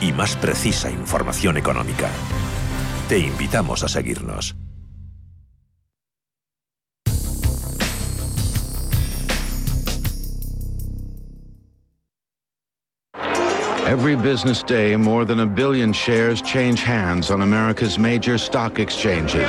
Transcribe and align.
y 0.00 0.12
más 0.12 0.36
precisa 0.36 0.90
información 0.90 1.56
económica. 1.56 2.08
Te 3.08 3.18
invitamos 3.18 3.82
a 3.82 3.88
seguirnos. 3.88 4.56
Every 13.86 14.16
business 14.16 14.64
day, 14.64 14.96
more 14.96 15.24
than 15.24 15.40
a 15.40 15.46
billion 15.46 15.92
shares 15.92 16.42
change 16.42 16.82
hands 16.82 17.30
on 17.30 17.42
America's 17.42 18.00
major 18.00 18.36
stock 18.36 18.80
exchanges. 18.80 19.48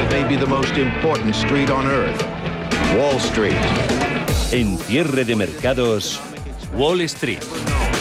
It 0.00 0.10
may 0.10 0.28
be 0.28 0.34
the 0.34 0.48
most 0.48 0.76
important 0.76 1.36
street 1.36 1.70
on 1.70 1.86
earth, 1.86 2.20
Wall 2.96 3.20
Street. 3.20 3.54
En 4.52 4.76
cierre 4.78 5.24
de 5.24 5.36
mercados, 5.36 6.20
Wall 6.78 7.08
Street. 7.08 7.97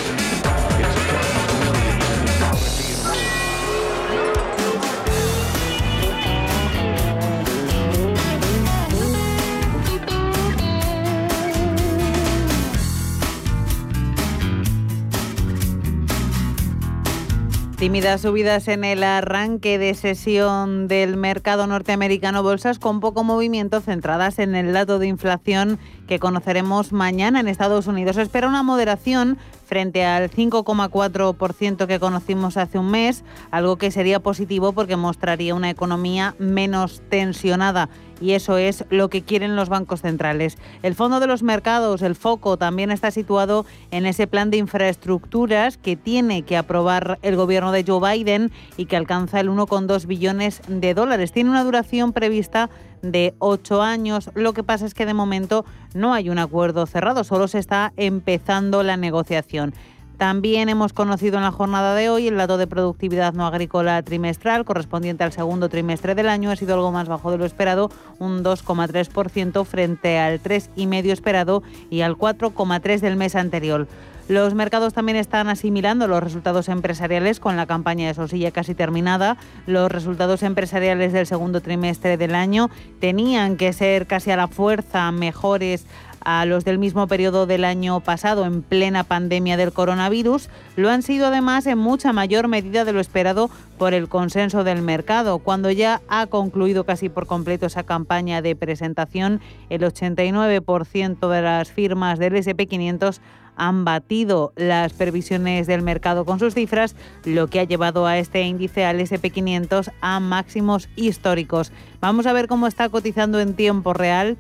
Tímidas 17.78 18.22
subidas 18.22 18.68
en 18.70 18.84
el 18.84 19.04
arranque 19.04 19.78
de 19.78 19.94
sesión 19.94 20.88
del 20.88 21.16
mercado 21.16 21.68
norteamericano, 21.68 22.42
bolsas 22.42 22.80
con 22.80 23.00
poco 23.02 23.24
movimiento 23.24 23.82
centradas 23.82 24.40
en 24.40 24.56
el 24.56 24.74
dato 24.74 24.98
de 24.98 25.06
inflación 25.06 25.78
que 26.08 26.18
conoceremos 26.18 26.92
mañana 26.92 27.40
en 27.40 27.48
Estados 27.48 27.86
Unidos. 27.86 28.18
espera 28.18 28.48
una 28.48 28.64
moderación 28.64 29.38
frente 29.68 30.06
al 30.06 30.32
5,4% 30.32 31.86
que 31.86 32.00
conocimos 32.00 32.56
hace 32.58 32.80
un 32.80 32.90
mes, 32.90 33.24
algo 33.52 33.76
que 33.76 33.92
sería 33.92 34.22
positivo 34.22 34.72
porque 34.72 34.96
mostraría 34.96 35.54
una 35.54 35.70
economía 35.70 36.36
menos 36.40 37.02
tensionada 37.10 37.90
y 38.22 38.32
eso 38.32 38.58
es 38.58 38.86
lo 38.90 39.10
que 39.10 39.22
quieren 39.22 39.56
los 39.56 39.70
bancos 39.70 40.02
centrales. 40.02 40.58
El 40.84 40.96
fondo 40.96 41.20
de 41.20 41.28
los 41.28 41.44
mercados, 41.44 42.02
el 42.02 42.16
foco, 42.16 42.58
también 42.58 42.92
está 42.92 43.12
situado 43.12 43.66
en 43.92 44.06
ese 44.06 44.26
plan 44.26 44.50
de 44.50 44.58
infraestructuras 44.58 45.78
que 45.78 45.96
tiene 45.96 46.44
que 46.44 46.58
aprobar 46.58 47.20
el 47.22 47.36
gobierno 47.36 47.72
de 47.72 47.84
Joe 47.86 48.16
Biden 48.16 48.52
y 48.76 48.86
que 48.86 48.98
alcanza 48.98 49.40
el 49.40 49.50
1,2 49.50 50.06
billones 50.08 50.62
de 50.68 50.94
dólares. 50.94 51.32
Tiene 51.32 51.50
una 51.50 51.64
duración 51.64 52.14
prevista 52.14 52.70
de 53.02 53.34
ocho 53.40 53.82
años. 53.82 54.30
Lo 54.34 54.54
que 54.54 54.64
pasa 54.64 54.86
es 54.86 54.94
que 54.94 55.06
de 55.06 55.14
momento 55.14 55.66
no 55.94 56.14
hay 56.14 56.30
un 56.30 56.40
acuerdo 56.40 56.86
cerrado, 56.86 57.24
solo 57.24 57.48
se 57.48 57.60
está 57.60 57.94
empezando 57.98 58.84
la 58.84 58.98
negociación. 58.98 59.74
También 60.18 60.68
hemos 60.68 60.94
conocido 60.94 61.38
en 61.38 61.44
la 61.44 61.52
jornada 61.52 61.94
de 61.94 62.10
hoy 62.10 62.28
el 62.28 62.38
dato 62.38 62.58
de 62.58 62.66
productividad 62.66 63.34
no 63.34 63.46
agrícola 63.46 64.02
trimestral 64.02 64.66
correspondiente 64.66 65.24
al 65.24 65.32
segundo 65.32 65.70
trimestre 65.70 66.16
del 66.16 66.28
año. 66.28 66.50
Ha 66.50 66.56
sido 66.56 66.74
algo 66.74 66.92
más 66.92 67.08
bajo 67.08 67.30
de 67.30 67.38
lo 67.38 67.46
esperado, 67.46 67.92
un 68.18 68.44
2,3% 68.44 69.64
frente 69.64 70.18
al 70.18 70.42
3,5% 70.42 71.12
esperado 71.12 71.62
y 71.92 72.02
al 72.02 72.18
4,3% 72.18 73.00
del 73.00 73.16
mes 73.16 73.36
anterior. 73.36 73.88
Los 74.28 74.54
mercados 74.56 74.94
también 74.94 75.16
están 75.16 75.48
asimilando 75.48 76.06
los 76.06 76.22
resultados 76.22 76.68
empresariales 76.68 77.40
con 77.40 77.56
la 77.56 77.66
campaña 77.66 78.08
de 78.08 78.14
Sosilla 78.14 78.52
casi 78.52 78.76
terminada. 78.76 79.38
Los 79.68 79.90
resultados 79.90 80.44
empresariales 80.44 81.14
del 81.14 81.26
segundo 81.26 81.62
trimestre 81.62 82.18
del 82.18 82.36
año 82.36 82.70
tenían 83.00 83.56
que 83.56 83.72
ser 83.72 84.06
casi 84.06 84.32
a 84.32 84.36
la 84.36 84.50
fuerza 84.50 85.10
mejores 85.14 85.86
a 86.28 86.46
los 86.46 86.66
del 86.66 86.78
mismo 86.78 87.08
periodo 87.08 87.46
del 87.46 87.64
año 87.64 88.02
pasado 88.02 88.46
en 88.46 88.62
plena 88.62 89.06
pandemia 89.06 89.56
del 89.56 89.72
coronavirus, 89.72 90.50
lo 90.76 90.90
han 90.90 91.02
sido 91.02 91.28
además 91.28 91.66
en 91.68 91.78
mucha 91.78 92.12
mayor 92.12 92.50
medida 92.50 92.84
de 92.84 92.92
lo 92.92 93.00
esperado 93.00 93.50
por 93.78 93.94
el 93.94 94.10
consenso 94.10 94.66
del 94.66 94.82
mercado. 94.82 95.40
Cuando 95.40 95.72
ya 95.72 96.02
ha 96.10 96.28
concluido 96.28 96.84
casi 96.84 97.08
por 97.08 97.28
completo 97.28 97.68
esa 97.68 97.84
campaña 97.84 98.42
de 98.42 98.58
presentación, 98.58 99.40
el 99.70 99.84
89% 99.84 101.30
de 101.30 101.42
las 101.42 101.72
firmas 101.72 102.20
del 102.20 102.34
SP500 102.34 103.22
han 103.58 103.84
batido 103.84 104.54
las 104.56 104.94
previsiones 104.94 105.68
del 105.68 105.82
mercado 105.82 106.24
con 106.24 106.40
sus 106.40 106.54
cifras, 106.54 106.96
lo 107.26 107.48
que 107.48 107.60
ha 107.60 107.66
llevado 107.66 108.06
a 108.06 108.18
este 108.18 108.44
índice 108.44 108.86
al 108.86 109.02
SP500 109.02 109.92
a 110.00 110.20
máximos 110.20 110.88
históricos. 110.96 111.72
Vamos 112.00 112.28
a 112.28 112.34
ver 112.34 112.48
cómo 112.48 112.68
está 112.68 112.88
cotizando 112.88 113.40
en 113.40 113.56
tiempo 113.56 113.94
real. 113.94 114.38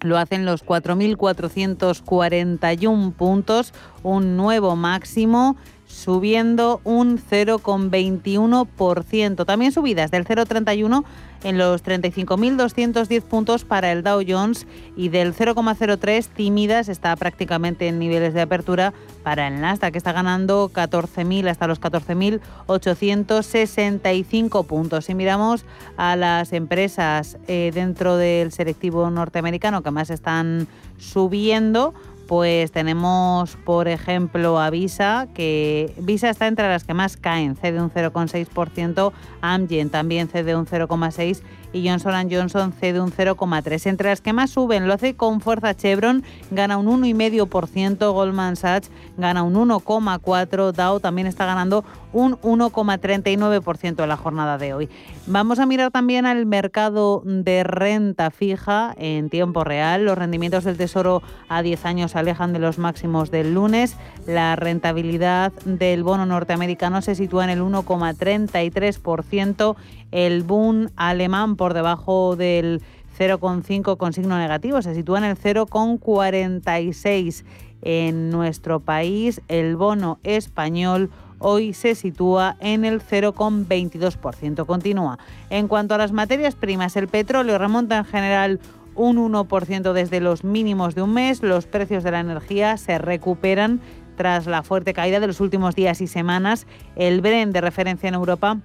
Lo 0.00 0.18
hacen 0.18 0.44
los 0.44 0.62
4.441 0.64 3.14
puntos, 3.14 3.72
un 4.02 4.36
nuevo 4.36 4.76
máximo 4.76 5.56
subiendo 5.86 6.80
un 6.84 7.18
0,21%. 7.18 9.46
También 9.46 9.72
subidas 9.72 10.10
del 10.10 10.24
0,31 10.24 11.04
en 11.44 11.58
los 11.58 11.84
35.210 11.84 13.22
puntos 13.22 13.64
para 13.64 13.92
el 13.92 14.02
Dow 14.02 14.22
Jones 14.26 14.66
y 14.96 15.10
del 15.10 15.34
0,03 15.34 16.26
tímidas 16.28 16.88
está 16.88 17.14
prácticamente 17.14 17.88
en 17.88 17.98
niveles 17.98 18.32
de 18.34 18.40
apertura 18.42 18.92
para 19.22 19.48
el 19.48 19.60
Nasdaq 19.60 19.92
que 19.92 19.98
está 19.98 20.12
ganando 20.12 20.70
14.000 20.72 21.48
hasta 21.48 21.66
los 21.66 21.78
14.865 21.80 24.66
puntos. 24.66 25.04
Si 25.04 25.14
miramos 25.14 25.64
a 25.96 26.16
las 26.16 26.52
empresas 26.52 27.38
eh, 27.46 27.70
dentro 27.72 28.16
del 28.16 28.50
selectivo 28.52 29.08
norteamericano 29.10 29.82
que 29.82 29.90
más 29.90 30.10
están 30.10 30.68
subiendo, 30.98 31.94
pues 32.26 32.72
tenemos, 32.72 33.56
por 33.64 33.88
ejemplo, 33.88 34.58
a 34.58 34.70
Visa, 34.70 35.28
que 35.34 35.92
Visa 35.98 36.30
está 36.30 36.46
entre 36.46 36.68
las 36.68 36.84
que 36.84 36.94
más 36.94 37.16
caen, 37.16 37.56
cede 37.56 37.80
un 37.80 37.90
0,6%, 37.90 39.12
Amgen 39.40 39.90
también 39.90 40.28
cede 40.28 40.56
un 40.56 40.66
0,6% 40.66 41.42
y 41.72 41.88
Johnson 41.88 42.28
Johnson 42.30 42.72
cede 42.72 43.00
un 43.00 43.12
0,3%. 43.12 43.86
Entre 43.86 44.10
las 44.10 44.20
que 44.20 44.32
más 44.32 44.50
suben, 44.50 44.86
lo 44.86 44.94
hace 44.94 45.14
con 45.14 45.40
fuerza 45.40 45.74
Chevron, 45.74 46.22
gana 46.50 46.76
un 46.76 47.02
1,5%, 47.02 48.12
Goldman 48.12 48.56
Sachs 48.56 48.90
gana 49.16 49.42
un 49.42 49.54
1,4%, 49.54 50.72
Dow 50.72 51.00
también 51.00 51.26
está 51.26 51.46
ganando 51.46 51.84
un 52.12 52.38
1,39% 52.40 54.02
en 54.02 54.08
la 54.08 54.16
jornada 54.16 54.58
de 54.58 54.74
hoy. 54.74 54.88
Vamos 55.26 55.58
a 55.58 55.66
mirar 55.66 55.90
también 55.90 56.24
al 56.24 56.46
mercado 56.46 57.22
de 57.24 57.64
renta 57.64 58.30
fija 58.30 58.94
en 58.96 59.28
tiempo 59.28 59.64
real. 59.64 60.04
Los 60.04 60.16
rendimientos 60.16 60.64
del 60.64 60.76
Tesoro 60.76 61.22
a 61.48 61.62
10 61.62 61.84
años 61.84 62.12
se 62.12 62.18
alejan 62.18 62.52
de 62.52 62.58
los 62.58 62.78
máximos 62.78 63.30
del 63.30 63.54
lunes. 63.54 63.96
La 64.26 64.56
rentabilidad 64.56 65.52
del 65.64 66.04
bono 66.04 66.26
norteamericano 66.26 67.02
se 67.02 67.14
sitúa 67.14 67.44
en 67.44 67.50
el 67.50 67.60
1,33%. 67.60 69.76
El 70.12 70.42
boom 70.42 70.90
alemán 70.96 71.56
por 71.56 71.74
debajo 71.74 72.36
del 72.36 72.80
0,5 73.18 73.96
con 73.96 74.12
signo 74.12 74.38
negativo, 74.38 74.80
se 74.82 74.94
sitúa 74.94 75.18
en 75.18 75.24
el 75.24 75.36
0,46 75.36 77.44
en 77.82 78.30
nuestro 78.30 78.80
país. 78.80 79.40
El 79.48 79.76
bono 79.76 80.18
español 80.22 81.10
hoy 81.38 81.72
se 81.72 81.94
sitúa 81.94 82.56
en 82.60 82.84
el 82.84 83.00
0,22%. 83.00 84.66
Continúa. 84.66 85.18
En 85.50 85.68
cuanto 85.68 85.94
a 85.94 85.98
las 85.98 86.12
materias 86.12 86.54
primas, 86.54 86.96
el 86.96 87.08
petróleo 87.08 87.58
remonta 87.58 87.98
en 87.98 88.04
general 88.04 88.60
un 88.94 89.18
1% 89.18 89.92
desde 89.92 90.20
los 90.20 90.42
mínimos 90.42 90.94
de 90.94 91.02
un 91.02 91.12
mes, 91.12 91.42
los 91.42 91.66
precios 91.66 92.02
de 92.02 92.10
la 92.10 92.20
energía 92.20 92.78
se 92.78 92.98
recuperan 92.98 93.80
tras 94.16 94.46
la 94.46 94.62
fuerte 94.62 94.94
caída 94.94 95.20
de 95.20 95.26
los 95.26 95.40
últimos 95.40 95.74
días 95.74 96.00
y 96.00 96.06
semanas. 96.06 96.66
El 96.96 97.20
Brent 97.20 97.52
de 97.52 97.60
referencia 97.60 98.08
en 98.08 98.14
Europa 98.14 98.58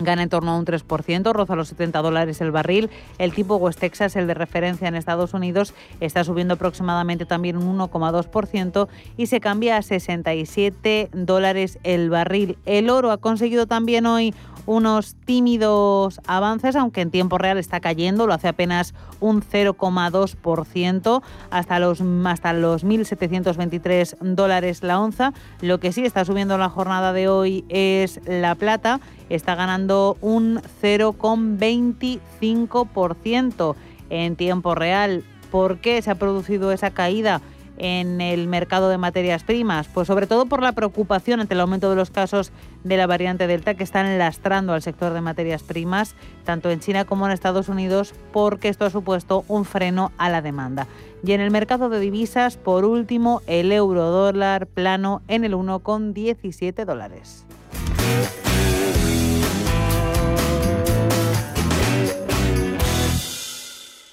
gana 0.00 0.22
en 0.22 0.28
torno 0.28 0.52
a 0.52 0.58
un 0.58 0.64
3%, 0.64 1.32
roza 1.32 1.54
los 1.54 1.68
70 1.68 2.02
dólares 2.02 2.40
el 2.40 2.50
barril. 2.50 2.90
El 3.18 3.32
tipo 3.32 3.56
West 3.56 3.78
Texas, 3.78 4.16
el 4.16 4.26
de 4.26 4.34
referencia 4.34 4.88
en 4.88 4.94
Estados 4.94 5.34
Unidos, 5.34 5.74
está 6.00 6.24
subiendo 6.24 6.54
aproximadamente 6.54 7.26
también 7.26 7.56
un 7.56 7.78
1,2% 7.78 8.88
y 9.16 9.26
se 9.26 9.40
cambia 9.40 9.76
a 9.76 9.82
67 9.82 11.10
dólares 11.12 11.78
el 11.84 12.10
barril. 12.10 12.58
El 12.66 12.90
oro 12.90 13.10
ha 13.10 13.18
conseguido 13.18 13.66
también 13.66 14.06
hoy 14.06 14.34
unos 14.66 15.16
tímidos 15.24 16.20
avances, 16.26 16.76
aunque 16.76 17.00
en 17.00 17.10
tiempo 17.10 17.38
real 17.38 17.58
está 17.58 17.80
cayendo, 17.80 18.26
lo 18.26 18.34
hace 18.34 18.48
apenas 18.48 18.94
un 19.18 19.42
0,2% 19.42 21.22
hasta 21.50 21.78
los, 21.78 22.02
hasta 22.24 22.52
los 22.52 22.84
1.723 22.84 24.16
dólares 24.20 24.82
la 24.82 25.00
onza. 25.00 25.32
Lo 25.60 25.80
que 25.80 25.92
sí 25.92 26.04
está 26.04 26.24
subiendo 26.24 26.54
en 26.54 26.60
la 26.60 26.68
jornada 26.68 27.12
de 27.12 27.28
hoy 27.28 27.64
es 27.68 28.20
la 28.26 28.54
plata, 28.54 29.00
está 29.30 29.54
ganando 29.54 30.18
un 30.20 30.60
0,25% 30.82 33.74
en 34.10 34.36
tiempo 34.36 34.74
real. 34.74 35.24
¿Por 35.50 35.78
qué 35.78 36.02
se 36.02 36.10
ha 36.10 36.16
producido 36.16 36.72
esa 36.72 36.90
caída? 36.90 37.40
en 37.80 38.20
el 38.20 38.46
mercado 38.46 38.90
de 38.90 38.98
materias 38.98 39.42
primas? 39.42 39.88
Pues 39.88 40.06
sobre 40.06 40.26
todo 40.26 40.46
por 40.46 40.62
la 40.62 40.72
preocupación 40.72 41.40
ante 41.40 41.54
el 41.54 41.60
aumento 41.60 41.88
de 41.88 41.96
los 41.96 42.10
casos 42.10 42.52
de 42.84 42.96
la 42.96 43.06
variante 43.06 43.46
Delta 43.46 43.74
que 43.74 43.84
están 43.84 44.18
lastrando 44.18 44.74
al 44.74 44.82
sector 44.82 45.14
de 45.14 45.22
materias 45.22 45.62
primas, 45.62 46.14
tanto 46.44 46.70
en 46.70 46.80
China 46.80 47.06
como 47.06 47.26
en 47.26 47.32
Estados 47.32 47.68
Unidos, 47.68 48.14
porque 48.32 48.68
esto 48.68 48.84
ha 48.84 48.90
supuesto 48.90 49.44
un 49.48 49.64
freno 49.64 50.12
a 50.18 50.28
la 50.28 50.42
demanda. 50.42 50.86
Y 51.24 51.32
en 51.32 51.40
el 51.40 51.50
mercado 51.50 51.88
de 51.88 52.00
divisas, 52.00 52.58
por 52.58 52.84
último, 52.84 53.40
el 53.46 53.72
euro 53.72 54.10
dólar 54.10 54.66
plano 54.66 55.22
en 55.26 55.44
el 55.44 55.54
1,17 55.54 56.84
dólares. 56.84 57.46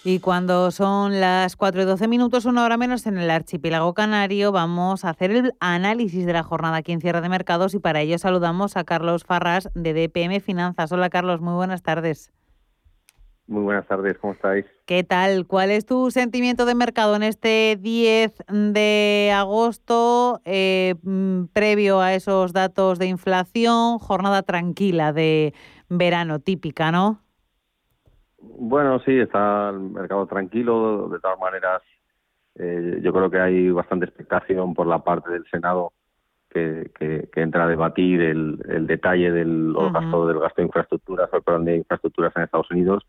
Y 0.10 0.22
cuando 0.22 0.72
son 0.72 1.20
las 1.20 1.58
4 1.58 1.82
y 1.82 1.84
12 1.84 2.08
minutos, 2.08 2.46
una 2.46 2.64
hora 2.64 2.78
menos 2.78 3.06
en 3.08 3.18
el 3.18 3.30
archipiélago 3.30 3.94
canario, 3.94 4.54
vamos 4.54 5.04
a 5.04 5.10
hacer 5.10 5.32
el 5.32 5.52
análisis 5.60 6.26
de 6.26 6.32
la 6.32 6.44
jornada 6.44 6.78
aquí 6.78 6.94
en 6.94 7.02
Cierre 7.02 7.20
de 7.20 7.28
Mercados 7.28 7.74
y 7.74 7.80
para 7.80 8.00
ello 8.00 8.18
saludamos 8.18 8.78
a 8.78 8.86
Carlos 8.86 9.26
Farras 9.26 9.70
de 9.76 9.94
DPM 9.94 10.40
Finanzas. 10.40 10.94
Hola 10.94 11.10
Carlos, 11.10 11.42
muy 11.42 11.56
buenas 11.56 11.84
tardes. 11.84 12.32
Muy 13.48 13.64
buenas 13.64 13.86
tardes, 13.86 14.18
¿cómo 14.18 14.32
estáis? 14.32 14.66
¿Qué 14.86 15.04
tal? 15.04 15.46
¿Cuál 15.46 15.72
es 15.72 15.86
tu 15.86 16.10
sentimiento 16.10 16.66
de 16.66 16.76
mercado 16.76 17.18
en 17.18 17.24
este 17.24 17.78
10 17.78 18.46
de 18.48 19.34
agosto, 19.36 20.40
eh, 20.46 20.96
mm, 21.04 21.48
previo 21.52 22.00
a 22.00 22.14
esos 22.14 22.54
datos 22.54 22.98
de 22.98 23.08
inflación, 23.08 24.00
jornada 24.00 24.44
tranquila 24.44 25.12
de 25.12 25.54
verano 25.90 26.40
típica, 26.40 26.94
¿no? 26.94 27.27
Bueno, 28.40 29.00
sí, 29.00 29.18
está 29.20 29.70
el 29.70 29.80
mercado 29.80 30.26
tranquilo. 30.28 31.10
De 31.10 31.20
todas 31.20 31.40
maneras, 31.40 31.82
eh, 32.56 33.00
yo 33.02 33.14
creo 33.14 33.30
que 33.30 33.40
hay 33.40 33.70
bastante 33.72 34.06
expectación 34.06 34.74
por 34.74 34.88
la 34.88 35.04
parte 35.04 35.32
del 35.32 35.46
Senado 35.50 35.94
que, 36.50 36.92
que, 36.98 37.42
entra 37.42 37.66
a 37.66 37.68
debatir 37.68 38.22
el, 38.22 38.60
el 38.70 38.88
detalle 38.88 39.32
del 39.32 39.74
gasto 39.94 40.28
del 40.28 40.40
gasto 40.40 40.62
de 40.62 40.66
infraestructuras, 40.68 41.30
el 41.34 41.44
plan 41.44 41.66
de 41.66 41.78
infraestructuras 41.78 42.36
en 42.36 42.44
Estados 42.44 42.72
Unidos, 42.72 43.06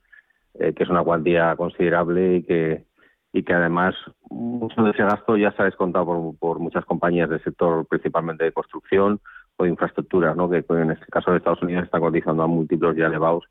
eh, 0.55 0.75
que 0.75 0.83
es 0.83 0.91
una 0.91 1.05
cuantía 1.05 1.55
considerable 1.57 2.37
y 2.37 2.43
que 2.43 2.89
y 3.33 3.43
que 3.43 3.53
además 3.53 3.95
mucho 4.31 4.83
de 4.83 4.91
ese 4.91 5.03
gasto 5.03 5.37
ya 5.37 5.53
se 5.53 5.63
ha 5.63 5.67
descontado 5.67 6.07
por, 6.07 6.39
por 6.39 6.59
muchas 6.59 6.85
compañías 6.85 7.29
del 7.29 7.43
sector, 7.43 7.87
principalmente 7.87 8.45
de 8.45 8.53
construcción 8.53 9.21
o 9.57 9.65
de 9.65 9.71
infraestructuras, 9.71 10.35
¿no? 10.37 10.49
que 10.49 10.65
en 10.69 10.91
este 10.91 11.07
caso 11.07 11.31
de 11.31 11.39
Estados 11.39 11.63
Unidos 11.63 11.85
están 11.85 12.01
cotizando 12.01 12.43
a 12.43 12.47
múltiplos 12.47 12.97
ya 12.97 13.07
elevados 13.07 13.45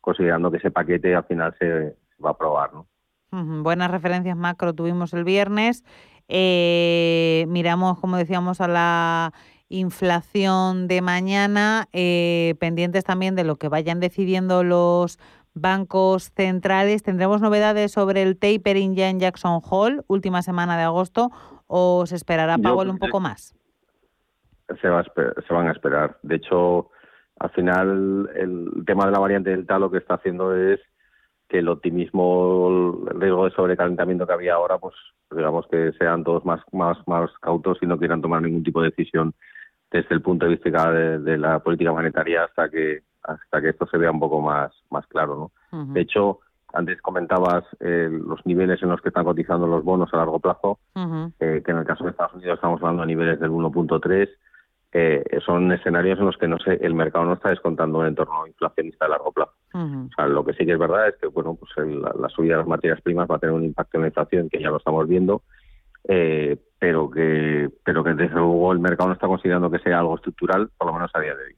considerando 0.00 0.50
que 0.50 0.58
ese 0.58 0.70
paquete 0.70 1.14
al 1.14 1.24
final 1.24 1.54
se, 1.58 1.96
va 2.24 2.30
a 2.30 2.32
aprobar. 2.32 2.70
¿no? 2.72 2.86
Buenas 3.62 3.90
referencias 3.90 4.36
macro 4.36 4.74
tuvimos 4.74 5.12
el 5.14 5.24
viernes. 5.24 5.84
Eh, 6.28 7.44
miramos, 7.48 7.98
como 7.98 8.16
decíamos, 8.16 8.60
a 8.60 8.68
la 8.68 9.32
inflación 9.68 10.88
de 10.88 11.00
mañana, 11.00 11.88
eh, 11.92 12.54
pendientes 12.58 13.04
también 13.04 13.36
de 13.36 13.44
lo 13.44 13.56
que 13.56 13.68
vayan 13.68 14.00
decidiendo 14.00 14.64
los 14.64 15.18
bancos 15.54 16.30
centrales. 16.34 17.02
¿Tendremos 17.02 17.40
novedades 17.40 17.92
sobre 17.92 18.22
el 18.22 18.36
tapering 18.36 18.94
ya 18.94 19.08
en 19.08 19.20
Jackson 19.20 19.60
Hole, 19.68 20.02
última 20.08 20.42
semana 20.42 20.76
de 20.76 20.84
agosto, 20.84 21.30
o 21.66 22.04
se 22.06 22.16
esperará 22.16 22.58
Powell 22.58 22.90
un 22.90 22.98
poco 22.98 23.20
más? 23.20 23.54
Se, 24.80 24.88
va 24.88 25.04
se 25.04 25.54
van 25.54 25.68
a 25.68 25.72
esperar. 25.72 26.18
De 26.22 26.36
hecho, 26.36 26.90
al 27.40 27.50
final 27.50 28.30
el 28.34 28.84
tema 28.86 29.06
de 29.06 29.12
la 29.12 29.18
variante 29.18 29.50
Delta 29.50 29.78
lo 29.78 29.90
que 29.90 29.98
está 29.98 30.14
haciendo 30.14 30.54
es 30.54 30.78
que 31.48 31.58
el 31.58 31.68
optimismo, 31.68 33.02
el 33.10 33.20
riesgo 33.20 33.46
de 33.46 33.50
sobrecalentamiento 33.50 34.26
que 34.26 34.32
había 34.32 34.54
ahora, 34.54 34.78
pues 34.78 34.94
digamos 35.30 35.66
que 35.68 35.92
sean 35.98 36.22
todos 36.22 36.44
más, 36.44 36.60
más, 36.72 36.98
más 37.08 37.30
cautos 37.40 37.78
y 37.80 37.86
no 37.86 37.98
quieran 37.98 38.20
tomar 38.20 38.42
ningún 38.42 38.62
tipo 38.62 38.82
de 38.82 38.90
decisión 38.90 39.34
desde 39.90 40.14
el 40.14 40.22
punto 40.22 40.46
de 40.46 40.52
vista 40.52 40.92
de, 40.92 41.38
la 41.38 41.58
política 41.58 41.92
monetaria 41.92 42.44
hasta 42.44 42.68
que 42.68 43.02
hasta 43.22 43.60
que 43.60 43.70
esto 43.70 43.86
se 43.86 43.98
vea 43.98 44.10
un 44.10 44.20
poco 44.20 44.40
más, 44.40 44.72
más 44.90 45.06
claro. 45.06 45.52
¿no? 45.70 45.84
De 45.92 46.00
hecho, 46.00 46.40
antes 46.72 47.00
comentabas 47.02 47.64
eh, 47.80 48.08
los 48.10 48.44
niveles 48.46 48.82
en 48.82 48.88
los 48.88 49.00
que 49.00 49.08
están 49.08 49.24
cotizando 49.24 49.66
los 49.66 49.84
bonos 49.84 50.12
a 50.12 50.16
largo 50.16 50.38
plazo, 50.38 50.78
eh, 51.38 51.62
que 51.64 51.70
en 51.70 51.78
el 51.78 51.84
caso 51.84 52.04
de 52.04 52.10
Estados 52.10 52.34
Unidos 52.34 52.54
estamos 52.54 52.80
hablando 52.80 53.02
a 53.02 53.06
niveles 53.06 53.38
del 53.40 53.50
1.3 53.50 54.28
eh, 54.92 55.22
son 55.44 55.70
escenarios 55.70 56.18
en 56.18 56.26
los 56.26 56.36
que 56.36 56.48
no 56.48 56.56
el 56.66 56.94
mercado 56.94 57.24
no 57.24 57.34
está 57.34 57.50
descontando 57.50 57.98
un 57.98 58.06
entorno 58.06 58.46
inflacionista 58.46 59.04
de 59.04 59.10
largo 59.10 59.32
plazo. 59.32 59.52
O 59.72 60.08
sea, 60.16 60.26
lo 60.26 60.44
que 60.44 60.52
sí 60.54 60.66
que 60.66 60.72
es 60.72 60.78
verdad 60.78 61.08
es 61.08 61.16
que 61.16 61.28
bueno, 61.28 61.56
pues 61.56 61.70
la, 61.76 62.28
subida 62.28 62.54
de 62.54 62.58
las 62.58 62.66
materias 62.66 63.00
primas 63.00 63.30
va 63.30 63.36
a 63.36 63.38
tener 63.38 63.54
un 63.54 63.64
impacto 63.64 63.98
en 63.98 64.02
la 64.02 64.08
inflación 64.08 64.48
que 64.48 64.60
ya 64.60 64.70
lo 64.70 64.78
estamos 64.78 65.06
viendo, 65.06 65.42
eh, 66.08 66.56
pero 66.78 67.08
que 67.08 67.68
pero 67.84 68.02
que 68.02 68.14
desde 68.14 68.34
luego 68.34 68.72
el 68.72 68.80
mercado 68.80 69.08
no 69.08 69.14
está 69.14 69.28
considerando 69.28 69.70
que 69.70 69.78
sea 69.78 70.00
algo 70.00 70.16
estructural, 70.16 70.70
por 70.76 70.88
lo 70.88 70.94
menos 70.94 71.10
a 71.14 71.20
día 71.20 71.36
de 71.36 71.44
hoy. 71.44 71.54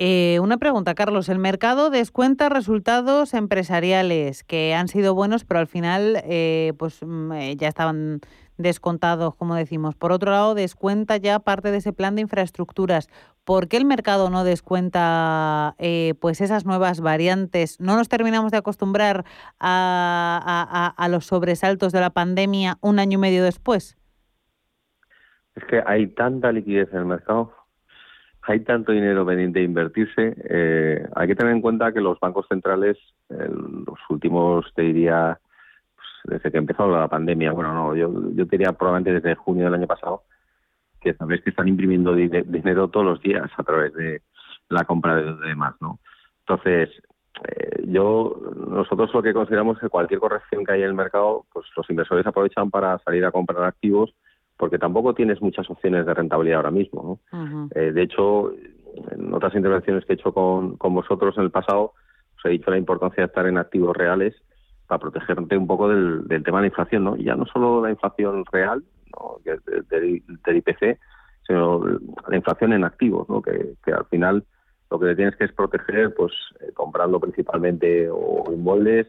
Eh, 0.00 0.38
una 0.40 0.58
pregunta, 0.58 0.94
Carlos. 0.94 1.28
El 1.28 1.40
mercado 1.40 1.90
descuenta 1.90 2.48
resultados 2.48 3.34
empresariales 3.34 4.44
que 4.44 4.72
han 4.74 4.86
sido 4.86 5.14
buenos, 5.14 5.44
pero 5.44 5.58
al 5.58 5.66
final 5.66 6.22
pues 6.78 7.00
mm, 7.02 7.32
ya 7.56 7.66
estaban 7.66 8.20
descontados, 8.58 9.34
como 9.36 9.54
decimos. 9.54 9.94
Por 9.94 10.12
otro 10.12 10.32
lado, 10.32 10.54
descuenta 10.54 11.16
ya 11.16 11.38
parte 11.38 11.70
de 11.70 11.78
ese 11.78 11.92
plan 11.92 12.16
de 12.16 12.22
infraestructuras. 12.22 13.08
¿Por 13.44 13.68
qué 13.68 13.78
el 13.78 13.86
mercado 13.86 14.28
no 14.28 14.44
descuenta 14.44 15.74
eh, 15.78 16.14
pues 16.20 16.40
esas 16.40 16.66
nuevas 16.66 17.00
variantes? 17.00 17.80
¿No 17.80 17.96
nos 17.96 18.08
terminamos 18.08 18.50
de 18.50 18.58
acostumbrar 18.58 19.24
a, 19.58 20.92
a, 20.96 21.08
los 21.08 21.24
sobresaltos 21.24 21.92
de 21.92 22.00
la 22.00 22.10
pandemia 22.10 22.76
un 22.82 22.98
año 22.98 23.18
y 23.18 23.20
medio 23.22 23.44
después? 23.44 23.96
Es 25.54 25.64
que 25.64 25.82
hay 25.86 26.08
tanta 26.08 26.52
liquidez 26.52 26.88
en 26.92 26.98
el 26.98 27.06
mercado, 27.06 27.52
hay 28.52 28.60
tanto 28.60 28.92
dinero 28.92 29.26
pendiente 29.26 29.58
de 29.58 29.64
invertirse. 29.64 30.34
Eh, 30.48 31.06
hay 31.14 31.28
que 31.28 31.34
tener 31.34 31.52
en 31.52 31.60
cuenta 31.60 31.92
que 31.92 32.00
los 32.00 32.18
bancos 32.18 32.46
centrales, 32.48 32.96
en 33.28 33.84
los 33.86 33.98
últimos, 34.08 34.66
te 34.74 34.82
diría, 34.82 35.38
desde 36.24 36.50
que 36.50 36.58
empezó 36.58 36.88
la 36.88 37.08
pandemia, 37.08 37.52
bueno, 37.52 37.72
no, 37.72 37.94
yo, 37.94 38.10
yo 38.34 38.44
diría 38.46 38.72
probablemente 38.72 39.20
desde 39.20 39.34
junio 39.34 39.64
del 39.64 39.74
año 39.74 39.86
pasado, 39.86 40.22
que 41.00 41.14
sabéis 41.14 41.42
que 41.42 41.50
están 41.50 41.68
imprimiendo 41.68 42.14
dinero 42.14 42.88
todos 42.88 43.06
los 43.06 43.20
días 43.20 43.50
a 43.56 43.62
través 43.62 43.92
de 43.94 44.22
la 44.68 44.84
compra 44.84 45.16
de 45.16 45.34
demás, 45.46 45.74
¿no? 45.80 45.98
Entonces, 46.40 46.90
eh, 47.46 47.84
yo 47.86 48.40
nosotros 48.68 49.12
lo 49.12 49.22
que 49.22 49.32
consideramos 49.32 49.76
es 49.76 49.82
que 49.82 49.88
cualquier 49.88 50.20
corrección 50.20 50.64
que 50.64 50.72
haya 50.72 50.84
en 50.84 50.90
el 50.90 50.96
mercado, 50.96 51.44
pues 51.52 51.66
los 51.76 51.88
inversores 51.90 52.26
aprovechan 52.26 52.70
para 52.70 52.98
salir 53.00 53.24
a 53.24 53.30
comprar 53.30 53.64
activos 53.64 54.14
porque 54.58 54.78
tampoco 54.78 55.14
tienes 55.14 55.40
muchas 55.40 55.70
opciones 55.70 56.04
de 56.04 56.12
rentabilidad 56.12 56.58
ahora 56.58 56.70
mismo. 56.72 57.20
¿no? 57.32 57.70
Eh, 57.74 57.92
de 57.92 58.02
hecho, 58.02 58.52
en 59.12 59.32
otras 59.32 59.54
intervenciones 59.54 60.04
que 60.04 60.12
he 60.12 60.16
hecho 60.16 60.34
con, 60.34 60.76
con 60.76 60.94
vosotros 60.94 61.38
en 61.38 61.44
el 61.44 61.50
pasado, 61.50 61.94
os 62.36 62.44
he 62.44 62.50
dicho 62.50 62.70
la 62.70 62.76
importancia 62.76 63.22
de 63.22 63.28
estar 63.28 63.46
en 63.46 63.56
activos 63.56 63.96
reales 63.96 64.34
para 64.88 64.98
protegerte 64.98 65.56
un 65.56 65.66
poco 65.66 65.88
del, 65.88 66.26
tema 66.44 66.58
de 66.58 66.62
la 66.62 66.66
inflación, 66.66 67.04
¿no? 67.04 67.16
Ya 67.16 67.36
no 67.36 67.46
solo 67.46 67.82
la 67.82 67.90
inflación 67.90 68.44
real, 68.50 68.82
¿no? 69.14 69.38
del, 69.44 70.22
IPC, 70.56 70.98
sino 71.46 71.84
la 72.26 72.36
inflación 72.36 72.72
en 72.72 72.84
activos, 72.84 73.28
¿no? 73.28 73.40
Que, 73.40 73.76
al 73.92 74.06
final 74.06 74.44
lo 74.90 74.98
que 74.98 75.06
le 75.06 75.16
tienes 75.16 75.36
que 75.36 75.44
es 75.44 75.52
proteger, 75.52 76.14
pues 76.14 76.32
eh, 76.60 76.72
comprando 76.72 77.20
principalmente 77.20 78.08
o 78.10 78.44
inmuebles 78.50 79.06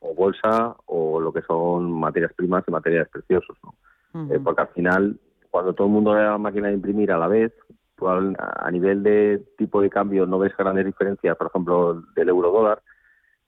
o 0.00 0.14
bolsa 0.14 0.76
o 0.86 1.18
lo 1.20 1.32
que 1.32 1.40
son 1.42 1.90
materias 1.90 2.32
primas 2.34 2.64
y 2.68 2.70
materiales 2.70 3.08
preciosos, 3.08 3.56
¿no? 3.64 3.74
Eh, 4.14 4.40
porque 4.42 4.62
al 4.62 4.68
final, 4.68 5.18
cuando 5.50 5.72
todo 5.72 5.86
el 5.86 5.92
mundo 5.92 6.12
ve 6.12 6.22
la 6.22 6.38
máquina 6.38 6.68
de 6.68 6.74
imprimir 6.74 7.12
a 7.12 7.18
la 7.18 7.28
vez, 7.28 7.52
pues, 7.96 8.34
a 8.38 8.70
nivel 8.70 9.02
de 9.02 9.42
tipo 9.56 9.80
de 9.80 9.88
cambio 9.88 10.26
no 10.26 10.38
ves 10.38 10.56
grandes 10.56 10.84
diferencias, 10.84 11.36
por 11.36 11.46
ejemplo, 11.46 12.02
del 12.14 12.28
euro 12.28 12.50
dólar, 12.50 12.82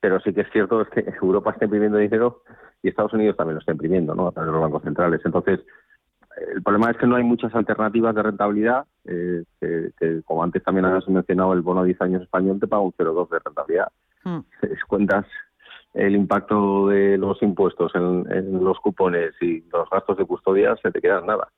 pero 0.00 0.20
sí 0.20 0.32
que 0.32 0.42
es 0.42 0.50
cierto 0.52 0.82
es 0.82 0.88
que 0.90 1.04
Europa 1.20 1.50
está 1.50 1.64
imprimiendo 1.64 1.98
dinero 1.98 2.42
y 2.82 2.88
Estados 2.88 3.12
Unidos 3.14 3.36
también 3.36 3.54
lo 3.54 3.60
está 3.60 3.72
imprimiendo, 3.72 4.14
¿no? 4.14 4.28
A 4.28 4.32
través 4.32 4.48
de 4.48 4.52
los 4.52 4.62
bancos 4.62 4.82
centrales. 4.82 5.20
Entonces, 5.24 5.60
el 6.54 6.62
problema 6.62 6.90
es 6.90 6.96
que 6.96 7.06
no 7.06 7.16
hay 7.16 7.22
muchas 7.22 7.54
alternativas 7.54 8.14
de 8.14 8.22
rentabilidad, 8.22 8.84
eh, 9.04 9.44
que, 9.60 10.22
como 10.24 10.42
antes 10.42 10.62
también 10.62 10.86
has 10.86 11.08
mencionado, 11.08 11.52
el 11.52 11.62
bono 11.62 11.82
de 11.82 11.88
10 11.88 12.00
años 12.02 12.22
español 12.22 12.58
te 12.60 12.66
paga 12.66 12.82
un 12.82 12.92
0,2 12.92 13.30
de 13.30 13.38
rentabilidad. 13.44 13.88
Hmm. 14.26 14.40
Si 14.62 14.80
cuentas 14.88 15.26
el 15.94 16.16
impacto 16.16 16.88
de 16.88 17.16
los 17.16 17.40
impuestos 17.42 17.92
en, 17.94 18.64
los 18.64 18.78
cupones 18.80 19.32
y 19.40 19.62
los 19.72 19.88
gastos 19.88 20.18
de 20.18 20.24
custodia, 20.24 20.76
se 20.82 20.90
te 20.90 21.00
queda 21.00 21.20
nada. 21.20 21.48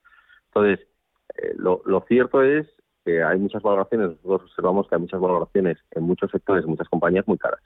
Entonces, 0.47 0.87
eh, 1.35 1.55
lo, 1.57 1.81
cierto 2.07 2.43
es 2.43 2.67
que 3.03 3.23
hay 3.23 3.39
muchas 3.39 3.63
valoraciones, 3.63 4.09
nosotros 4.23 4.43
observamos 4.51 4.87
que 4.87 4.95
hay 4.95 5.01
muchas 5.01 5.19
valoraciones 5.19 5.77
en 5.91 6.03
muchos 6.03 6.29
sectores, 6.29 6.63
en 6.63 6.69
muchas 6.69 6.87
compañías 6.89 7.27
muy 7.27 7.37
caras 7.37 7.61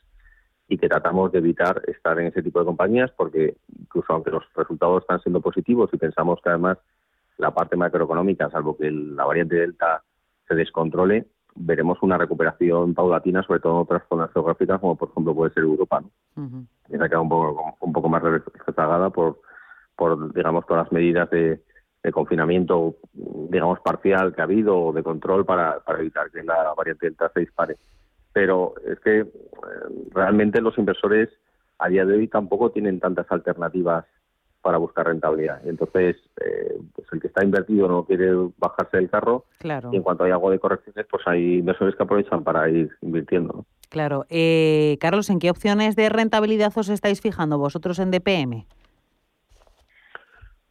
y 0.67 0.77
que 0.77 0.87
tratamos 0.87 1.33
de 1.33 1.39
evitar 1.39 1.81
estar 1.87 2.17
en 2.19 2.27
ese 2.27 2.41
tipo 2.41 2.59
de 2.59 2.65
compañías 2.65 3.11
porque 3.11 3.57
incluso 3.77 4.13
aunque 4.13 4.31
los 4.31 4.43
resultados 4.55 5.01
están 5.01 5.19
siendo 5.21 5.41
positivos 5.41 5.89
y 5.91 5.97
pensamos 5.97 6.39
que 6.41 6.49
además 6.49 6.77
la 7.37 7.51
parte 7.51 7.75
macroeconómica, 7.75 8.49
salvo 8.49 8.77
que 8.77 8.89
la 8.89 9.25
variante 9.25 9.55
Delta 9.55 10.03
se 10.47 10.55
descontrole, 10.55 11.25
veremos 11.55 11.97
una 12.01 12.17
recuperación 12.17 12.93
paulatina, 12.93 13.43
sobre 13.43 13.59
todo 13.59 13.73
en 13.73 13.79
otras 13.79 14.03
zonas 14.09 14.31
geográficas, 14.33 14.79
como 14.79 14.95
por 14.95 15.09
ejemplo 15.09 15.35
puede 15.35 15.53
ser 15.53 15.63
Europa. 15.63 16.01
¿no? 16.01 16.67
Y 16.89 16.97
se 16.97 17.03
ha 17.03 17.07
quedado 17.07 17.23
un 17.23 17.29
poco, 17.29 17.75
un 17.79 17.93
poco 17.93 18.09
más 18.09 18.21
rezagada 18.21 19.09
por, 19.09 19.41
por, 19.95 20.33
digamos, 20.33 20.65
todas 20.65 20.85
las 20.85 20.91
medidas 20.91 21.29
de, 21.29 21.61
confinamiento, 22.11 22.95
digamos, 23.13 23.79
parcial 23.81 24.33
que 24.33 24.41
ha 24.41 24.45
habido 24.45 24.77
o 24.77 24.93
de 24.93 25.03
control 25.03 25.45
para, 25.45 25.79
para 25.81 25.99
evitar 25.99 26.31
que 26.31 26.43
la 26.43 26.73
variante 26.75 27.05
Delta 27.05 27.29
se 27.33 27.41
dispare. 27.41 27.77
Pero 28.33 28.73
es 28.85 28.99
que 29.01 29.19
eh, 29.19 29.27
realmente 30.11 30.61
los 30.61 30.77
inversores 30.77 31.29
a 31.77 31.89
día 31.89 32.05
de 32.05 32.15
hoy 32.15 32.27
tampoco 32.27 32.71
tienen 32.71 32.99
tantas 32.99 33.31
alternativas 33.31 34.05
para 34.61 34.77
buscar 34.77 35.07
rentabilidad. 35.07 35.65
Entonces, 35.67 36.17
eh, 36.39 36.79
pues 36.93 37.07
el 37.11 37.19
que 37.19 37.27
está 37.27 37.43
invertido 37.43 37.87
no 37.87 38.05
quiere 38.05 38.31
bajarse 38.57 38.97
del 38.97 39.09
carro. 39.09 39.45
Claro. 39.57 39.89
Y 39.91 39.97
en 39.97 40.03
cuanto 40.03 40.23
hay 40.23 40.31
algo 40.31 40.51
de 40.51 40.59
correcciones, 40.59 41.05
pues 41.09 41.23
hay 41.25 41.59
inversores 41.59 41.95
que 41.95 42.03
aprovechan 42.03 42.43
para 42.43 42.69
ir 42.69 42.89
invirtiendo. 43.01 43.65
Claro. 43.89 44.25
Eh, 44.29 44.97
Carlos, 45.01 45.29
¿en 45.29 45.39
qué 45.39 45.49
opciones 45.49 45.95
de 45.95 46.09
rentabilidad 46.09 46.71
os 46.75 46.89
estáis 46.89 47.21
fijando 47.21 47.57
vosotros 47.57 47.99
en 47.99 48.11
DPM? 48.11 48.65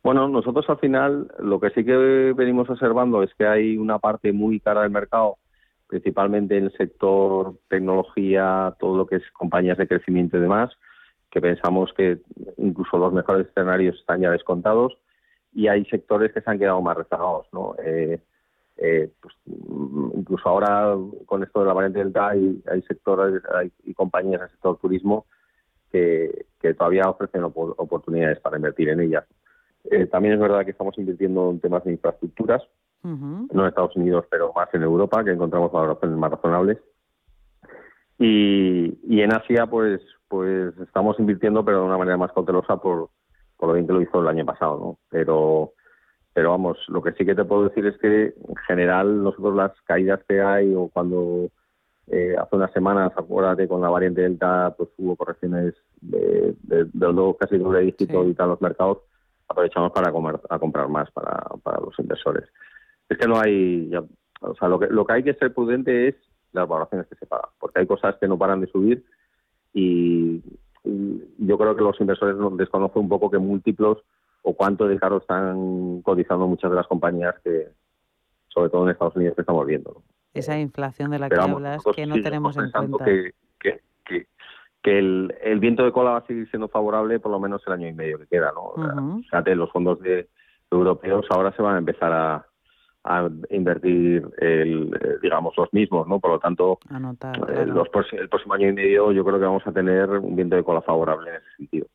Bueno, 0.02 0.28
nosotros 0.28 0.64
al 0.68 0.78
final 0.78 1.30
lo 1.38 1.60
que 1.60 1.70
sí 1.70 1.84
que 1.84 2.32
venimos 2.34 2.70
observando 2.70 3.22
es 3.22 3.34
que 3.34 3.46
hay 3.46 3.76
una 3.76 3.98
parte 3.98 4.32
muy 4.32 4.58
cara 4.60 4.82
del 4.82 4.90
mercado, 4.90 5.36
principalmente 5.88 6.56
en 6.56 6.64
el 6.64 6.72
sector 6.72 7.56
tecnología, 7.68 8.74
todo 8.80 8.96
lo 8.96 9.06
que 9.06 9.16
es 9.16 9.22
compañías 9.32 9.76
de 9.76 9.86
crecimiento 9.86 10.38
y 10.38 10.40
demás, 10.40 10.70
que 11.30 11.40
pensamos 11.40 11.92
que 11.96 12.18
incluso 12.56 12.98
los 12.98 13.12
mejores 13.12 13.46
escenarios 13.46 13.96
están 13.98 14.20
ya 14.20 14.30
descontados 14.30 14.98
y 15.52 15.68
hay 15.68 15.84
sectores 15.86 16.32
que 16.32 16.40
se 16.40 16.50
han 16.50 16.58
quedado 16.58 16.80
más 16.80 16.96
rezagados, 16.96 17.46
¿no? 17.52 17.74
Eh, 17.84 18.20
eh, 18.76 19.10
pues, 19.20 19.34
incluso 19.46 20.48
ahora 20.48 20.96
con 21.26 21.42
esto 21.42 21.60
de 21.60 21.66
la 21.66 21.74
variante 21.74 21.98
Delta 21.98 22.28
hay, 22.30 22.62
hay 22.70 22.82
sectores 22.82 23.42
hay, 23.54 23.70
y 23.84 23.92
compañías 23.94 24.40
del 24.40 24.50
sector 24.50 24.78
turismo 24.78 25.26
que, 25.92 26.46
todavía 26.78 27.08
ofrecen 27.08 27.42
oportunidades 27.44 28.38
para 28.40 28.56
invertir 28.56 28.90
en 28.90 29.00
ellas. 29.00 29.24
Eh, 29.84 30.06
también 30.06 30.34
es 30.34 30.40
verdad 30.40 30.64
que 30.64 30.70
estamos 30.70 30.96
invirtiendo 30.98 31.50
en 31.50 31.60
temas 31.60 31.84
de 31.84 31.92
infraestructuras, 31.92 32.62
no 33.02 33.48
en 33.50 33.66
Estados 33.66 33.96
Unidos, 33.96 34.26
pero 34.30 34.52
más 34.52 34.68
en 34.74 34.82
Europa, 34.82 35.24
que 35.24 35.30
encontramos 35.30 35.72
valoraciones 35.72 36.18
más 36.18 36.30
razonables. 36.30 36.78
Y, 38.18 38.98
y 39.08 39.22
en 39.22 39.32
Asia, 39.34 39.66
pues 39.66 40.02
pues 40.30 40.78
estamos 40.78 41.18
invirtiendo, 41.18 41.64
pero 41.64 41.80
de 41.80 41.86
una 41.86 41.98
manera 41.98 42.16
más 42.16 42.32
cautelosa 42.32 42.76
por, 42.76 43.10
por 43.56 43.68
lo 43.68 43.74
bien 43.74 43.86
que 43.88 43.92
lo 43.92 44.00
hizo 44.00 44.20
el 44.20 44.28
año 44.28 44.46
pasado, 44.46 44.78
¿no? 44.78 44.98
Pero, 45.10 45.72
pero 46.32 46.50
vamos, 46.50 46.78
lo 46.86 47.02
que 47.02 47.12
sí 47.14 47.26
que 47.26 47.34
te 47.34 47.44
puedo 47.44 47.64
decir 47.64 47.84
es 47.84 47.98
que 47.98 48.26
en 48.26 48.56
general 48.68 49.24
nosotros 49.24 49.56
las 49.56 49.72
caídas 49.82 50.20
que 50.28 50.40
hay 50.40 50.72
o 50.72 50.88
cuando 50.88 51.50
eh, 52.06 52.36
hace 52.38 52.54
unas 52.54 52.72
semanas, 52.72 53.12
acuérdate, 53.16 53.66
con 53.66 53.80
la 53.80 53.88
variante 53.88 54.20
Delta, 54.20 54.72
pues 54.78 54.90
hubo 54.98 55.16
correcciones 55.16 55.74
de, 56.00 56.54
de, 56.62 56.84
de 56.84 57.36
casi 57.36 57.58
doble 57.58 57.80
dígito 57.80 58.24
y 58.24 58.34
tal 58.34 58.50
los 58.50 58.60
mercados, 58.60 58.98
aprovechamos 59.48 59.90
para 59.90 60.12
comer, 60.12 60.38
a 60.48 60.60
comprar 60.60 60.88
más 60.88 61.10
para, 61.10 61.44
para 61.64 61.80
los 61.80 61.98
inversores. 61.98 62.44
Es 63.08 63.18
que 63.18 63.26
no 63.26 63.40
hay, 63.40 63.92
o 64.42 64.54
sea, 64.54 64.68
lo 64.68 64.78
que, 64.78 64.86
lo 64.86 65.04
que 65.04 65.12
hay 65.12 65.24
que 65.24 65.34
ser 65.34 65.52
prudente 65.52 66.06
es 66.06 66.14
las 66.52 66.68
valoraciones 66.68 67.08
que 67.08 67.16
se 67.16 67.26
pagan, 67.26 67.50
porque 67.58 67.80
hay 67.80 67.86
cosas 67.88 68.14
que 68.20 68.28
no 68.28 68.38
paran 68.38 68.60
de 68.60 68.68
subir 68.68 69.04
y, 69.72 70.42
yo 71.38 71.58
creo 71.58 71.76
que 71.76 71.84
los 71.84 72.00
inversores 72.00 72.36
desconocen 72.56 73.02
un 73.02 73.08
poco 73.08 73.30
qué 73.30 73.38
múltiplos 73.38 73.98
o 74.42 74.54
cuánto 74.54 74.88
de 74.88 74.98
caro 74.98 75.18
están 75.18 76.00
cotizando 76.00 76.46
muchas 76.46 76.70
de 76.70 76.76
las 76.76 76.86
compañías 76.86 77.34
que, 77.44 77.68
sobre 78.48 78.70
todo 78.70 78.84
en 78.84 78.92
Estados 78.92 79.14
Unidos, 79.14 79.34
que 79.34 79.42
estamos 79.42 79.66
viendo. 79.66 80.02
Esa 80.32 80.58
inflación 80.58 81.10
de 81.10 81.18
la 81.18 81.28
que 81.28 81.36
hablas, 81.36 81.82
que 81.94 82.06
no 82.06 82.14
tenemos 82.22 82.56
en 82.56 82.70
cuenta. 82.70 83.04
Que, 83.04 83.32
que, 83.60 84.26
que, 84.82 84.98
el, 84.98 85.34
el, 85.42 85.60
viento 85.60 85.84
de 85.84 85.92
cola 85.92 86.12
va 86.12 86.16
a 86.18 86.26
seguir 86.26 86.48
siendo 86.48 86.68
favorable 86.68 87.20
por 87.20 87.30
lo 87.30 87.38
menos 87.38 87.62
el 87.66 87.74
año 87.74 87.88
y 87.88 87.92
medio 87.92 88.18
que 88.18 88.26
queda. 88.26 88.50
¿no? 88.54 89.20
Fíjate, 89.22 89.54
los 89.54 89.70
fondos 89.70 90.00
de, 90.00 90.28
europeos 90.70 91.26
ahora 91.30 91.52
se 91.52 91.62
van 91.62 91.74
a 91.74 91.78
empezar 91.78 92.12
a, 92.12 92.46
a 93.04 93.28
invertir 93.50 94.28
el, 94.38 94.94
eh, 95.00 95.16
digamos 95.22 95.56
los 95.56 95.72
mismos 95.72 96.06
no 96.06 96.20
por 96.20 96.32
lo 96.32 96.38
tanto 96.38 96.78
eh, 96.90 97.64
los, 97.66 97.88
el 98.12 98.28
próximo 98.28 98.54
año 98.54 98.68
y 98.68 98.72
medio 98.72 99.12
yo 99.12 99.24
creo 99.24 99.38
que 99.38 99.46
vamos 99.46 99.66
a 99.66 99.72
tener 99.72 100.10
un 100.10 100.36
viento 100.36 100.56
de 100.56 100.64
cola 100.64 100.82
favorable 100.82 101.30
en 101.30 101.36
ese 101.36 101.56
sentido. 101.56 101.86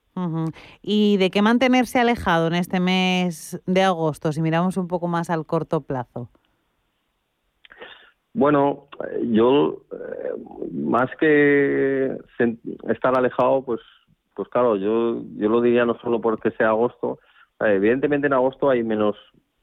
Y 0.82 1.18
de 1.18 1.30
qué 1.30 1.42
mantenerse 1.42 2.00
alejado 2.00 2.48
en 2.48 2.56
este 2.56 2.80
mes 2.80 3.62
de 3.66 3.84
agosto 3.84 4.32
si 4.32 4.42
miramos 4.42 4.78
un 4.78 4.88
poco 4.88 5.08
más 5.08 5.30
al 5.30 5.46
corto 5.46 5.82
plazo 5.82 6.30
bueno 8.34 8.88
yo 9.26 9.84
eh, 9.92 10.32
más 10.72 11.10
que 11.20 12.18
estar 12.88 13.18
alejado 13.18 13.64
pues 13.64 13.82
pues 14.36 14.50
claro 14.50 14.76
yo 14.76 15.22
yo 15.38 15.50
lo 15.50 15.62
diría 15.62 15.86
no 15.86 15.98
solo 16.00 16.22
porque 16.22 16.52
sea 16.52 16.70
agosto. 16.70 17.20
Evidentemente 17.60 18.28
en 18.28 18.34
agosto 18.34 18.70
hay 18.70 18.84
menos 18.84 19.16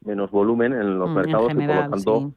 menos 0.04 0.30
volumen 0.30 0.72
en 0.72 0.98
los 0.98 1.10
mm, 1.10 1.14
mercados 1.14 1.52
y 1.52 1.54
por 1.54 1.66
lo 1.66 1.90
tanto 1.90 2.32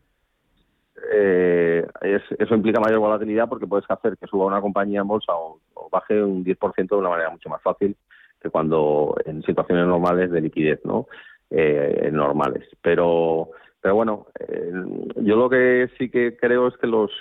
eh, 1.12 1.86
eso 2.02 2.56
implica 2.56 2.80
mayor 2.80 3.00
volatilidad 3.00 3.50
porque 3.50 3.68
puedes 3.68 3.90
hacer 3.90 4.18
que 4.18 4.28
suba 4.28 4.46
una 4.46 4.62
compañía 4.62 5.02
en 5.02 5.08
bolsa 5.08 5.34
o, 5.36 5.60
baje 5.92 6.22
un 6.22 6.44
10% 6.44 6.88
de 6.88 6.96
una 6.96 7.10
manera 7.10 7.30
mucho 7.30 7.50
más 7.50 7.62
fácil 7.62 7.96
que 8.42 8.50
cuando 8.50 9.16
en 9.26 9.44
situaciones 9.44 9.88
normales 9.88 10.32
de 10.32 10.42
liquidez, 10.42 10.80
¿no? 10.84 11.08
Eh, 11.50 12.10
normales. 12.12 12.68
Pero, 12.82 13.50
pero 13.80 13.96
bueno, 13.96 14.28
eh, 14.40 14.72
yo 15.18 15.36
lo 15.36 15.50
que 15.50 15.90
sí 15.98 16.10
que 16.10 16.36
creo 16.36 16.68
es 16.68 16.78
que 16.78 16.88
los, 16.88 17.12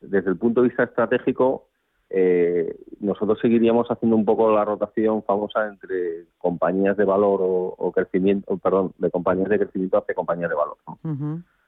desde 0.00 0.30
el 0.30 0.36
punto 0.36 0.62
de 0.62 0.68
vista 0.68 0.84
estratégico, 0.84 1.68
eh, 2.10 2.76
nosotros 3.00 3.38
seguiríamos 3.40 3.88
haciendo 3.90 4.16
un 4.16 4.24
poco 4.24 4.52
la 4.52 4.64
rotación 4.64 5.22
famosa 5.24 5.66
entre 5.66 6.24
compañías 6.38 6.96
de 6.96 7.04
valor 7.04 7.40
o, 7.42 7.92
crecimiento, 7.92 8.56
perdón, 8.58 8.92
de 8.98 9.10
compañías 9.10 9.48
de 9.48 9.58
crecimiento 9.58 9.98
hacia 9.98 10.14
compañías 10.14 10.50
de 10.50 10.56
valor, 10.56 10.76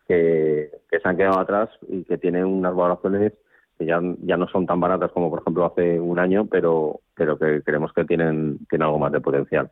que, 0.06 0.70
se 0.90 1.08
han 1.08 1.16
quedado 1.16 1.40
atrás 1.40 1.70
y 1.88 2.04
que 2.04 2.18
tienen 2.18 2.44
unas 2.44 2.74
valoraciones 2.74 3.32
que 3.78 3.86
ya, 3.86 4.00
ya 4.22 4.36
no 4.36 4.48
son 4.48 4.66
tan 4.66 4.80
baratas 4.80 5.12
como 5.12 5.30
por 5.30 5.40
ejemplo 5.40 5.64
hace 5.64 6.00
un 6.00 6.18
año, 6.18 6.46
pero, 6.46 7.00
pero 7.14 7.38
que 7.38 7.62
creemos 7.62 7.92
que 7.92 8.04
tienen, 8.04 8.58
tienen 8.68 8.86
algo 8.86 8.98
más 8.98 9.12
de 9.12 9.20
potencial. 9.20 9.70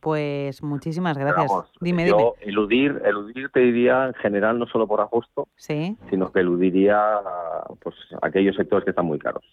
Pues 0.00 0.62
muchísimas 0.62 1.18
gracias. 1.18 1.50
dime, 1.80 2.08
yo 2.08 2.34
eludir, 2.40 3.02
eludir 3.04 3.50
te 3.50 3.60
diría 3.60 4.06
en 4.06 4.14
general 4.14 4.58
no 4.58 4.66
solo 4.66 4.86
por 4.86 5.00
agosto, 5.00 5.48
sino 5.56 6.32
que 6.32 6.40
eludiría 6.40 7.20
pues 7.80 7.94
aquellos 8.22 8.56
sectores 8.56 8.84
que 8.84 8.90
están 8.90 9.06
muy 9.06 9.18
caros. 9.18 9.44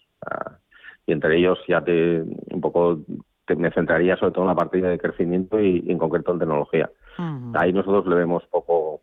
y 1.05 1.11
entre 1.11 1.37
ellos 1.37 1.59
ya 1.67 1.83
te 1.83 2.21
un 2.21 2.61
poco 2.61 2.99
me 3.55 3.71
centraría 3.71 4.15
sobre 4.17 4.31
todo 4.31 4.43
en 4.43 4.49
la 4.49 4.55
parte 4.55 4.79
de 4.79 4.97
crecimiento 4.99 5.59
y, 5.59 5.83
en 5.87 5.97
concreto 5.97 6.31
en 6.31 6.39
tecnología. 6.39 6.89
Ahí 7.55 7.73
nosotros 7.73 8.07
le 8.07 8.15
vemos 8.15 8.43
poco 8.45 9.01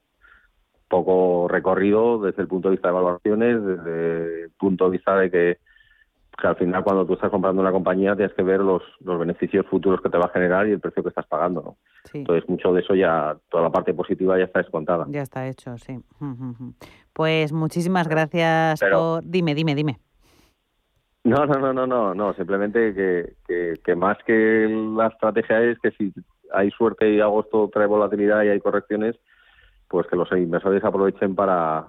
poco 0.89 1.49
recorrido 1.49 2.21
desde 2.21 2.43
el 2.43 2.49
punto 2.49 2.69
de 2.69 2.77
vista 2.77 2.89
de 2.89 2.95
evaluaciones, 2.95 3.65
desde 3.65 4.45
el 4.45 4.51
punto 4.51 4.85
de 4.85 4.91
vista 4.93 5.17
de 5.17 5.31
que 5.31 5.59
que 6.39 6.47
al 6.47 6.57
final 6.57 6.85
cuando 6.85 7.07
tú 7.07 7.15
estás 7.15 7.31
comprando 7.31 7.63
una 7.63 7.73
compañía 7.73 8.15
tienes 8.15 8.35
que 8.35 8.43
ver 8.43 8.61
los, 8.61 8.83
los 9.01 9.19
beneficios 9.19 9.67
futuros 9.67 10.01
que 10.01 10.11
te 10.11 10.19
va 10.19 10.27
a 10.27 10.31
generar 10.31 10.69
y 10.69 10.73
el 10.73 10.81
precio 10.81 11.03
que 11.03 11.09
estás 11.09 11.27
pagando, 11.27 11.63
¿no? 11.63 11.77
Entonces 12.13 12.49
mucho 12.49 12.73
de 12.73 12.83
eso 12.83 12.95
ya, 12.95 13.37
toda 13.49 13.65
la 13.65 13.71
parte 13.71 13.95
positiva 13.95 14.39
ya 14.39 14.45
está 14.45 14.61
descontada. 14.61 15.07
Ya 15.09 15.23
está 15.23 15.49
hecho, 15.49 15.77
sí. 15.79 15.99
Pues 17.13 17.53
muchísimas 17.53 18.09
gracias 18.09 18.81
por... 18.81 19.23
Dime, 19.25 19.55
dime, 19.55 19.75
dime. 19.75 19.99
No, 21.25 21.45
no, 21.45 21.55
no, 21.59 21.73
no, 21.73 21.87
no, 21.87 22.15
no, 22.15 22.35
simplemente 22.35 22.95
que, 22.95 23.75
que, 23.83 23.97
más 23.97 24.17
que 24.25 24.69
la 24.97 25.09
estrategia 25.09 25.61
es 25.63 25.79
que 25.81 25.91
si 25.93 26.13
hay 26.53 26.71
suerte 26.71 27.11
y 27.11 27.21
agosto 27.21 27.69
trae 27.73 27.87
volatilidad 27.87 28.45
y 28.45 28.49
hay 28.49 28.61
correcciones, 28.61 29.17
pues 29.89 30.07
que 30.07 30.15
los 30.15 30.31
inversores 30.31 30.85
aprovechen 30.85 31.35
para, 31.35 31.89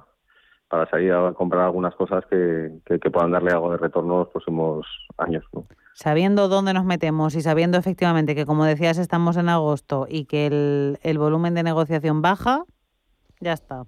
para 0.70 0.90
salir 0.90 1.14
a 1.14 1.34
comprar 1.34 1.66
algunas 1.66 1.96
cosas 1.96 2.26
que, 2.26 2.72
que, 2.86 3.10
puedan 3.10 3.32
darle 3.32 3.52
algo 3.52 3.72
de 3.72 3.78
retorno 3.78 4.20
los 4.20 4.30
próximos 4.30 4.86
años. 5.18 5.44
¿no? 5.54 5.66
sabiendo 5.98 6.48
dónde 6.48 6.74
nos 6.74 6.86
metemos 6.86 7.34
y 7.34 7.42
sabiendo 7.42 7.80
efectivamente 7.80 8.36
que, 8.36 8.46
como 8.46 8.66
decías, 8.66 9.00
estamos 9.00 9.36
en 9.36 9.50
agosto 9.50 10.06
y 10.08 10.26
que 10.26 10.46
el, 10.46 11.00
el 11.02 11.18
volumen 11.18 11.56
de 11.56 11.64
negociación 11.64 12.22
baja, 12.22 12.66
ya 13.40 13.54
está. 13.54 13.84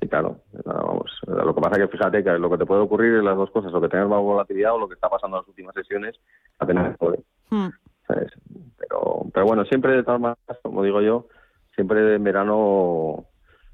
Sí, 0.00 0.08
claro. 0.08 0.40
Vamos. 0.64 1.12
Lo 1.26 1.54
que 1.54 1.60
pasa 1.60 1.76
es 1.76 1.86
que 1.86 1.96
fíjate 1.96 2.24
que 2.24 2.32
lo 2.32 2.50
que 2.50 2.58
te 2.58 2.66
puede 2.66 2.80
ocurrir 2.80 3.14
es 3.16 3.22
las 3.22 3.36
dos 3.36 3.50
cosas, 3.52 3.70
lo 3.70 3.80
que 3.80 3.88
tengas 3.88 4.08
más 4.08 4.20
volatilidad 4.20 4.74
o 4.74 4.78
lo 4.78 4.88
que 4.88 4.94
está 4.94 5.08
pasando 5.08 5.36
en 5.36 5.42
las 5.42 5.48
últimas 5.48 5.74
sesiones 5.74 6.16
a 6.58 6.66
tener 6.66 6.96
poder. 6.96 7.20
Hmm. 7.50 7.68
Pero, 8.08 9.26
pero 9.32 9.46
bueno, 9.46 9.64
siempre 9.66 9.94
de 9.94 10.02
todas 10.02 10.20
maneras, 10.20 10.58
como 10.62 10.82
digo 10.82 11.00
yo, 11.00 11.28
siempre 11.76 12.16
en 12.16 12.24
verano 12.24 13.26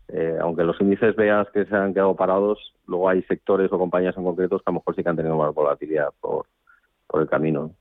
eh, 0.08 0.38
aunque 0.40 0.64
los 0.64 0.80
índices 0.80 1.16
veas 1.16 1.48
que 1.50 1.64
se 1.64 1.74
han 1.74 1.92
quedado 1.92 2.14
parados, 2.14 2.74
luego 2.86 3.08
hay 3.08 3.22
sectores 3.22 3.72
o 3.72 3.78
compañías 3.78 4.16
en 4.16 4.24
concretos 4.24 4.62
que 4.62 4.70
a 4.70 4.72
lo 4.72 4.80
mejor 4.80 4.94
sí 4.94 5.02
que 5.02 5.08
han 5.08 5.16
tenido 5.16 5.36
más 5.36 5.52
volatilidad 5.52 6.10
por, 6.20 6.46
por 7.06 7.22
el 7.22 7.28
camino. 7.28 7.72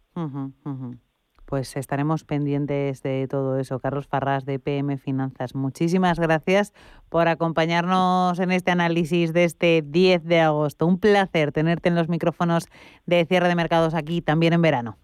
Pues 1.45 1.77
estaremos 1.77 2.23
pendientes 2.23 3.03
de 3.03 3.27
todo 3.27 3.59
eso. 3.59 3.79
Carlos 3.79 4.07
Farras 4.07 4.45
de 4.45 4.57
PM 4.57 4.97
Finanzas, 4.97 5.53
muchísimas 5.53 6.19
gracias 6.19 6.73
por 7.09 7.27
acompañarnos 7.27 8.39
en 8.39 8.51
este 8.51 8.71
análisis 8.71 9.31
de 9.31 9.43
este 9.43 9.83
10 9.85 10.23
de 10.23 10.39
agosto. 10.39 10.87
Un 10.87 10.99
placer 10.99 11.51
tenerte 11.51 11.89
en 11.89 11.95
los 11.95 12.09
micrófonos 12.09 12.67
de 13.05 13.25
cierre 13.25 13.47
de 13.47 13.55
mercados 13.55 13.93
aquí 13.93 14.21
también 14.21 14.53
en 14.53 14.63
verano. 14.63 14.97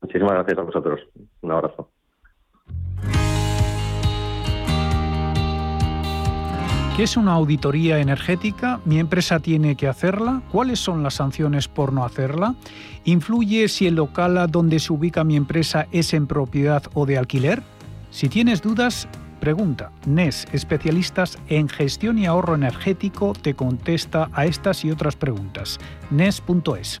Muchísimas 0.00 0.32
gracias 0.32 0.58
a 0.58 0.62
vosotros. 0.62 1.00
Un 1.42 1.52
abrazo. 1.52 1.93
¿Qué 6.96 7.02
es 7.02 7.16
una 7.16 7.32
auditoría 7.32 7.98
energética? 7.98 8.78
¿Mi 8.84 9.00
empresa 9.00 9.40
tiene 9.40 9.74
que 9.74 9.88
hacerla? 9.88 10.42
¿Cuáles 10.52 10.78
son 10.78 11.02
las 11.02 11.14
sanciones 11.14 11.66
por 11.66 11.92
no 11.92 12.04
hacerla? 12.04 12.54
¿Influye 13.02 13.66
si 13.66 13.88
el 13.88 13.96
local 13.96 14.46
donde 14.48 14.78
se 14.78 14.92
ubica 14.92 15.24
mi 15.24 15.34
empresa 15.34 15.88
es 15.90 16.14
en 16.14 16.28
propiedad 16.28 16.84
o 16.94 17.04
de 17.04 17.18
alquiler? 17.18 17.64
Si 18.12 18.28
tienes 18.28 18.62
dudas, 18.62 19.08
pregunta. 19.40 19.90
NES, 20.06 20.46
especialistas 20.52 21.36
en 21.48 21.68
gestión 21.68 22.16
y 22.16 22.26
ahorro 22.26 22.54
energético, 22.54 23.32
te 23.32 23.54
contesta 23.54 24.30
a 24.32 24.46
estas 24.46 24.84
y 24.84 24.92
otras 24.92 25.16
preguntas. 25.16 25.80
NES.es. 26.12 27.00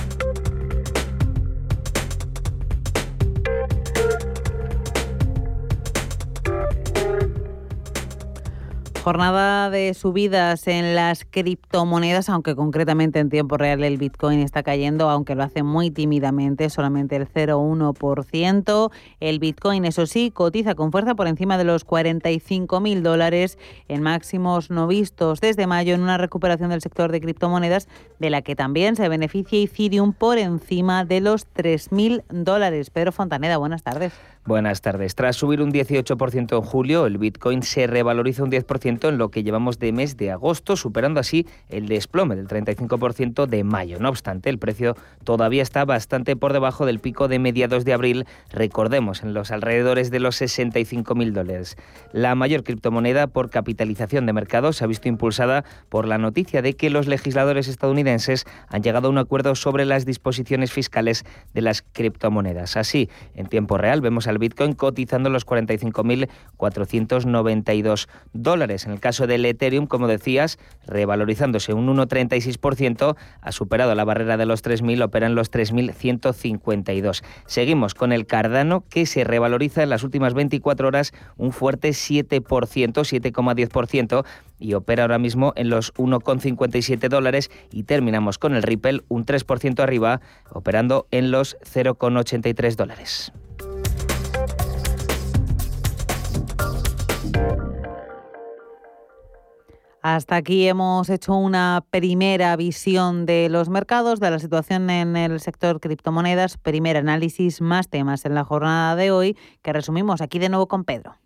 Jornada 9.03 9.71
de 9.71 9.95
subidas 9.95 10.67
en 10.67 10.93
las 10.93 11.25
criptomonedas, 11.25 12.29
aunque 12.29 12.55
concretamente 12.55 13.17
en 13.17 13.31
tiempo 13.31 13.57
real 13.57 13.83
el 13.83 13.97
Bitcoin 13.97 14.39
está 14.41 14.61
cayendo, 14.61 15.09
aunque 15.09 15.33
lo 15.33 15.41
hace 15.41 15.63
muy 15.63 15.89
tímidamente, 15.89 16.69
solamente 16.69 17.15
el 17.15 17.27
0,1%. 17.27 18.91
El 19.19 19.39
Bitcoin, 19.39 19.85
eso 19.85 20.05
sí, 20.05 20.29
cotiza 20.29 20.75
con 20.75 20.91
fuerza 20.91 21.15
por 21.15 21.27
encima 21.27 21.57
de 21.57 21.63
los 21.63 21.83
45.000 21.83 23.01
dólares 23.01 23.57
en 23.87 24.03
máximos 24.03 24.69
no 24.69 24.85
vistos 24.85 25.41
desde 25.41 25.65
mayo 25.65 25.95
en 25.95 26.01
una 26.01 26.19
recuperación 26.19 26.69
del 26.69 26.81
sector 26.81 27.11
de 27.11 27.21
criptomonedas 27.21 27.87
de 28.19 28.29
la 28.29 28.43
que 28.43 28.55
también 28.55 28.95
se 28.95 29.09
beneficia 29.09 29.59
Ethereum 29.63 30.13
por 30.13 30.37
encima 30.37 31.05
de 31.05 31.21
los 31.21 31.47
3.000 31.55 32.23
dólares. 32.29 32.91
Pedro 32.91 33.11
Fontaneda, 33.11 33.57
buenas 33.57 33.81
tardes. 33.81 34.13
Buenas 34.45 34.81
tardes. 34.81 35.13
Tras 35.13 35.35
subir 35.35 35.61
un 35.61 35.71
18% 35.71 36.55
en 36.55 36.61
julio, 36.63 37.05
el 37.05 37.19
Bitcoin 37.19 37.61
se 37.61 37.85
revaloriza 37.85 38.43
un 38.43 38.51
10% 38.51 38.90
en 38.91 39.17
lo 39.17 39.29
que 39.29 39.43
llevamos 39.43 39.79
de 39.79 39.91
mes 39.91 40.17
de 40.17 40.31
agosto, 40.31 40.75
superando 40.75 41.19
así 41.19 41.47
el 41.69 41.87
desplome 41.87 42.35
del 42.35 42.47
35% 42.47 43.45
de 43.45 43.63
mayo. 43.63 43.99
No 43.99 44.09
obstante, 44.09 44.49
el 44.49 44.59
precio 44.59 44.95
todavía 45.23 45.63
está 45.63 45.85
bastante 45.85 46.35
por 46.35 46.53
debajo 46.53 46.85
del 46.85 46.99
pico 46.99 47.27
de 47.27 47.39
mediados 47.39 47.85
de 47.85 47.93
abril, 47.93 48.25
recordemos, 48.51 49.23
en 49.23 49.33
los 49.33 49.51
alrededores 49.51 50.11
de 50.11 50.19
los 50.19 50.41
65.000 50.41 51.31
dólares. 51.31 51.77
La 52.11 52.35
mayor 52.35 52.63
criptomoneda 52.63 53.27
por 53.27 53.49
capitalización 53.49 54.25
de 54.25 54.33
mercado 54.33 54.73
se 54.73 54.83
ha 54.83 54.87
visto 54.87 55.07
impulsada 55.07 55.63
por 55.89 56.07
la 56.07 56.17
noticia 56.17 56.61
de 56.61 56.73
que 56.73 56.89
los 56.89 57.07
legisladores 57.07 57.67
estadounidenses 57.67 58.45
han 58.67 58.83
llegado 58.83 59.07
a 59.07 59.11
un 59.11 59.17
acuerdo 59.17 59.55
sobre 59.55 59.85
las 59.85 60.05
disposiciones 60.05 60.71
fiscales 60.71 61.25
de 61.53 61.61
las 61.61 61.81
criptomonedas. 61.81 62.77
Así, 62.77 63.09
en 63.35 63.47
tiempo 63.47 63.77
real 63.77 64.01
vemos 64.01 64.27
al 64.27 64.37
Bitcoin 64.37 64.73
cotizando 64.73 65.29
los 65.29 65.45
45.492 65.45 68.07
dólares. 68.33 68.80
En 68.85 68.91
el 68.91 68.99
caso 68.99 69.27
del 69.27 69.45
Ethereum, 69.45 69.87
como 69.87 70.07
decías, 70.07 70.59
revalorizándose 70.85 71.73
un 71.73 71.87
1,36%, 71.87 73.15
ha 73.41 73.51
superado 73.51 73.95
la 73.95 74.03
barrera 74.03 74.37
de 74.37 74.45
los 74.45 74.63
3.000, 74.63 75.03
operan 75.03 75.35
los 75.35 75.51
3.152. 75.51 77.23
Seguimos 77.45 77.93
con 77.93 78.11
el 78.11 78.25
Cardano, 78.25 78.83
que 78.89 79.05
se 79.05 79.23
revaloriza 79.23 79.83
en 79.83 79.89
las 79.89 80.03
últimas 80.03 80.33
24 80.33 80.87
horas 80.87 81.13
un 81.37 81.51
fuerte 81.51 81.89
7%, 81.89 82.41
7,10%, 82.43 84.25
y 84.61 84.75
opera 84.75 85.03
ahora 85.03 85.17
mismo 85.17 85.53
en 85.55 85.69
los 85.69 85.93
1,57 85.95 87.09
dólares 87.09 87.49
y 87.71 87.83
terminamos 87.83 88.37
con 88.37 88.55
el 88.55 88.63
Ripple 88.63 89.01
un 89.07 89.25
3% 89.25 89.79
arriba, 89.81 90.21
operando 90.51 91.07
en 91.11 91.31
los 91.31 91.57
0,83 91.59 92.75
dólares. 92.75 93.33
Hasta 100.03 100.35
aquí 100.35 100.67
hemos 100.67 101.11
hecho 101.11 101.35
una 101.35 101.85
primera 101.91 102.55
visión 102.55 103.27
de 103.27 103.49
los 103.49 103.69
mercados, 103.69 104.19
de 104.19 104.31
la 104.31 104.39
situación 104.39 104.89
en 104.89 105.15
el 105.15 105.39
sector 105.39 105.79
criptomonedas, 105.79 106.57
primer 106.57 106.97
análisis, 106.97 107.61
más 107.61 107.87
temas 107.87 108.25
en 108.25 108.33
la 108.33 108.43
jornada 108.43 108.95
de 108.95 109.11
hoy, 109.11 109.37
que 109.61 109.73
resumimos 109.73 110.21
aquí 110.21 110.39
de 110.39 110.49
nuevo 110.49 110.67
con 110.67 110.85
Pedro. 110.85 111.20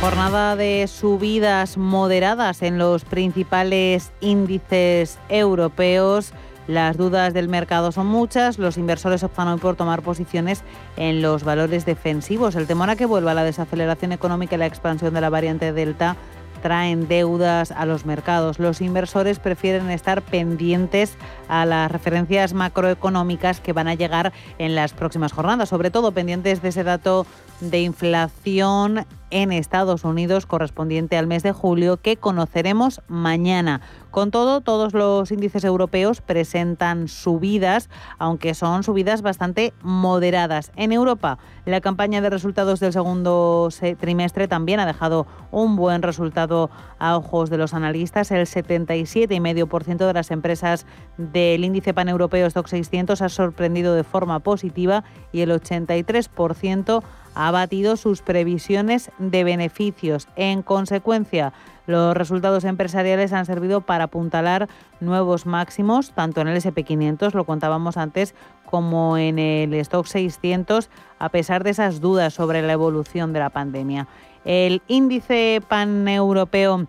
Jornada 0.00 0.56
de 0.56 0.86
subidas 0.88 1.76
moderadas 1.76 2.62
en 2.62 2.78
los 2.78 3.04
principales 3.04 4.12
índices 4.22 5.18
europeos. 5.28 6.32
Las 6.66 6.96
dudas 6.96 7.34
del 7.34 7.50
mercado 7.50 7.92
son 7.92 8.06
muchas. 8.06 8.58
Los 8.58 8.78
inversores 8.78 9.22
optan 9.22 9.48
hoy 9.48 9.58
por 9.58 9.76
tomar 9.76 10.00
posiciones 10.00 10.62
en 10.96 11.20
los 11.20 11.44
valores 11.44 11.84
defensivos. 11.84 12.54
El 12.54 12.66
temor 12.66 12.88
a 12.88 12.96
que 12.96 13.04
vuelva 13.04 13.34
la 13.34 13.44
desaceleración 13.44 14.12
económica 14.12 14.54
y 14.54 14.58
la 14.58 14.66
expansión 14.66 15.12
de 15.12 15.20
la 15.20 15.28
variante 15.28 15.74
Delta 15.74 16.16
traen 16.62 17.06
deudas 17.06 17.70
a 17.70 17.84
los 17.84 18.06
mercados. 18.06 18.58
Los 18.58 18.80
inversores 18.80 19.38
prefieren 19.38 19.90
estar 19.90 20.22
pendientes 20.22 21.14
a 21.48 21.66
las 21.66 21.92
referencias 21.92 22.54
macroeconómicas 22.54 23.60
que 23.60 23.74
van 23.74 23.88
a 23.88 23.94
llegar 23.94 24.32
en 24.56 24.74
las 24.74 24.94
próximas 24.94 25.32
jornadas, 25.32 25.68
sobre 25.68 25.90
todo 25.90 26.12
pendientes 26.12 26.62
de 26.62 26.70
ese 26.70 26.84
dato 26.84 27.26
de 27.60 27.82
inflación 27.82 29.04
en 29.30 29.52
Estados 29.52 30.04
Unidos 30.04 30.46
correspondiente 30.46 31.16
al 31.16 31.26
mes 31.26 31.42
de 31.42 31.52
julio 31.52 31.96
que 31.96 32.16
conoceremos 32.16 33.00
mañana. 33.08 33.80
Con 34.10 34.30
todo, 34.30 34.60
todos 34.60 34.92
los 34.92 35.30
índices 35.30 35.64
europeos 35.64 36.20
presentan 36.20 37.06
subidas, 37.06 37.88
aunque 38.18 38.54
son 38.54 38.82
subidas 38.82 39.22
bastante 39.22 39.72
moderadas. 39.82 40.72
En 40.76 40.92
Europa, 40.92 41.38
la 41.64 41.80
campaña 41.80 42.20
de 42.20 42.30
resultados 42.30 42.80
del 42.80 42.92
segundo 42.92 43.68
trimestre 43.98 44.48
también 44.48 44.80
ha 44.80 44.86
dejado 44.86 45.26
un 45.52 45.76
buen 45.76 46.02
resultado 46.02 46.70
a 46.98 47.16
ojos 47.16 47.50
de 47.50 47.58
los 47.58 47.72
analistas. 47.72 48.30
El 48.32 48.46
77,5% 48.46 50.06
de 50.06 50.12
las 50.12 50.30
empresas 50.30 50.86
del 51.16 51.64
índice 51.64 51.94
paneuropeo 51.94 52.46
Stock 52.48 52.66
600 52.66 53.22
ha 53.22 53.28
sorprendido 53.28 53.94
de 53.94 54.04
forma 54.04 54.40
positiva 54.40 55.04
y 55.32 55.42
el 55.42 55.50
83% 55.50 57.02
ha 57.34 57.50
batido 57.50 57.96
sus 57.96 58.22
previsiones 58.22 59.10
de 59.18 59.44
beneficios. 59.44 60.28
En 60.36 60.62
consecuencia, 60.62 61.52
los 61.86 62.16
resultados 62.16 62.64
empresariales 62.64 63.32
han 63.32 63.46
servido 63.46 63.80
para 63.80 64.04
apuntalar 64.04 64.68
nuevos 65.00 65.46
máximos, 65.46 66.12
tanto 66.12 66.40
en 66.40 66.48
el 66.48 66.56
SP500, 66.56 67.32
lo 67.32 67.44
contábamos 67.44 67.96
antes, 67.96 68.34
como 68.64 69.18
en 69.18 69.38
el 69.38 69.74
Stock 69.74 70.06
600, 70.06 70.90
a 71.18 71.28
pesar 71.30 71.64
de 71.64 71.70
esas 71.70 72.00
dudas 72.00 72.34
sobre 72.34 72.62
la 72.62 72.72
evolución 72.72 73.32
de 73.32 73.40
la 73.40 73.50
pandemia. 73.50 74.06
El 74.44 74.82
índice 74.86 75.60
paneuropeo 75.68 76.86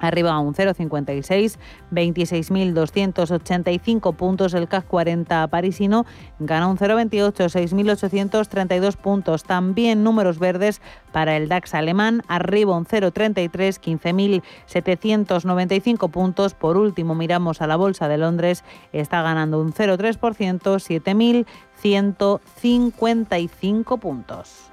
arriba 0.04 0.38
un 0.40 0.54
0,56, 0.54 1.58
26.285 1.92 4.16
puntos. 4.16 4.54
El 4.54 4.68
CAC 4.68 4.86
40 4.88 5.48
parisino 5.48 6.06
gana 6.40 6.68
un 6.68 6.78
0,28, 6.78 7.34
6.832 7.34 8.98
puntos. 8.98 9.44
También 9.44 10.04
números 10.04 10.38
verdes 10.40 10.82
para 11.12 11.38
el 11.38 11.48
DAX 11.48 11.74
alemán, 11.74 12.22
arriba 12.28 12.76
un 12.76 12.86
0,33, 12.86 14.44
15.795 14.68 16.12
puntos. 16.12 16.54
Por 16.54 16.76
último, 16.78 17.16
miramos 17.16 17.62
a 17.62 17.68
la 17.68 17.78
Bolsa 17.78 18.10
de 18.10 18.18
Londres, 18.18 18.66
está 18.92 19.22
ganando 19.22 19.62
un 19.62 19.72
0,3%, 19.74 21.44
7.155 21.84 24.00
puntos. 24.00 24.73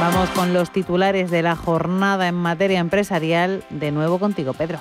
Vamos 0.00 0.30
con 0.30 0.54
los 0.54 0.70
titulares 0.70 1.30
de 1.30 1.42
la 1.42 1.56
jornada 1.56 2.26
en 2.26 2.34
materia 2.34 2.78
empresarial. 2.78 3.62
De 3.68 3.92
nuevo 3.92 4.18
contigo, 4.18 4.54
Pedro. 4.54 4.78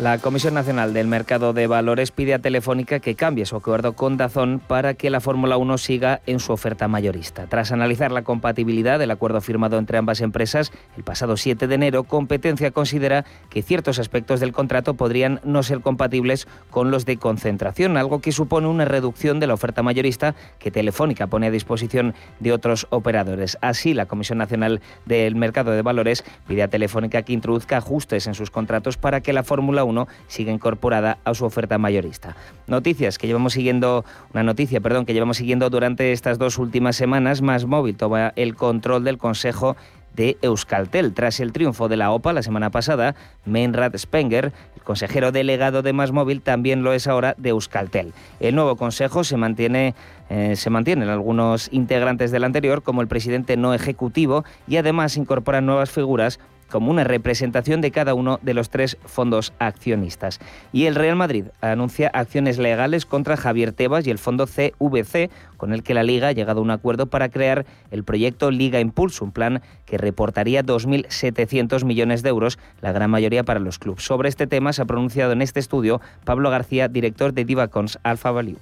La 0.00 0.18
Comisión 0.18 0.54
Nacional 0.54 0.94
del 0.94 1.08
Mercado 1.08 1.52
de 1.52 1.66
Valores 1.66 2.12
pide 2.12 2.32
a 2.32 2.38
Telefónica 2.38 3.00
que 3.00 3.16
cambie 3.16 3.46
su 3.46 3.56
acuerdo 3.56 3.94
con 3.94 4.16
Dazón 4.16 4.60
para 4.64 4.94
que 4.94 5.10
la 5.10 5.18
Fórmula 5.18 5.56
1 5.56 5.76
siga 5.76 6.20
en 6.26 6.38
su 6.38 6.52
oferta 6.52 6.86
mayorista. 6.86 7.48
Tras 7.48 7.72
analizar 7.72 8.12
la 8.12 8.22
compatibilidad 8.22 9.00
del 9.00 9.10
acuerdo 9.10 9.40
firmado 9.40 9.76
entre 9.76 9.98
ambas 9.98 10.20
empresas 10.20 10.70
el 10.96 11.02
pasado 11.02 11.36
7 11.36 11.66
de 11.66 11.74
enero, 11.74 12.04
Competencia 12.04 12.70
considera 12.70 13.24
que 13.50 13.62
ciertos 13.62 13.98
aspectos 13.98 14.38
del 14.38 14.52
contrato 14.52 14.94
podrían 14.94 15.40
no 15.42 15.64
ser 15.64 15.80
compatibles 15.80 16.46
con 16.70 16.92
los 16.92 17.04
de 17.04 17.16
concentración, 17.16 17.96
algo 17.96 18.20
que 18.20 18.30
supone 18.30 18.68
una 18.68 18.84
reducción 18.84 19.40
de 19.40 19.48
la 19.48 19.54
oferta 19.54 19.82
mayorista 19.82 20.36
que 20.60 20.70
Telefónica 20.70 21.26
pone 21.26 21.48
a 21.48 21.50
disposición 21.50 22.14
de 22.38 22.52
otros 22.52 22.86
operadores. 22.90 23.58
Así, 23.62 23.94
la 23.94 24.06
Comisión 24.06 24.38
Nacional 24.38 24.80
del 25.06 25.34
Mercado 25.34 25.72
de 25.72 25.82
Valores 25.82 26.24
pide 26.46 26.62
a 26.62 26.68
Telefónica 26.68 27.22
que 27.22 27.32
introduzca 27.32 27.78
ajustes 27.78 28.28
en 28.28 28.34
sus 28.34 28.52
contratos 28.52 28.96
para 28.96 29.22
que 29.22 29.32
la 29.32 29.42
Fórmula 29.42 29.82
1 29.82 29.87
sigue 30.26 30.52
incorporada 30.52 31.18
a 31.24 31.34
su 31.34 31.44
oferta 31.44 31.78
mayorista. 31.78 32.36
Noticias 32.66 33.18
que 33.18 33.26
llevamos 33.26 33.52
siguiendo, 33.52 34.04
una 34.32 34.42
noticia, 34.42 34.80
perdón, 34.80 35.06
que 35.06 35.14
llevamos 35.14 35.38
siguiendo 35.38 35.70
durante 35.70 36.12
estas 36.12 36.38
dos 36.38 36.58
últimas 36.58 36.96
semanas, 36.96 37.42
Más 37.42 37.64
Móvil 37.64 37.96
toma 37.96 38.32
el 38.36 38.54
control 38.54 39.04
del 39.04 39.18
Consejo 39.18 39.76
de 40.14 40.36
Euskaltel. 40.42 41.14
Tras 41.14 41.38
el 41.40 41.52
triunfo 41.52 41.88
de 41.88 41.96
la 41.96 42.10
OPA 42.10 42.32
la 42.32 42.42
semana 42.42 42.70
pasada, 42.70 43.14
Meinrad 43.44 43.96
Spenger, 43.96 44.52
el 44.76 44.82
consejero 44.82 45.32
delegado 45.32 45.82
de 45.82 45.92
Más 45.92 46.10
Móvil, 46.10 46.42
también 46.42 46.82
lo 46.82 46.92
es 46.92 47.06
ahora 47.06 47.34
de 47.38 47.50
Euskaltel. 47.50 48.12
El 48.40 48.56
nuevo 48.56 48.76
consejo 48.76 49.22
se 49.22 49.36
mantiene 49.36 49.94
eh, 50.30 50.56
se 50.56 50.68
mantienen 50.68 51.08
algunos 51.08 51.68
integrantes 51.72 52.30
del 52.30 52.44
anterior, 52.44 52.82
como 52.82 53.00
el 53.00 53.08
presidente 53.08 53.56
no 53.56 53.72
ejecutivo, 53.72 54.44
y 54.66 54.76
además 54.76 55.16
incorporan 55.16 55.64
nuevas 55.64 55.90
figuras 55.90 56.38
como 56.70 56.90
una 56.90 57.04
representación 57.04 57.80
de 57.80 57.90
cada 57.90 58.14
uno 58.14 58.38
de 58.42 58.54
los 58.54 58.70
tres 58.70 58.98
fondos 59.04 59.52
accionistas. 59.58 60.40
Y 60.72 60.86
el 60.86 60.94
Real 60.94 61.16
Madrid 61.16 61.46
anuncia 61.60 62.10
acciones 62.12 62.58
legales 62.58 63.06
contra 63.06 63.36
Javier 63.36 63.72
Tebas 63.72 64.06
y 64.06 64.10
el 64.10 64.18
fondo 64.18 64.46
CVC, 64.46 65.30
con 65.56 65.72
el 65.72 65.82
que 65.82 65.94
la 65.94 66.02
Liga 66.02 66.28
ha 66.28 66.32
llegado 66.32 66.60
a 66.60 66.62
un 66.62 66.70
acuerdo 66.70 67.06
para 67.06 67.28
crear 67.28 67.66
el 67.90 68.04
proyecto 68.04 68.50
Liga 68.50 68.80
Impulso, 68.80 69.24
un 69.24 69.32
plan 69.32 69.62
que 69.86 69.98
reportaría 69.98 70.62
2.700 70.62 71.84
millones 71.84 72.22
de 72.22 72.28
euros, 72.28 72.58
la 72.80 72.92
gran 72.92 73.10
mayoría 73.10 73.44
para 73.44 73.60
los 73.60 73.78
clubes. 73.78 74.04
Sobre 74.04 74.28
este 74.28 74.46
tema 74.46 74.72
se 74.72 74.82
ha 74.82 74.86
pronunciado 74.86 75.32
en 75.32 75.42
este 75.42 75.60
estudio 75.60 76.00
Pablo 76.24 76.50
García, 76.50 76.88
director 76.88 77.32
de 77.32 77.44
Divacons 77.44 77.98
Alfa 78.02 78.30
Value 78.30 78.58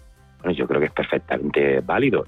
yo 0.54 0.66
creo 0.66 0.80
que 0.80 0.86
es 0.86 0.92
perfectamente 0.92 1.80
válido. 1.80 2.24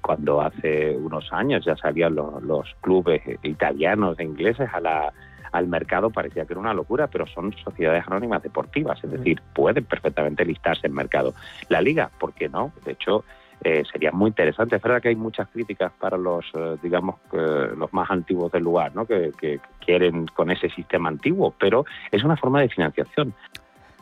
Cuando 0.00 0.42
hace 0.42 0.96
unos 0.96 1.32
años 1.32 1.64
ya 1.64 1.76
salían 1.76 2.14
los, 2.14 2.74
clubes 2.80 3.22
italianos 3.42 4.18
e 4.18 4.24
ingleses 4.24 4.68
a 4.72 4.80
la, 4.80 5.12
al 5.52 5.68
mercado 5.68 6.10
parecía 6.10 6.44
que 6.44 6.52
era 6.52 6.60
una 6.60 6.74
locura, 6.74 7.06
pero 7.06 7.26
son 7.26 7.52
sociedades 7.52 8.04
anónimas 8.06 8.42
deportivas, 8.42 9.02
es 9.02 9.10
decir, 9.10 9.40
pueden 9.54 9.84
perfectamente 9.84 10.44
listarse 10.44 10.86
en 10.86 10.94
mercado. 10.94 11.34
La 11.68 11.80
liga, 11.80 12.10
¿por 12.18 12.32
qué 12.32 12.48
no? 12.48 12.72
De 12.84 12.92
hecho, 12.92 13.24
eh, 13.62 13.82
sería 13.90 14.10
muy 14.12 14.28
interesante. 14.28 14.76
Es 14.76 14.82
verdad 14.82 15.00
que 15.00 15.08
hay 15.08 15.16
muchas 15.16 15.48
críticas 15.48 15.92
para 15.98 16.16
los, 16.18 16.44
eh, 16.54 16.76
digamos, 16.82 17.16
los 17.32 17.92
más 17.92 18.10
antiguos 18.10 18.52
del 18.52 18.64
lugar, 18.64 18.94
¿no? 18.94 19.06
que 19.06 19.60
quieren 19.84 20.26
con 20.26 20.50
ese 20.50 20.68
sistema 20.70 21.08
antiguo, 21.08 21.54
pero 21.58 21.84
es 22.10 22.24
una 22.24 22.36
forma 22.36 22.60
de 22.60 22.68
financiación. 22.68 23.32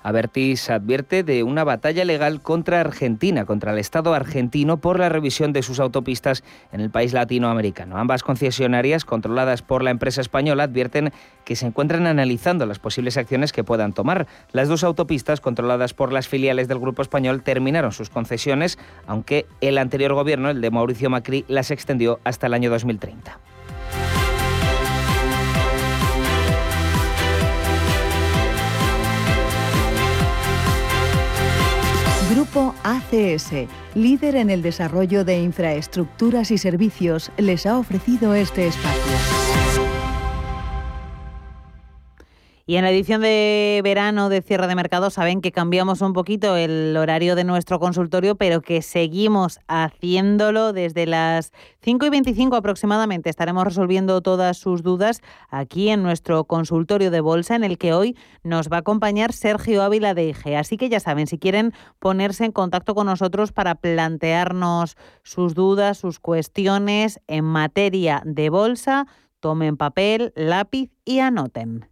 Avertis 0.02 0.70
advierte 0.70 1.22
de 1.22 1.42
una 1.42 1.64
batalla 1.64 2.04
legal 2.04 2.40
contra 2.40 2.80
Argentina, 2.80 3.44
contra 3.44 3.72
el 3.72 3.78
Estado 3.78 4.14
argentino 4.14 4.78
por 4.78 4.98
la 4.98 5.08
revisión 5.08 5.52
de 5.52 5.62
sus 5.62 5.80
autopistas 5.80 6.42
en 6.72 6.80
el 6.80 6.90
país 6.90 7.12
latinoamericano. 7.12 7.96
Ambas 7.96 8.22
concesionarias, 8.22 9.04
controladas 9.04 9.62
por 9.62 9.82
la 9.82 9.90
empresa 9.90 10.20
española, 10.20 10.64
advierten 10.64 11.12
que 11.44 11.56
se 11.56 11.66
encuentran 11.66 12.06
analizando 12.06 12.66
las 12.66 12.78
posibles 12.78 13.16
acciones 13.16 13.52
que 13.52 13.64
puedan 13.64 13.92
tomar. 13.92 14.26
Las 14.52 14.68
dos 14.68 14.84
autopistas, 14.84 15.40
controladas 15.40 15.94
por 15.94 16.12
las 16.12 16.28
filiales 16.28 16.68
del 16.68 16.78
Grupo 16.78 17.02
Español, 17.02 17.42
terminaron 17.42 17.92
sus 17.92 18.10
concesiones, 18.10 18.78
aunque 19.06 19.46
el 19.60 19.78
anterior 19.78 20.14
gobierno, 20.14 20.50
el 20.50 20.60
de 20.60 20.70
Mauricio 20.70 21.10
Macri, 21.10 21.44
las 21.48 21.70
extendió 21.70 22.20
hasta 22.24 22.46
el 22.46 22.54
año 22.54 22.70
2030. 22.70 23.51
ACS, 32.84 33.68
líder 33.94 34.36
en 34.36 34.50
el 34.50 34.62
desarrollo 34.62 35.24
de 35.24 35.40
infraestructuras 35.42 36.50
y 36.50 36.58
servicios, 36.58 37.30
les 37.36 37.66
ha 37.66 37.78
ofrecido 37.78 38.34
este 38.34 38.66
espacio. 38.66 39.31
Y 42.64 42.76
en 42.76 42.84
la 42.84 42.90
edición 42.90 43.20
de 43.20 43.80
verano 43.82 44.28
de 44.28 44.40
cierre 44.40 44.68
de 44.68 44.76
mercado 44.76 45.10
saben 45.10 45.40
que 45.40 45.50
cambiamos 45.50 46.00
un 46.00 46.12
poquito 46.12 46.56
el 46.56 46.96
horario 46.96 47.34
de 47.34 47.42
nuestro 47.42 47.80
consultorio, 47.80 48.36
pero 48.36 48.60
que 48.60 48.82
seguimos 48.82 49.58
haciéndolo 49.66 50.72
desde 50.72 51.06
las 51.06 51.52
5 51.80 52.06
y 52.06 52.10
25 52.10 52.54
aproximadamente. 52.54 53.30
Estaremos 53.30 53.64
resolviendo 53.64 54.20
todas 54.20 54.58
sus 54.58 54.84
dudas 54.84 55.22
aquí 55.50 55.88
en 55.88 56.04
nuestro 56.04 56.44
consultorio 56.44 57.10
de 57.10 57.20
bolsa, 57.20 57.56
en 57.56 57.64
el 57.64 57.78
que 57.78 57.94
hoy 57.94 58.16
nos 58.44 58.68
va 58.68 58.76
a 58.76 58.80
acompañar 58.80 59.32
Sergio 59.32 59.82
Ávila 59.82 60.14
de 60.14 60.28
IG. 60.28 60.54
Así 60.54 60.76
que 60.76 60.88
ya 60.88 61.00
saben, 61.00 61.26
si 61.26 61.38
quieren 61.38 61.72
ponerse 61.98 62.44
en 62.44 62.52
contacto 62.52 62.94
con 62.94 63.06
nosotros 63.06 63.50
para 63.50 63.74
plantearnos 63.74 64.96
sus 65.24 65.54
dudas, 65.54 65.98
sus 65.98 66.20
cuestiones 66.20 67.20
en 67.26 67.44
materia 67.44 68.22
de 68.24 68.50
bolsa, 68.50 69.08
tomen 69.40 69.76
papel, 69.76 70.32
lápiz 70.36 70.90
y 71.04 71.18
anoten. 71.18 71.91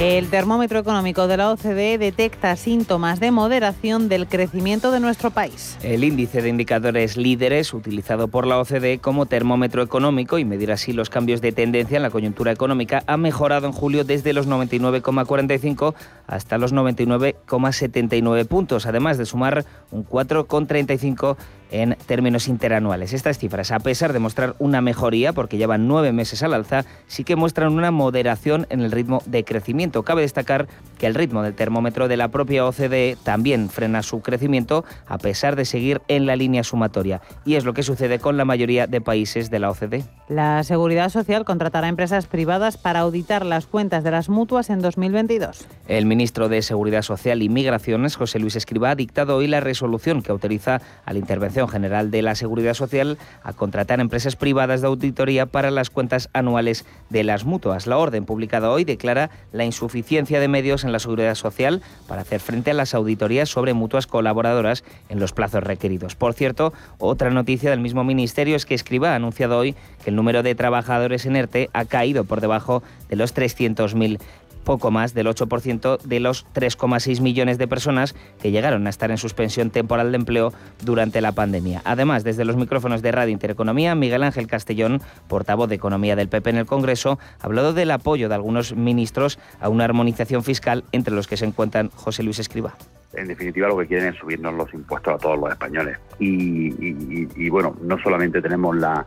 El 0.00 0.30
termómetro 0.30 0.78
económico 0.78 1.26
de 1.26 1.36
la 1.36 1.50
OCDE 1.50 1.98
detecta 1.98 2.56
síntomas 2.56 3.20
de 3.20 3.30
moderación 3.30 4.08
del 4.08 4.26
crecimiento 4.26 4.92
de 4.92 4.98
nuestro 4.98 5.30
país. 5.30 5.76
El 5.82 6.04
índice 6.04 6.40
de 6.40 6.48
indicadores 6.48 7.18
líderes, 7.18 7.74
utilizado 7.74 8.28
por 8.28 8.46
la 8.46 8.58
OCDE 8.58 9.00
como 9.00 9.26
termómetro 9.26 9.82
económico 9.82 10.38
y 10.38 10.46
medir 10.46 10.72
así 10.72 10.94
los 10.94 11.10
cambios 11.10 11.42
de 11.42 11.52
tendencia 11.52 11.98
en 11.98 12.02
la 12.02 12.08
coyuntura 12.08 12.50
económica, 12.50 13.02
ha 13.06 13.18
mejorado 13.18 13.66
en 13.66 13.74
julio 13.74 14.04
desde 14.04 14.32
los 14.32 14.48
99,45 14.48 15.94
hasta 16.26 16.56
los 16.56 16.72
99,79 16.72 18.46
puntos, 18.46 18.86
además 18.86 19.18
de 19.18 19.26
sumar 19.26 19.66
un 19.90 20.06
4,35 20.06 21.36
en 21.70 21.96
términos 22.06 22.48
interanuales. 22.48 23.12
Estas 23.12 23.38
cifras, 23.38 23.70
a 23.70 23.78
pesar 23.80 24.12
de 24.12 24.18
mostrar 24.18 24.54
una 24.58 24.80
mejoría, 24.80 25.32
porque 25.32 25.56
llevan 25.56 25.88
nueve 25.88 26.12
meses 26.12 26.42
al 26.42 26.54
alza, 26.54 26.84
sí 27.06 27.24
que 27.24 27.36
muestran 27.36 27.72
una 27.72 27.90
moderación 27.90 28.66
en 28.70 28.80
el 28.80 28.92
ritmo 28.92 29.22
de 29.26 29.44
crecimiento. 29.44 30.02
Cabe 30.02 30.22
destacar 30.22 30.68
que 30.98 31.06
el 31.06 31.14
ritmo 31.14 31.42
del 31.42 31.54
termómetro 31.54 32.08
de 32.08 32.16
la 32.16 32.28
propia 32.28 32.66
OCDE 32.66 33.16
también 33.22 33.70
frena 33.70 34.02
su 34.02 34.20
crecimiento, 34.20 34.84
a 35.06 35.18
pesar 35.18 35.56
de 35.56 35.64
seguir 35.64 36.02
en 36.08 36.26
la 36.26 36.36
línea 36.36 36.64
sumatoria. 36.64 37.20
Y 37.44 37.54
es 37.54 37.64
lo 37.64 37.74
que 37.74 37.82
sucede 37.82 38.18
con 38.18 38.36
la 38.36 38.44
mayoría 38.44 38.86
de 38.86 39.00
países 39.00 39.50
de 39.50 39.58
la 39.58 39.70
OCDE. 39.70 40.04
La 40.28 40.62
Seguridad 40.62 41.08
Social 41.08 41.44
contratará 41.44 41.88
empresas 41.88 42.26
privadas 42.26 42.76
para 42.76 43.00
auditar 43.00 43.44
las 43.44 43.66
cuentas 43.66 44.04
de 44.04 44.10
las 44.10 44.28
mutuas 44.28 44.70
en 44.70 44.80
2022. 44.80 45.66
El 45.88 46.06
ministro 46.06 46.48
de 46.48 46.62
Seguridad 46.62 47.02
Social 47.02 47.42
y 47.42 47.48
Migraciones, 47.48 48.16
José 48.16 48.38
Luis 48.38 48.56
Escribá, 48.56 48.90
ha 48.90 48.94
dictado 48.94 49.36
hoy 49.36 49.46
la 49.46 49.60
resolución 49.60 50.22
que 50.22 50.30
autoriza 50.30 50.80
a 51.04 51.12
la 51.12 51.18
Intervención 51.18 51.59
General 51.68 52.10
de 52.10 52.22
la 52.22 52.34
Seguridad 52.34 52.74
Social 52.74 53.18
a 53.42 53.52
contratar 53.52 54.00
empresas 54.00 54.36
privadas 54.36 54.80
de 54.80 54.86
auditoría 54.86 55.46
para 55.46 55.70
las 55.70 55.90
cuentas 55.90 56.28
anuales 56.32 56.84
de 57.08 57.24
las 57.24 57.44
mutuas. 57.44 57.86
La 57.86 57.98
orden 57.98 58.24
publicada 58.24 58.70
hoy 58.70 58.84
declara 58.84 59.30
la 59.52 59.64
insuficiencia 59.64 60.40
de 60.40 60.48
medios 60.48 60.84
en 60.84 60.92
la 60.92 60.98
Seguridad 60.98 61.34
Social 61.34 61.82
para 62.06 62.22
hacer 62.22 62.40
frente 62.40 62.70
a 62.70 62.74
las 62.74 62.94
auditorías 62.94 63.48
sobre 63.48 63.74
mutuas 63.74 64.06
colaboradoras 64.06 64.84
en 65.08 65.20
los 65.20 65.32
plazos 65.32 65.62
requeridos. 65.64 66.14
Por 66.14 66.34
cierto, 66.34 66.72
otra 66.98 67.30
noticia 67.30 67.70
del 67.70 67.80
mismo 67.80 68.04
ministerio 68.04 68.56
es 68.56 68.66
que 68.66 68.74
Escriba 68.74 69.12
ha 69.12 69.16
anunciado 69.16 69.58
hoy 69.58 69.74
que 70.04 70.10
el 70.10 70.16
número 70.16 70.42
de 70.42 70.54
trabajadores 70.54 71.26
en 71.26 71.36
ERTE 71.36 71.70
ha 71.72 71.84
caído 71.84 72.24
por 72.24 72.40
debajo 72.40 72.82
de 73.08 73.16
los 73.16 73.34
300.000 73.34 74.18
poco 74.64 74.90
más 74.90 75.14
del 75.14 75.26
8% 75.26 76.00
de 76.02 76.20
los 76.20 76.46
3,6 76.54 77.20
millones 77.20 77.58
de 77.58 77.68
personas 77.68 78.14
que 78.40 78.50
llegaron 78.50 78.86
a 78.86 78.90
estar 78.90 79.10
en 79.10 79.18
suspensión 79.18 79.70
temporal 79.70 80.12
de 80.12 80.16
empleo 80.16 80.52
durante 80.84 81.20
la 81.20 81.32
pandemia. 81.32 81.82
Además, 81.84 82.24
desde 82.24 82.44
los 82.44 82.56
micrófonos 82.56 83.02
de 83.02 83.12
Radio 83.12 83.32
Intereconomía, 83.32 83.94
Miguel 83.94 84.22
Ángel 84.22 84.46
Castellón, 84.46 85.00
portavoz 85.28 85.68
de 85.68 85.74
Economía 85.76 86.16
del 86.16 86.28
PP 86.28 86.50
en 86.50 86.56
el 86.56 86.66
Congreso, 86.66 87.18
ha 87.40 87.46
hablado 87.46 87.72
del 87.72 87.90
apoyo 87.90 88.28
de 88.28 88.34
algunos 88.34 88.74
ministros 88.74 89.38
a 89.60 89.68
una 89.68 89.84
armonización 89.84 90.44
fiscal 90.44 90.84
entre 90.92 91.14
los 91.14 91.26
que 91.26 91.36
se 91.36 91.46
encuentran 91.46 91.90
José 91.94 92.22
Luis 92.22 92.38
Escriba. 92.38 92.74
En 93.12 93.26
definitiva, 93.26 93.66
lo 93.66 93.76
que 93.78 93.88
quieren 93.88 94.14
es 94.14 94.20
subirnos 94.20 94.54
los 94.54 94.72
impuestos 94.72 95.14
a 95.14 95.18
todos 95.18 95.38
los 95.38 95.50
españoles. 95.50 95.98
Y, 96.20 97.48
bueno, 97.48 97.76
no 97.82 97.98
solamente 98.00 98.40
tenemos 98.40 98.76
la 98.76 99.04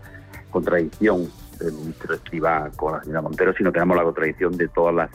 contradicción 0.51 1.29
del 1.63 1.73
ministro 1.73 2.13
Escriba 2.13 2.69
con 2.75 2.93
la 2.93 3.01
señora 3.01 3.21
Montero, 3.21 3.53
sino 3.53 3.71
tenemos 3.71 3.97
la 3.97 4.03
contradicción 4.03 4.55
de 4.57 4.67
todas 4.67 4.95
las 4.95 5.09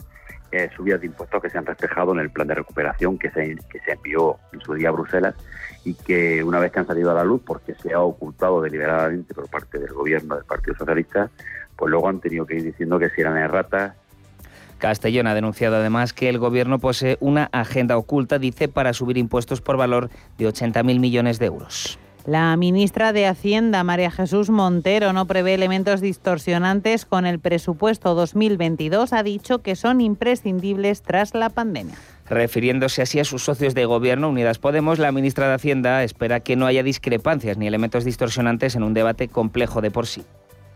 eh, 0.51 0.69
subidas 0.75 0.99
de 0.99 1.07
impuestos 1.07 1.41
que 1.41 1.49
se 1.49 1.57
han 1.57 1.65
reflejado 1.65 2.11
en 2.13 2.19
el 2.19 2.31
plan 2.31 2.47
de 2.47 2.55
recuperación 2.55 3.17
que 3.17 3.29
se, 3.31 3.55
que 3.69 3.79
se 3.79 3.91
envió 3.91 4.37
en 4.51 4.61
su 4.61 4.73
día 4.73 4.89
a 4.89 4.91
Bruselas 4.91 5.35
y 5.85 5.93
que 5.93 6.43
una 6.43 6.59
vez 6.59 6.71
que 6.71 6.79
han 6.79 6.87
salido 6.87 7.11
a 7.11 7.13
la 7.13 7.23
luz, 7.23 7.41
porque 7.45 7.75
se 7.75 7.93
ha 7.93 8.01
ocultado 8.01 8.61
deliberadamente 8.61 9.33
por 9.33 9.47
parte 9.49 9.79
del 9.79 9.93
gobierno 9.93 10.35
del 10.35 10.45
Partido 10.45 10.75
Socialista, 10.75 11.29
pues 11.75 11.91
luego 11.91 12.09
han 12.09 12.19
tenido 12.19 12.45
que 12.45 12.55
ir 12.55 12.63
diciendo 12.63 12.97
que 12.99 13.09
si 13.11 13.21
eran 13.21 13.37
erratas 13.37 13.93
Castellón 14.79 15.27
ha 15.27 15.35
denunciado 15.35 15.75
además 15.75 16.13
que 16.13 16.29
el 16.29 16.39
gobierno 16.39 16.79
posee 16.79 17.17
una 17.19 17.49
agenda 17.51 17.97
oculta, 17.97 18.39
dice, 18.39 18.69
para 18.69 18.93
subir 18.93 19.17
impuestos 19.17 19.61
por 19.61 19.77
valor 19.77 20.09
de 20.37 20.47
80.000 20.47 20.99
millones 20.99 21.37
de 21.37 21.45
euros. 21.47 21.99
La 22.29 22.55
ministra 22.57 23.11
de 23.11 23.25
Hacienda, 23.25 23.83
María 23.83 24.11
Jesús 24.11 24.51
Montero, 24.51 25.13
no 25.13 25.25
prevé 25.25 25.55
elementos 25.55 25.99
distorsionantes 25.99 27.03
con 27.03 27.25
el 27.25 27.39
presupuesto 27.39 28.13
2022. 28.13 29.13
Ha 29.13 29.23
dicho 29.23 29.63
que 29.63 29.75
son 29.75 29.99
imprescindibles 29.99 31.01
tras 31.01 31.33
la 31.33 31.49
pandemia. 31.49 31.95
Refiriéndose 32.27 33.01
así 33.01 33.19
a 33.19 33.25
sus 33.25 33.43
socios 33.43 33.73
de 33.73 33.85
gobierno, 33.85 34.29
Unidas 34.29 34.59
Podemos, 34.59 34.99
la 34.99 35.11
ministra 35.11 35.47
de 35.47 35.55
Hacienda 35.55 36.03
espera 36.03 36.39
que 36.41 36.55
no 36.55 36.67
haya 36.67 36.83
discrepancias 36.83 37.57
ni 37.57 37.65
elementos 37.65 38.05
distorsionantes 38.05 38.75
en 38.75 38.83
un 38.83 38.93
debate 38.93 39.27
complejo 39.27 39.81
de 39.81 39.89
por 39.89 40.05
sí. 40.05 40.23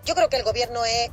Yo 0.06 0.16
creo 0.16 0.30
que 0.30 0.38
el 0.38 0.44
gobierno 0.44 0.84
es 0.86 1.12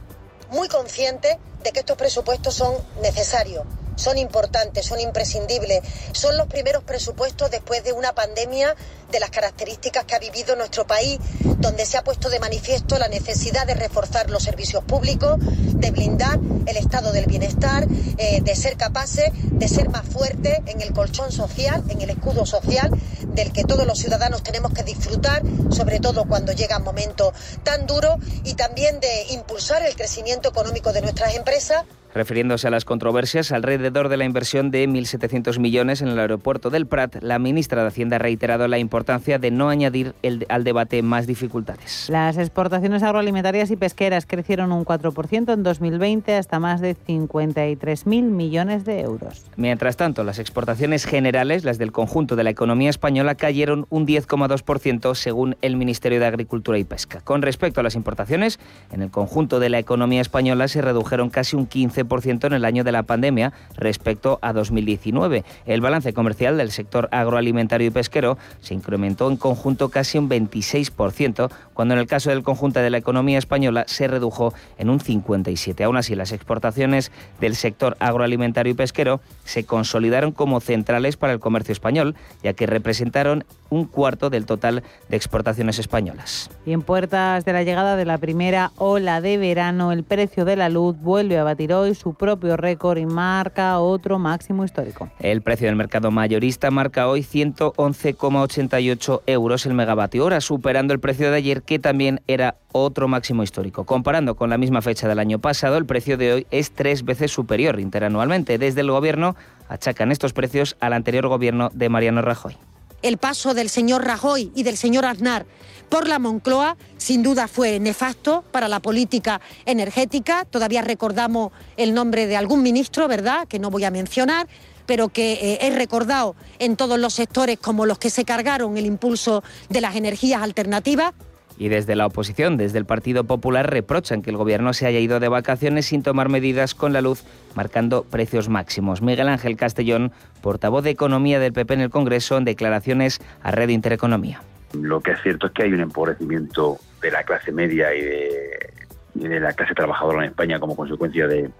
muy 0.56 0.68
consciente 0.68 1.38
de 1.62 1.70
que 1.70 1.80
estos 1.80 1.98
presupuestos 1.98 2.54
son 2.54 2.72
necesarios 3.02 3.64
son 4.00 4.18
importantes, 4.18 4.86
son 4.86 5.00
imprescindibles. 5.00 5.82
Son 6.12 6.36
los 6.36 6.46
primeros 6.46 6.82
presupuestos 6.82 7.50
después 7.50 7.84
de 7.84 7.92
una 7.92 8.14
pandemia 8.14 8.74
de 9.10 9.20
las 9.20 9.30
características 9.30 10.04
que 10.04 10.14
ha 10.14 10.18
vivido 10.18 10.56
nuestro 10.56 10.86
país, 10.86 11.18
donde 11.58 11.84
se 11.84 11.98
ha 11.98 12.04
puesto 12.04 12.30
de 12.30 12.40
manifiesto 12.40 12.98
la 12.98 13.08
necesidad 13.08 13.66
de 13.66 13.74
reforzar 13.74 14.30
los 14.30 14.42
servicios 14.42 14.82
públicos, 14.84 15.36
de 15.38 15.90
blindar 15.90 16.38
el 16.66 16.76
estado 16.76 17.12
del 17.12 17.26
bienestar, 17.26 17.86
eh, 18.18 18.40
de 18.40 18.56
ser 18.56 18.76
capaces 18.76 19.30
de 19.60 19.68
ser 19.68 19.88
más 19.90 20.06
fuertes 20.06 20.58
en 20.66 20.80
el 20.80 20.92
colchón 20.92 21.30
social, 21.30 21.82
en 21.88 22.00
el 22.00 22.10
escudo 22.10 22.46
social 22.46 22.90
del 23.34 23.52
que 23.52 23.64
todos 23.64 23.86
los 23.86 23.98
ciudadanos 23.98 24.42
tenemos 24.42 24.72
que 24.72 24.82
disfrutar, 24.82 25.42
sobre 25.70 26.00
todo 26.00 26.24
cuando 26.24 26.52
llegan 26.52 26.82
momentos 26.82 27.34
tan 27.62 27.86
duros, 27.86 28.16
y 28.44 28.54
también 28.54 29.00
de 29.00 29.26
impulsar 29.30 29.82
el 29.82 29.94
crecimiento 29.94 30.48
económico 30.48 30.92
de 30.92 31.02
nuestras 31.02 31.34
empresas 31.34 31.84
Refiriéndose 32.12 32.66
a 32.66 32.70
las 32.70 32.84
controversias 32.84 33.52
alrededor 33.52 34.08
de 34.08 34.16
la 34.16 34.24
inversión 34.24 34.72
de 34.72 34.88
1.700 34.88 35.60
millones 35.60 36.02
en 36.02 36.08
el 36.08 36.18
aeropuerto 36.18 36.68
del 36.68 36.86
Prat, 36.86 37.22
la 37.22 37.38
ministra 37.38 37.82
de 37.82 37.88
Hacienda 37.88 38.16
ha 38.16 38.18
reiterado 38.18 38.66
la 38.66 38.78
importancia 38.78 39.38
de 39.38 39.52
no 39.52 39.68
añadir 39.68 40.14
al 40.48 40.64
debate 40.64 41.02
más 41.02 41.28
dificultades. 41.28 42.08
Las 42.08 42.36
exportaciones 42.36 43.04
agroalimentarias 43.04 43.70
y 43.70 43.76
pesqueras 43.76 44.26
crecieron 44.26 44.72
un 44.72 44.84
4% 44.84 45.52
en 45.52 45.62
2020 45.62 46.34
hasta 46.34 46.58
más 46.58 46.80
de 46.80 46.96
53.000 46.96 48.22
millones 48.22 48.84
de 48.84 49.00
euros. 49.00 49.46
Mientras 49.56 49.96
tanto, 49.96 50.24
las 50.24 50.40
exportaciones 50.40 51.04
generales, 51.04 51.64
las 51.64 51.78
del 51.78 51.92
conjunto 51.92 52.34
de 52.34 52.42
la 52.42 52.50
economía 52.50 52.90
española, 52.90 53.36
cayeron 53.36 53.86
un 53.88 54.06
10,2% 54.06 55.14
según 55.14 55.56
el 55.62 55.76
Ministerio 55.76 56.18
de 56.18 56.26
Agricultura 56.26 56.76
y 56.78 56.84
Pesca. 56.84 57.20
Con 57.20 57.42
respecto 57.42 57.78
a 57.78 57.84
las 57.84 57.94
importaciones, 57.94 58.58
en 58.90 59.02
el 59.02 59.10
conjunto 59.12 59.60
de 59.60 59.68
la 59.68 59.78
economía 59.78 60.20
española 60.20 60.66
se 60.66 60.82
redujeron 60.82 61.30
casi 61.30 61.54
un 61.54 61.68
15% 61.68 61.99
en 62.00 62.52
el 62.52 62.64
año 62.64 62.84
de 62.84 62.92
la 62.92 63.02
pandemia 63.02 63.52
respecto 63.76 64.38
a 64.42 64.52
2019. 64.52 65.44
El 65.66 65.80
balance 65.80 66.12
comercial 66.12 66.56
del 66.58 66.70
sector 66.70 67.08
agroalimentario 67.12 67.88
y 67.88 67.90
pesquero 67.90 68.38
se 68.60 68.74
incrementó 68.74 69.30
en 69.30 69.36
conjunto 69.36 69.88
casi 69.88 70.18
un 70.18 70.28
26%, 70.28 71.50
cuando 71.74 71.94
en 71.94 72.00
el 72.00 72.06
caso 72.06 72.30
del 72.30 72.42
conjunto 72.42 72.80
de 72.80 72.90
la 72.90 72.98
economía 72.98 73.38
española 73.38 73.84
se 73.86 74.08
redujo 74.08 74.54
en 74.78 74.90
un 74.90 75.00
57%. 75.00 75.84
Aún 75.84 75.96
así, 75.96 76.14
las 76.14 76.32
exportaciones 76.32 77.10
del 77.40 77.56
sector 77.56 77.96
agroalimentario 78.00 78.72
y 78.72 78.74
pesquero 78.74 79.20
se 79.44 79.64
consolidaron 79.64 80.32
como 80.32 80.60
centrales 80.60 81.16
para 81.16 81.32
el 81.32 81.40
comercio 81.40 81.72
español, 81.72 82.14
ya 82.42 82.52
que 82.52 82.66
representaron 82.66 83.44
un 83.70 83.86
cuarto 83.86 84.30
del 84.30 84.46
total 84.46 84.82
de 85.08 85.16
exportaciones 85.16 85.78
españolas. 85.78 86.50
Y 86.66 86.72
en 86.72 86.82
puertas 86.82 87.44
de 87.44 87.52
la 87.52 87.62
llegada 87.62 87.96
de 87.96 88.04
la 88.04 88.18
primera 88.18 88.72
ola 88.76 89.20
de 89.20 89.38
verano, 89.38 89.92
el 89.92 90.04
precio 90.04 90.44
de 90.44 90.56
la 90.56 90.68
luz 90.68 90.96
vuelve 91.00 91.38
a 91.38 91.44
batir 91.44 91.72
hoy 91.72 91.89
su 91.94 92.14
propio 92.14 92.56
récord 92.56 92.98
y 92.98 93.06
marca 93.06 93.78
otro 93.78 94.18
máximo 94.18 94.64
histórico. 94.64 95.10
El 95.18 95.42
precio 95.42 95.66
del 95.66 95.76
mercado 95.76 96.10
mayorista 96.10 96.70
marca 96.70 97.08
hoy 97.08 97.22
111,88 97.22 99.22
euros 99.26 99.66
el 99.66 99.74
megavatio 99.74 100.24
hora, 100.24 100.40
superando 100.40 100.94
el 100.94 101.00
precio 101.00 101.30
de 101.30 101.36
ayer 101.36 101.62
que 101.62 101.78
también 101.78 102.22
era 102.26 102.56
otro 102.72 103.08
máximo 103.08 103.42
histórico. 103.42 103.84
Comparando 103.84 104.36
con 104.36 104.50
la 104.50 104.58
misma 104.58 104.82
fecha 104.82 105.08
del 105.08 105.18
año 105.18 105.38
pasado, 105.38 105.76
el 105.76 105.86
precio 105.86 106.16
de 106.16 106.32
hoy 106.32 106.46
es 106.50 106.72
tres 106.72 107.04
veces 107.04 107.30
superior 107.30 107.80
interanualmente. 107.80 108.58
Desde 108.58 108.80
el 108.80 108.90
gobierno 108.90 109.36
achacan 109.68 110.12
estos 110.12 110.32
precios 110.32 110.76
al 110.80 110.92
anterior 110.92 111.28
gobierno 111.28 111.70
de 111.72 111.88
Mariano 111.88 112.22
Rajoy 112.22 112.56
el 113.02 113.18
paso 113.18 113.54
del 113.54 113.68
señor 113.68 114.04
Rajoy 114.04 114.52
y 114.54 114.62
del 114.62 114.76
señor 114.76 115.06
Aznar 115.06 115.46
por 115.90 116.08
la 116.08 116.18
Moncloa 116.18 116.76
sin 116.96 117.22
duda 117.22 117.48
fue 117.48 117.80
nefasto 117.80 118.44
para 118.52 118.68
la 118.68 118.80
política 118.80 119.40
energética. 119.66 120.44
Todavía 120.44 120.80
recordamos 120.82 121.52
el 121.76 121.92
nombre 121.92 122.26
de 122.26 122.36
algún 122.36 122.62
ministro, 122.62 123.08
¿verdad?, 123.08 123.46
que 123.48 123.58
no 123.58 123.70
voy 123.70 123.84
a 123.84 123.90
mencionar, 123.90 124.46
pero 124.86 125.08
que 125.08 125.32
eh, 125.32 125.58
es 125.62 125.74
recordado 125.74 126.36
en 126.58 126.76
todos 126.76 126.98
los 126.98 127.14
sectores 127.14 127.58
como 127.58 127.86
los 127.86 127.98
que 127.98 128.08
se 128.08 128.24
cargaron 128.24 128.76
el 128.76 128.86
impulso 128.86 129.42
de 129.68 129.80
las 129.80 129.96
energías 129.96 130.42
alternativas. 130.42 131.12
Y 131.58 131.68
desde 131.68 131.94
la 131.94 132.06
oposición, 132.06 132.56
desde 132.56 132.78
el 132.78 132.86
Partido 132.86 133.24
Popular, 133.24 133.68
reprochan 133.68 134.22
que 134.22 134.30
el 134.30 134.38
Gobierno 134.38 134.72
se 134.72 134.86
haya 134.86 134.98
ido 134.98 135.20
de 135.20 135.28
vacaciones 135.28 135.86
sin 135.86 136.02
tomar 136.02 136.30
medidas 136.30 136.74
con 136.74 136.94
la 136.94 137.02
luz, 137.02 137.22
marcando 137.54 138.04
precios 138.04 138.48
máximos. 138.48 139.02
Miguel 139.02 139.28
Ángel 139.28 139.56
Castellón, 139.56 140.10
portavoz 140.40 140.82
de 140.84 140.90
Economía 140.90 141.38
del 141.38 141.52
PP 141.52 141.74
en 141.74 141.80
el 141.82 141.90
Congreso, 141.90 142.38
en 142.38 142.46
declaraciones 142.46 143.20
a 143.42 143.50
Red 143.50 143.68
Intereconomía. 143.68 144.40
Lo 144.72 145.00
que 145.00 145.12
es 145.12 145.22
cierto 145.22 145.46
es 145.46 145.52
que 145.52 145.64
hay 145.64 145.72
un 145.72 145.80
empobrecimiento 145.80 146.78
de 147.00 147.10
la 147.10 147.24
clase 147.24 147.52
media 147.52 147.94
y 147.94 148.02
de, 148.02 149.40
la 149.40 149.52
clase 149.52 149.74
trabajadora 149.74 150.24
en 150.24 150.30
España 150.30 150.60
como 150.60 150.76
consecuencia 150.76 151.26
de 151.26 151.50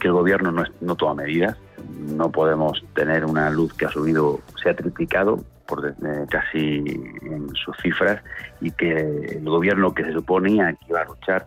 que 0.00 0.06
el 0.08 0.12
Gobierno 0.12 0.50
no, 0.50 0.64
no 0.80 0.96
toma 0.96 1.22
medidas. 1.22 1.56
No 1.98 2.30
podemos 2.30 2.84
tener 2.94 3.24
una 3.24 3.50
luz 3.50 3.74
que 3.74 3.86
ha 3.86 3.90
subido, 3.90 4.40
se 4.62 4.70
ha 4.70 4.74
triplicado 4.74 5.44
por 5.68 5.86
eh, 5.86 6.26
casi 6.30 6.78
en 7.22 7.54
sus 7.54 7.76
cifras 7.82 8.22
y 8.60 8.70
que 8.70 8.90
el 9.36 9.44
gobierno 9.44 9.92
que 9.92 10.02
se 10.02 10.12
suponía 10.12 10.72
que 10.72 10.86
iba 10.88 11.02
a 11.02 11.04
luchar 11.04 11.46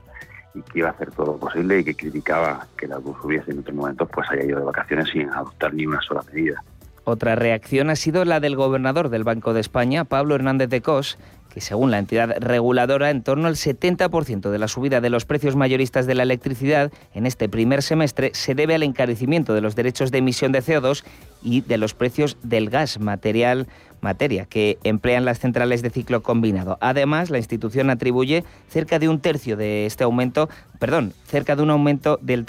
y 0.53 0.61
que 0.61 0.79
iba 0.79 0.89
a 0.89 0.91
hacer 0.91 1.11
todo 1.11 1.33
lo 1.33 1.37
posible 1.37 1.79
y 1.79 1.83
que 1.83 1.95
criticaba 1.95 2.67
que 2.77 2.87
la 2.87 2.99
luz 2.99 3.17
subiese 3.21 3.51
en 3.51 3.59
otros 3.59 3.75
momentos, 3.75 4.07
pues 4.13 4.29
haya 4.29 4.43
ido 4.43 4.59
de 4.59 4.65
vacaciones 4.65 5.09
sin 5.09 5.29
adoptar 5.29 5.73
ni 5.73 5.87
una 5.87 6.01
sola 6.01 6.21
medida. 6.31 6.63
Otra 7.11 7.35
reacción 7.35 7.89
ha 7.89 7.97
sido 7.97 8.23
la 8.23 8.39
del 8.39 8.55
gobernador 8.55 9.09
del 9.09 9.25
Banco 9.25 9.53
de 9.53 9.59
España, 9.59 10.05
Pablo 10.05 10.33
Hernández 10.33 10.69
de 10.69 10.79
Cos, 10.79 11.17
que 11.53 11.59
según 11.59 11.91
la 11.91 11.99
entidad 11.99 12.37
reguladora, 12.39 13.09
en 13.09 13.21
torno 13.21 13.49
al 13.49 13.55
70% 13.55 14.49
de 14.49 14.57
la 14.57 14.69
subida 14.69 15.01
de 15.01 15.09
los 15.09 15.25
precios 15.25 15.57
mayoristas 15.57 16.07
de 16.07 16.15
la 16.15 16.23
electricidad 16.23 16.89
en 17.13 17.25
este 17.25 17.49
primer 17.49 17.81
semestre 17.81 18.31
se 18.33 18.55
debe 18.55 18.75
al 18.75 18.83
encarecimiento 18.83 19.53
de 19.53 19.59
los 19.59 19.75
derechos 19.75 20.09
de 20.11 20.19
emisión 20.19 20.53
de 20.53 20.63
CO2 20.63 21.03
y 21.43 21.59
de 21.59 21.77
los 21.77 21.93
precios 21.93 22.37
del 22.43 22.69
gas 22.69 22.97
material 23.01 23.67
materia 23.99 24.45
que 24.45 24.79
emplean 24.85 25.25
las 25.25 25.39
centrales 25.39 25.81
de 25.81 25.89
ciclo 25.89 26.23
combinado. 26.23 26.77
Además, 26.79 27.29
la 27.29 27.39
institución 27.39 27.89
atribuye 27.89 28.45
cerca 28.69 28.99
de 28.99 29.09
un 29.09 29.19
tercio 29.19 29.57
de 29.57 29.85
este 29.85 30.05
aumento, 30.05 30.47
perdón, 30.79 31.13
cerca 31.25 31.57
de 31.57 31.63
un 31.63 31.71
aumento 31.71 32.19
del 32.21 32.45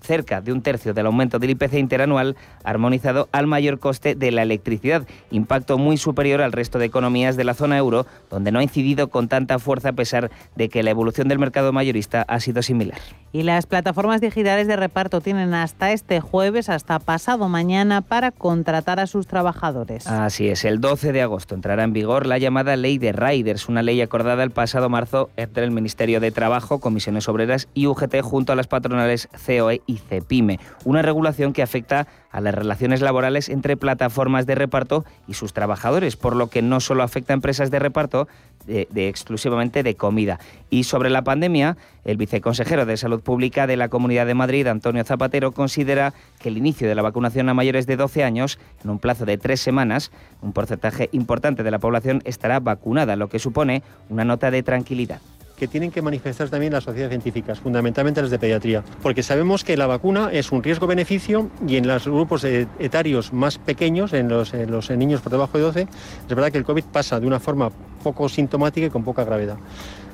cerca 0.00 0.40
de 0.40 0.52
un 0.52 0.62
tercio 0.62 0.94
del 0.94 1.06
aumento 1.06 1.38
del 1.38 1.50
IPC 1.50 1.74
interanual 1.74 2.36
armonizado 2.64 3.28
al 3.32 3.46
mayor 3.46 3.78
coste 3.78 4.14
de 4.14 4.30
la 4.30 4.42
electricidad, 4.42 5.06
impacto 5.30 5.78
muy 5.78 5.96
superior 5.96 6.40
al 6.40 6.52
resto 6.52 6.78
de 6.78 6.86
economías 6.86 7.36
de 7.36 7.44
la 7.44 7.54
zona 7.54 7.78
euro, 7.78 8.06
donde 8.30 8.52
no 8.52 8.58
ha 8.58 8.62
incidido 8.62 9.08
con 9.08 9.28
tanta 9.28 9.58
fuerza 9.58 9.90
a 9.90 9.92
pesar 9.92 10.30
de 10.56 10.68
que 10.68 10.82
la 10.82 10.90
evolución 10.90 11.28
del 11.28 11.38
mercado 11.38 11.72
mayorista 11.72 12.22
ha 12.22 12.40
sido 12.40 12.62
similar. 12.62 12.98
Y 13.32 13.44
las 13.44 13.66
plataformas 13.66 14.20
digitales 14.20 14.66
de 14.66 14.76
reparto 14.76 15.20
tienen 15.20 15.54
hasta 15.54 15.92
este 15.92 16.20
jueves, 16.20 16.68
hasta 16.68 16.98
pasado 16.98 17.48
mañana, 17.48 18.00
para 18.00 18.32
contratar 18.32 18.98
a 18.98 19.06
sus 19.06 19.26
trabajadores. 19.26 20.06
Así 20.06 20.48
es, 20.48 20.64
el 20.64 20.80
12 20.80 21.12
de 21.12 21.22
agosto 21.22 21.54
entrará 21.54 21.84
en 21.84 21.92
vigor 21.92 22.26
la 22.26 22.38
llamada 22.38 22.76
Ley 22.76 22.98
de 22.98 23.12
Riders, 23.12 23.68
una 23.68 23.82
ley 23.82 24.00
acordada 24.00 24.42
el 24.42 24.50
pasado 24.50 24.88
marzo 24.88 25.30
entre 25.36 25.64
el 25.64 25.70
Ministerio 25.70 26.20
de 26.20 26.30
Trabajo, 26.30 26.80
Comisiones 26.80 27.28
Obreras 27.28 27.68
y 27.74 27.86
UGT 27.86 28.20
junto 28.22 28.52
a 28.52 28.56
las 28.56 28.66
patronales 28.66 29.28
COE 29.46 29.82
y 29.86 29.89
CEPIME, 29.98 30.60
una 30.84 31.02
regulación 31.02 31.52
que 31.52 31.62
afecta 31.62 32.06
a 32.30 32.40
las 32.40 32.54
relaciones 32.54 33.00
laborales 33.00 33.48
entre 33.48 33.76
plataformas 33.76 34.46
de 34.46 34.54
reparto 34.54 35.04
y 35.26 35.34
sus 35.34 35.52
trabajadores, 35.52 36.16
por 36.16 36.36
lo 36.36 36.48
que 36.48 36.62
no 36.62 36.80
solo 36.80 37.02
afecta 37.02 37.32
a 37.32 37.34
empresas 37.34 37.70
de 37.70 37.78
reparto 37.78 38.28
de, 38.66 39.08
exclusivamente 39.08 39.82
de 39.82 39.96
comida. 39.96 40.38
Y 40.68 40.84
sobre 40.84 41.10
la 41.10 41.22
pandemia, 41.22 41.76
el 42.04 42.16
viceconsejero 42.16 42.86
de 42.86 42.96
Salud 42.96 43.20
Pública 43.20 43.66
de 43.66 43.76
la 43.76 43.88
Comunidad 43.88 44.26
de 44.26 44.34
Madrid, 44.34 44.66
Antonio 44.66 45.02
Zapatero, 45.04 45.52
considera 45.52 46.14
que 46.38 46.50
el 46.50 46.58
inicio 46.58 46.88
de 46.88 46.94
la 46.94 47.02
vacunación 47.02 47.48
a 47.48 47.54
mayores 47.54 47.86
de 47.86 47.96
12 47.96 48.22
años, 48.22 48.58
en 48.84 48.90
un 48.90 48.98
plazo 48.98 49.24
de 49.24 49.38
tres 49.38 49.60
semanas, 49.60 50.12
un 50.40 50.52
porcentaje 50.52 51.08
importante 51.12 51.62
de 51.62 51.70
la 51.70 51.78
población 51.78 52.22
estará 52.24 52.60
vacunada, 52.60 53.16
lo 53.16 53.28
que 53.28 53.38
supone 53.38 53.82
una 54.08 54.24
nota 54.24 54.50
de 54.50 54.62
tranquilidad 54.62 55.20
que 55.60 55.68
tienen 55.68 55.90
que 55.90 56.00
manifestarse 56.00 56.50
también 56.50 56.72
las 56.72 56.84
sociedades 56.84 57.10
científicas, 57.10 57.60
fundamentalmente 57.60 58.22
las 58.22 58.30
de 58.30 58.38
pediatría, 58.38 58.82
porque 59.02 59.22
sabemos 59.22 59.62
que 59.62 59.76
la 59.76 59.86
vacuna 59.86 60.30
es 60.32 60.52
un 60.52 60.62
riesgo-beneficio 60.62 61.50
y 61.68 61.76
en 61.76 61.86
los 61.86 62.06
grupos 62.06 62.44
etarios 62.44 63.34
más 63.34 63.58
pequeños, 63.58 64.14
en 64.14 64.28
los, 64.28 64.54
niños 64.90 65.20
por 65.20 65.32
debajo 65.32 65.58
de 65.58 65.64
12, 65.64 65.80
es 65.82 66.34
verdad 66.34 66.50
que 66.50 66.56
el 66.56 66.64
COVID 66.64 66.84
pasa 66.84 67.20
de 67.20 67.26
una 67.26 67.38
forma 67.40 67.70
poco 68.02 68.26
sintomática 68.30 68.86
y 68.86 68.90
con 68.90 69.04
poca 69.04 69.22
gravedad. 69.22 69.58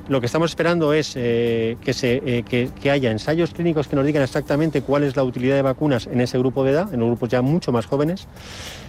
Lo 0.09 0.19
que 0.19 0.27
estamos 0.27 0.51
esperando 0.51 0.93
es 0.93 1.13
eh, 1.15 1.77
que, 1.81 1.93
se, 1.93 2.23
eh, 2.27 2.43
que, 2.43 2.91
haya 2.91 3.13
ensayos 3.13 3.53
clínicos 3.53 3.87
que 3.87 3.95
nos 3.95 4.05
digan 4.05 4.25
exactamente 4.25 4.83
cuál 4.83 5.05
es 5.05 5.15
la 5.15 5.23
utilidad 5.23 5.55
de 5.55 5.63
vacunas 5.63 6.09
en 6.09 6.21
ese 6.21 6.39
grupo 6.39 6.65
de 6.65 6.73
edad, 6.73 6.93
en 6.93 6.99
los 6.99 7.09
grupos 7.09 7.29
ya 7.29 7.41
mucho 7.41 7.71
más 7.71 7.87
jóvenes, 7.87 8.27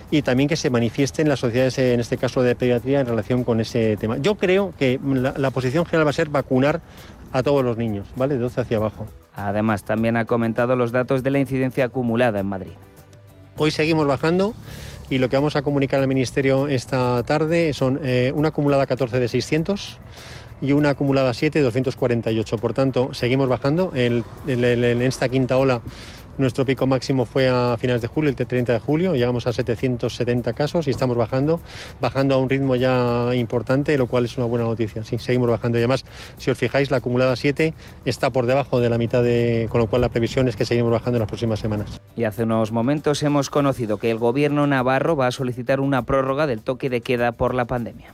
y 0.09 0.21
también 0.21 0.47
que 0.47 0.55
se 0.55 0.69
manifiesten 0.69 1.27
las 1.27 1.39
sociedades, 1.39 1.77
en 1.79 1.99
este 1.99 2.17
caso 2.17 2.41
de 2.41 2.55
pediatría, 2.55 3.01
en 3.01 3.07
relación 3.07 3.43
con 3.43 3.59
ese 3.59 3.97
tema. 3.97 4.17
Yo 4.17 4.35
creo 4.35 4.73
que 4.77 4.99
la, 5.03 5.51
posición 5.51 5.85
general 5.85 6.07
va 6.07 6.11
a 6.11 6.13
ser 6.13 6.29
vacunar 6.29 6.81
a 7.33 7.43
todos 7.43 7.63
los 7.63 7.77
niños, 7.77 8.07
¿vale? 8.15 8.35
De 8.35 8.39
12 8.39 8.61
hacia 8.61 8.77
abajo. 8.77 9.05
Además, 9.35 9.83
también 9.83 10.15
ha 10.17 10.25
comentado 10.25 10.75
los 10.75 10.91
datos 10.91 11.23
de 11.23 11.31
la 11.31 11.39
incidencia 11.39 11.85
acumulada 11.85 12.39
en 12.39 12.45
Madrid. 12.45 12.71
Hoy 13.57 13.71
seguimos 13.71 14.07
bajando 14.07 14.53
y 15.09 15.17
lo 15.17 15.29
que 15.29 15.35
vamos 15.35 15.55
a 15.55 15.61
comunicar 15.61 15.99
al 15.99 16.07
Ministerio 16.07 16.67
esta 16.67 17.21
tarde 17.23 17.73
son 17.73 17.99
eh, 18.03 18.31
una 18.35 18.49
acumulada 18.49 18.85
14 18.85 19.19
de 19.19 19.27
600 19.27 19.99
y 20.61 20.71
una 20.71 20.91
acumulada 20.91 21.33
7 21.33 21.59
de 21.59 21.65
248. 21.65 22.57
Por 22.57 22.73
tanto, 22.73 23.13
seguimos 23.13 23.49
bajando. 23.49 23.91
en 23.95 24.23
esta 25.01 25.27
quinta 25.27 25.57
ola 25.57 25.81
nuestro 26.37 26.65
pico 26.65 26.87
máximo 26.87 27.25
fue 27.25 27.49
a 27.49 27.75
finales 27.79 28.01
de 28.01 28.07
julio, 28.07 28.29
el 28.29 28.35
30 28.35 28.73
de 28.73 28.79
julio, 28.79 29.15
llegamos 29.15 29.47
a 29.47 29.53
770 29.53 30.53
casos 30.53 30.87
y 30.87 30.91
estamos 30.91 31.17
bajando, 31.17 31.59
bajando 31.99 32.35
a 32.35 32.37
un 32.37 32.49
ritmo 32.49 32.75
ya 32.75 33.33
importante, 33.35 33.97
lo 33.97 34.07
cual 34.07 34.25
es 34.25 34.37
una 34.37 34.45
buena 34.45 34.65
noticia. 34.65 35.03
Seguimos 35.03 35.49
bajando 35.49 35.77
y 35.77 35.81
además, 35.81 36.05
si 36.37 36.51
os 36.51 36.57
fijáis, 36.57 36.91
la 36.91 36.97
acumulada 36.97 37.35
7 37.35 37.73
está 38.05 38.29
por 38.29 38.45
debajo 38.45 38.79
de 38.79 38.89
la 38.89 38.97
mitad 38.97 39.23
de, 39.23 39.67
con 39.69 39.81
lo 39.81 39.87
cual 39.87 40.01
la 40.01 40.09
previsión 40.09 40.47
es 40.47 40.55
que 40.55 40.65
seguimos 40.65 40.91
bajando 40.91 41.17
en 41.17 41.21
las 41.21 41.27
próximas 41.27 41.59
semanas. 41.59 42.01
Y 42.15 42.23
hace 42.23 42.43
unos 42.43 42.71
momentos 42.71 43.23
hemos 43.23 43.49
conocido 43.49 43.97
que 43.97 44.11
el 44.11 44.17
gobierno 44.17 44.67
navarro 44.67 45.15
va 45.15 45.27
a 45.27 45.31
solicitar 45.31 45.79
una 45.79 46.03
prórroga 46.03 46.47
del 46.47 46.61
toque 46.61 46.89
de 46.89 47.01
queda 47.01 47.31
por 47.31 47.55
la 47.55 47.65
pandemia. 47.65 48.13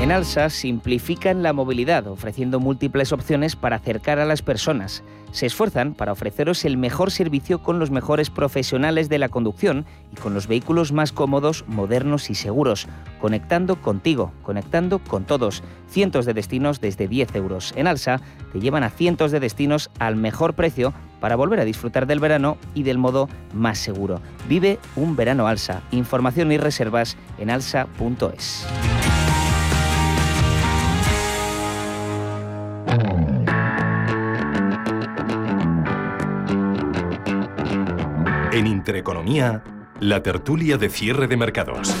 En 0.00 0.12
Alsa 0.12 0.48
simplifican 0.48 1.42
la 1.42 1.52
movilidad, 1.52 2.06
ofreciendo 2.06 2.58
múltiples 2.58 3.12
opciones 3.12 3.54
para 3.54 3.76
acercar 3.76 4.18
a 4.18 4.24
las 4.24 4.40
personas. 4.40 5.04
Se 5.30 5.44
esfuerzan 5.44 5.92
para 5.92 6.12
ofreceros 6.12 6.64
el 6.64 6.78
mejor 6.78 7.10
servicio 7.10 7.62
con 7.62 7.78
los 7.78 7.90
mejores 7.90 8.30
profesionales 8.30 9.10
de 9.10 9.18
la 9.18 9.28
conducción 9.28 9.84
y 10.10 10.16
con 10.16 10.32
los 10.32 10.46
vehículos 10.46 10.92
más 10.92 11.12
cómodos, 11.12 11.66
modernos 11.68 12.30
y 12.30 12.34
seguros, 12.34 12.88
conectando 13.20 13.76
contigo, 13.82 14.32
conectando 14.42 15.00
con 15.00 15.24
todos. 15.24 15.62
Cientos 15.90 16.24
de 16.24 16.32
destinos 16.32 16.80
desde 16.80 17.06
10 17.06 17.34
euros. 17.34 17.74
En 17.76 17.86
Alsa 17.86 18.22
te 18.54 18.58
llevan 18.58 18.84
a 18.84 18.90
cientos 18.90 19.32
de 19.32 19.40
destinos 19.40 19.90
al 19.98 20.16
mejor 20.16 20.54
precio 20.54 20.94
para 21.20 21.36
volver 21.36 21.60
a 21.60 21.66
disfrutar 21.66 22.06
del 22.06 22.20
verano 22.20 22.56
y 22.74 22.84
del 22.84 22.96
modo 22.96 23.28
más 23.52 23.78
seguro. 23.78 24.22
Vive 24.48 24.78
un 24.96 25.14
verano 25.14 25.46
Alsa. 25.46 25.82
Información 25.90 26.50
y 26.52 26.56
reservas 26.56 27.18
en 27.36 27.50
alsa.es. 27.50 28.66
En 38.60 38.66
Intereconomía, 38.66 39.62
la 40.00 40.22
tertulia 40.22 40.76
de 40.76 40.90
cierre 40.90 41.26
de 41.26 41.38
mercados. 41.38 41.96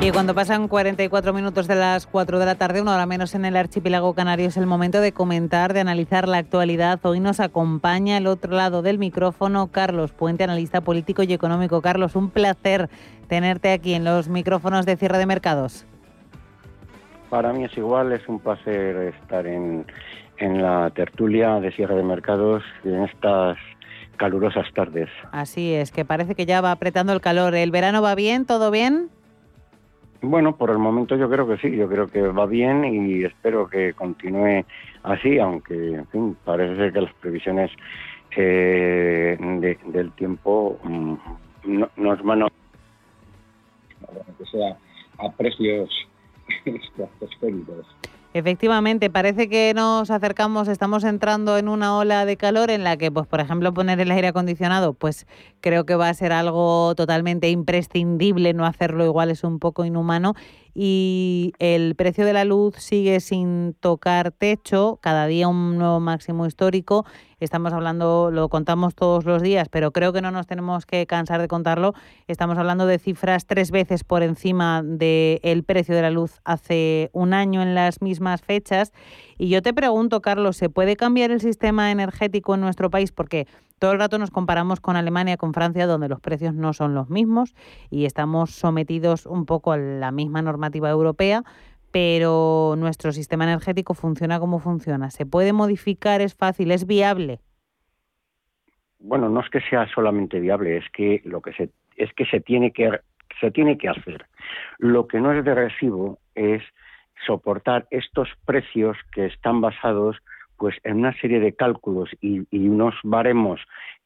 Y 0.00 0.10
cuando 0.10 0.34
pasan 0.34 0.66
44 0.66 1.32
minutos 1.32 1.68
de 1.68 1.76
las 1.76 2.08
4 2.08 2.40
de 2.40 2.44
la 2.44 2.56
tarde, 2.56 2.82
una 2.82 2.96
hora 2.96 3.06
menos 3.06 3.36
en 3.36 3.44
el 3.44 3.56
archipiélago 3.56 4.14
canario, 4.14 4.48
es 4.48 4.56
el 4.56 4.66
momento 4.66 5.00
de 5.00 5.12
comentar, 5.12 5.72
de 5.72 5.78
analizar 5.78 6.26
la 6.26 6.38
actualidad. 6.38 6.98
Hoy 7.04 7.20
nos 7.20 7.38
acompaña 7.38 8.16
al 8.16 8.26
otro 8.26 8.50
lado 8.50 8.82
del 8.82 8.98
micrófono 8.98 9.68
Carlos 9.68 10.10
Puente, 10.10 10.42
analista 10.42 10.80
político 10.80 11.22
y 11.22 11.32
económico. 11.34 11.80
Carlos, 11.82 12.16
un 12.16 12.30
placer 12.30 12.90
tenerte 13.28 13.70
aquí 13.70 13.94
en 13.94 14.02
los 14.02 14.26
micrófonos 14.26 14.86
de 14.86 14.96
cierre 14.96 15.18
de 15.18 15.26
mercados. 15.26 15.86
Para 17.30 17.52
mí 17.52 17.64
es 17.64 17.76
igual, 17.76 18.12
es 18.12 18.26
un 18.28 18.38
placer 18.38 19.14
estar 19.14 19.46
en, 19.46 19.84
la 20.38 20.90
tertulia 20.90 21.60
de 21.60 21.72
cierre 21.72 21.96
de 21.96 22.02
mercados 22.02 22.62
en 22.84 23.04
estas 23.04 23.58
calurosas 24.16 24.66
tardes. 24.74 25.08
Así 25.32 25.74
es, 25.74 25.92
que 25.92 26.04
parece 26.04 26.34
que 26.34 26.46
ya 26.46 26.60
va 26.60 26.72
apretando 26.72 27.12
el 27.12 27.20
calor. 27.20 27.54
¿El 27.54 27.70
verano 27.70 28.02
va 28.02 28.14
bien? 28.14 28.46
¿Todo 28.46 28.70
bien? 28.70 29.10
Bueno, 30.22 30.56
por 30.56 30.70
el 30.70 30.78
momento 30.78 31.16
yo 31.16 31.28
creo 31.28 31.46
que 31.46 31.58
sí, 31.58 31.76
yo 31.76 31.88
creo 31.88 32.08
que 32.08 32.22
va 32.22 32.46
bien 32.46 32.84
y 32.84 33.24
espero 33.24 33.68
que 33.68 33.92
continúe 33.92 34.64
así, 35.02 35.38
aunque, 35.38 35.94
en 35.94 36.06
fin, 36.08 36.36
parece 36.44 36.76
ser 36.76 36.92
que 36.92 37.00
las 37.02 37.12
previsiones 37.14 37.70
eh, 38.36 39.36
del 39.86 40.12
tiempo 40.12 40.78
mm, 40.82 41.14
no, 41.64 41.90
nos 41.96 42.22
van 42.22 42.42
a... 42.42 42.48
que 44.38 44.44
sea 44.46 44.76
a 45.18 45.30
precios 45.32 45.90
estratosféricos. 46.64 47.86
Efectivamente, 48.36 49.08
parece 49.08 49.48
que 49.48 49.72
nos 49.74 50.10
acercamos, 50.10 50.68
estamos 50.68 51.04
entrando 51.04 51.56
en 51.56 51.70
una 51.70 51.96
ola 51.96 52.26
de 52.26 52.36
calor 52.36 52.70
en 52.70 52.84
la 52.84 52.98
que, 52.98 53.10
pues, 53.10 53.26
por 53.26 53.40
ejemplo, 53.40 53.72
poner 53.72 53.98
el 53.98 54.10
aire 54.10 54.28
acondicionado, 54.28 54.92
pues 54.92 55.26
creo 55.62 55.86
que 55.86 55.94
va 55.94 56.10
a 56.10 56.14
ser 56.14 56.32
algo 56.32 56.94
totalmente 56.96 57.48
imprescindible, 57.48 58.52
no 58.52 58.66
hacerlo 58.66 59.06
igual 59.06 59.30
es 59.30 59.42
un 59.42 59.58
poco 59.58 59.86
inhumano 59.86 60.34
y 60.78 61.54
el 61.58 61.94
precio 61.94 62.26
de 62.26 62.34
la 62.34 62.44
luz 62.44 62.74
sigue 62.76 63.20
sin 63.20 63.72
tocar 63.80 64.30
techo, 64.30 64.98
cada 65.00 65.26
día 65.26 65.48
un 65.48 65.78
nuevo 65.78 66.00
máximo 66.00 66.44
histórico. 66.44 67.06
Estamos 67.40 67.72
hablando, 67.72 68.30
lo 68.30 68.50
contamos 68.50 68.94
todos 68.94 69.24
los 69.24 69.40
días, 69.40 69.68
pero 69.70 69.90
creo 69.90 70.12
que 70.12 70.20
no 70.20 70.30
nos 70.30 70.46
tenemos 70.46 70.84
que 70.84 71.06
cansar 71.06 71.40
de 71.40 71.48
contarlo. 71.48 71.94
Estamos 72.28 72.58
hablando 72.58 72.86
de 72.86 72.98
cifras 72.98 73.46
tres 73.46 73.70
veces 73.70 74.04
por 74.04 74.22
encima 74.22 74.82
del 74.82 75.64
precio 75.64 75.94
de 75.94 76.02
la 76.02 76.10
luz 76.10 76.40
hace 76.44 77.08
un 77.14 77.32
año 77.32 77.62
en 77.62 77.74
las 77.74 78.02
mismas 78.02 78.42
fechas. 78.42 78.92
Y 79.38 79.48
yo 79.48 79.62
te 79.62 79.74
pregunto, 79.74 80.20
Carlos, 80.22 80.56
¿se 80.56 80.70
puede 80.70 80.96
cambiar 80.96 81.30
el 81.30 81.40
sistema 81.40 81.90
energético 81.90 82.54
en 82.54 82.60
nuestro 82.60 82.90
país? 82.90 83.12
Porque 83.12 83.46
todo 83.78 83.92
el 83.92 83.98
rato 83.98 84.18
nos 84.18 84.30
comparamos 84.30 84.80
con 84.80 84.96
Alemania, 84.96 85.36
con 85.36 85.52
Francia, 85.52 85.86
donde 85.86 86.08
los 86.08 86.20
precios 86.20 86.54
no 86.54 86.72
son 86.72 86.94
los 86.94 87.10
mismos 87.10 87.54
y 87.90 88.06
estamos 88.06 88.52
sometidos 88.52 89.26
un 89.26 89.44
poco 89.44 89.72
a 89.72 89.76
la 89.76 90.10
misma 90.10 90.40
normativa 90.40 90.88
europea, 90.88 91.42
pero 91.92 92.74
nuestro 92.78 93.12
sistema 93.12 93.44
energético 93.44 93.94
funciona 93.94 94.40
como 94.40 94.58
funciona. 94.58 95.10
¿Se 95.10 95.26
puede 95.26 95.52
modificar? 95.52 96.20
¿Es 96.20 96.34
fácil? 96.34 96.70
¿Es 96.70 96.86
viable? 96.86 97.40
Bueno, 98.98 99.28
no 99.28 99.40
es 99.40 99.50
que 99.50 99.60
sea 99.60 99.86
solamente 99.94 100.40
viable, 100.40 100.78
es 100.78 100.84
que 100.92 101.20
lo 101.24 101.40
que 101.40 101.52
se 101.52 101.70
es 101.96 102.12
que 102.14 102.26
se 102.26 102.40
tiene 102.40 102.72
que 102.72 102.90
se 103.40 103.50
tiene 103.50 103.76
que 103.76 103.88
hacer. 103.88 104.26
Lo 104.78 105.06
que 105.06 105.20
no 105.20 105.32
es 105.32 105.44
de 105.44 105.54
recibo 105.54 106.18
es 106.34 106.62
soportar 107.24 107.86
estos 107.90 108.28
precios 108.44 108.96
que 109.12 109.26
están 109.26 109.60
basados 109.60 110.16
pues 110.56 110.74
en 110.84 110.98
una 110.98 111.18
serie 111.20 111.40
de 111.40 111.54
cálculos 111.54 112.10
y, 112.20 112.46
unos 112.52 112.94
baremos 113.02 113.60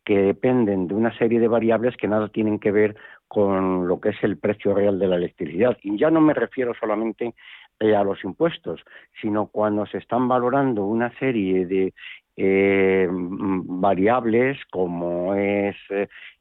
que 0.04 0.18
dependen 0.18 0.88
de 0.88 0.94
una 0.94 1.16
serie 1.16 1.38
de 1.38 1.48
variables 1.48 1.96
que 1.96 2.08
nada 2.08 2.28
tienen 2.28 2.58
que 2.58 2.72
ver 2.72 2.96
con 3.28 3.86
lo 3.86 4.00
que 4.00 4.08
es 4.11 4.16
el 4.22 4.38
precio 4.38 4.74
real 4.74 4.98
de 4.98 5.06
la 5.06 5.16
electricidad. 5.16 5.78
Y 5.82 5.96
ya 5.96 6.11
no 6.11 6.20
me 6.20 6.34
refiero 6.34 6.72
solamente 6.74 7.34
eh, 7.78 7.94
a 7.94 8.02
los 8.02 8.24
impuestos, 8.24 8.80
sino 9.20 9.46
cuando 9.46 9.86
se 9.86 9.98
están 9.98 10.26
valorando 10.26 10.84
una 10.84 11.16
serie 11.18 11.66
de 11.66 11.94
eh, 12.36 13.08
variables 13.11 14.58
como 14.70 15.34
es 15.34 15.76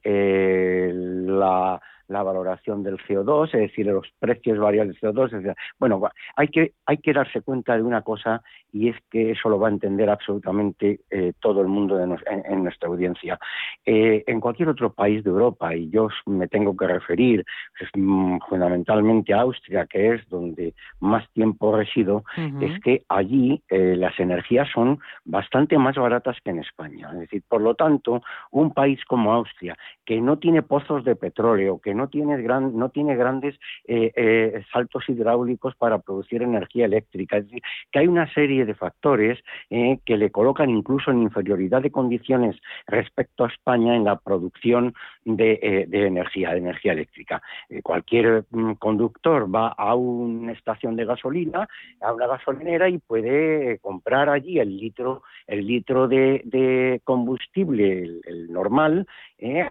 eh, 0.04 0.92
la 0.94 1.80
la 2.10 2.24
valoración 2.24 2.84
del 2.84 2.98
CO2, 2.98 3.46
es 3.54 3.62
decir, 3.62 3.86
los 3.86 4.08
precios 4.20 4.60
variables 4.60 5.00
del 5.00 5.14
CO2. 5.14 5.56
Bueno, 5.80 6.02
hay 6.36 6.48
que, 6.50 6.74
hay 6.86 6.98
que 6.98 7.14
darse 7.14 7.42
cuenta 7.42 7.76
de 7.76 7.84
una 7.84 8.02
cosa 8.02 8.42
y 8.72 8.90
es 8.90 8.96
que 9.10 9.32
eso 9.32 9.50
lo 9.50 9.60
va 9.60 9.68
a 9.68 9.72
entender 9.72 10.10
absolutamente 10.10 11.02
eh, 11.10 11.34
todo 11.40 11.62
el 11.62 11.68
mundo 11.68 12.00
en, 12.00 12.64
nuestra 12.64 12.90
audiencia. 12.90 13.40
Eh, 13.86 14.24
en 14.28 14.40
cualquier 14.40 14.70
otro 14.70 14.94
país 14.94 15.24
de 15.24 15.30
Europa, 15.30 15.76
y 15.76 15.90
yo 15.90 16.10
me 16.26 16.48
tengo 16.48 16.76
que 16.76 16.88
referir 16.88 17.46
mm, 17.96 18.38
fundamentalmente 18.48 19.34
a 19.34 19.42
Austria, 19.42 19.86
que 19.88 20.14
es 20.14 20.30
donde 20.30 20.74
más 21.00 21.28
tiempo 21.32 21.76
resido, 21.76 22.24
es 22.62 22.80
que 22.82 23.04
allí 23.10 23.62
eh, 23.70 23.96
las 23.98 24.20
energías 24.20 24.68
son 24.74 25.00
bastante 25.26 25.78
más 25.78 25.96
baratas 25.96 26.38
que 26.44 26.52
en 26.52 26.60
España. 26.60 27.10
Es 27.14 27.20
decir, 27.20 27.44
por 27.48 27.62
lo 27.62 27.76
tanto, 27.76 28.22
un 28.52 28.74
país 28.74 29.04
como 29.06 29.34
Austria, 29.34 29.78
que 30.06 30.22
no 30.22 30.38
tiene 30.38 30.62
pozos 30.62 31.04
de 31.04 31.16
petróleo, 31.16 31.80
que 31.80 31.94
no 32.00 32.10
tiene, 32.10 32.42
gran, 32.42 32.76
no 32.76 32.90
tiene 32.90 33.16
grandes 33.16 33.60
saltos 34.72 35.08
hidráulicos 35.08 35.76
para 35.76 36.00
producir 36.00 36.42
energía 36.42 36.86
eléctrica, 36.86 37.38
es 37.38 37.46
decir, 37.46 37.62
que 37.92 38.00
hay 38.00 38.08
una 38.08 38.32
serie 38.34 38.66
de 38.66 38.74
factores 38.74 39.40
eh, 39.70 40.00
que 40.06 40.18
le 40.18 40.32
colocan 40.32 40.70
incluso 40.70 41.12
en 41.12 41.22
inferioridad 41.22 41.82
de 41.82 41.92
condiciones 41.92 42.56
respecto 42.88 43.44
a 43.44 43.50
España 43.50 43.96
en 43.96 44.04
la 44.04 44.18
producción 44.18 44.94
de, 45.26 45.60
eh, 45.62 45.88
energía, 45.92 46.52
de 46.52 46.58
energía 46.58 46.94
eléctrica. 46.94 47.42
Eh, 47.70 47.82
cualquier 47.82 48.46
mm, 48.50 48.74
conductor 48.74 49.54
va 49.54 49.70
a 49.70 49.96
una 49.96 50.52
estación 50.54 50.96
de 50.96 51.06
gasolina, 51.06 51.68
a 52.02 52.14
una 52.14 52.28
gasolinera 52.28 52.90
y 52.90 52.98
puede 53.00 53.80
comprar 53.80 54.30
allí 54.30 54.60
el 54.60 54.78
litro, 54.78 55.24
el 55.48 55.66
litro 55.66 56.08
de, 56.08 57.02
combustible, 57.04 58.22
el, 58.26 58.52
normal, 58.52 59.06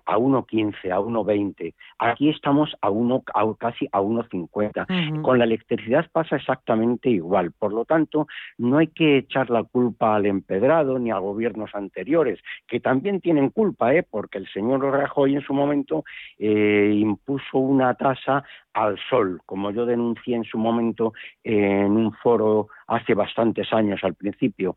a 0.06 0.16
1,15, 0.16 0.90
a 0.90 0.98
1,20. 0.98 1.74
Aquí 2.18 2.30
estamos 2.30 2.76
a, 2.80 2.90
uno, 2.90 3.22
casi 3.56 3.86
a 3.92 4.00
1,50. 4.00 5.22
Con 5.22 5.38
la 5.38 5.44
electricidad 5.44 6.04
pasa 6.10 6.34
exactamente 6.34 7.08
igual. 7.10 7.52
Por 7.52 7.72
lo 7.72 7.84
tanto, 7.84 8.26
no 8.56 8.78
hay 8.78 8.88
que 8.88 9.18
echar 9.18 9.50
la 9.50 9.62
culpa 9.62 10.16
al 10.16 10.26
empedrado 10.26 10.98
ni 10.98 11.12
a 11.12 11.18
gobiernos 11.18 11.72
anteriores, 11.76 12.40
que 12.66 12.80
también 12.80 13.20
tienen 13.20 13.50
culpa, 13.50 13.94
¿eh? 13.94 14.02
porque 14.02 14.38
el 14.38 14.48
señor 14.48 14.80
Rajoy 14.80 15.36
en 15.36 15.42
su 15.42 15.54
momento 15.54 16.02
eh, 16.40 16.92
impuso 16.92 17.58
una 17.58 17.94
tasa 17.94 18.42
al 18.72 18.98
sol, 19.08 19.40
como 19.46 19.70
yo 19.70 19.86
denuncié 19.86 20.34
en 20.34 20.44
su 20.44 20.58
momento 20.58 21.12
en 21.44 21.92
un 21.92 22.12
foro 22.14 22.66
hace 22.88 23.14
bastantes 23.14 23.72
años 23.72 24.00
al 24.02 24.14
principio. 24.14 24.74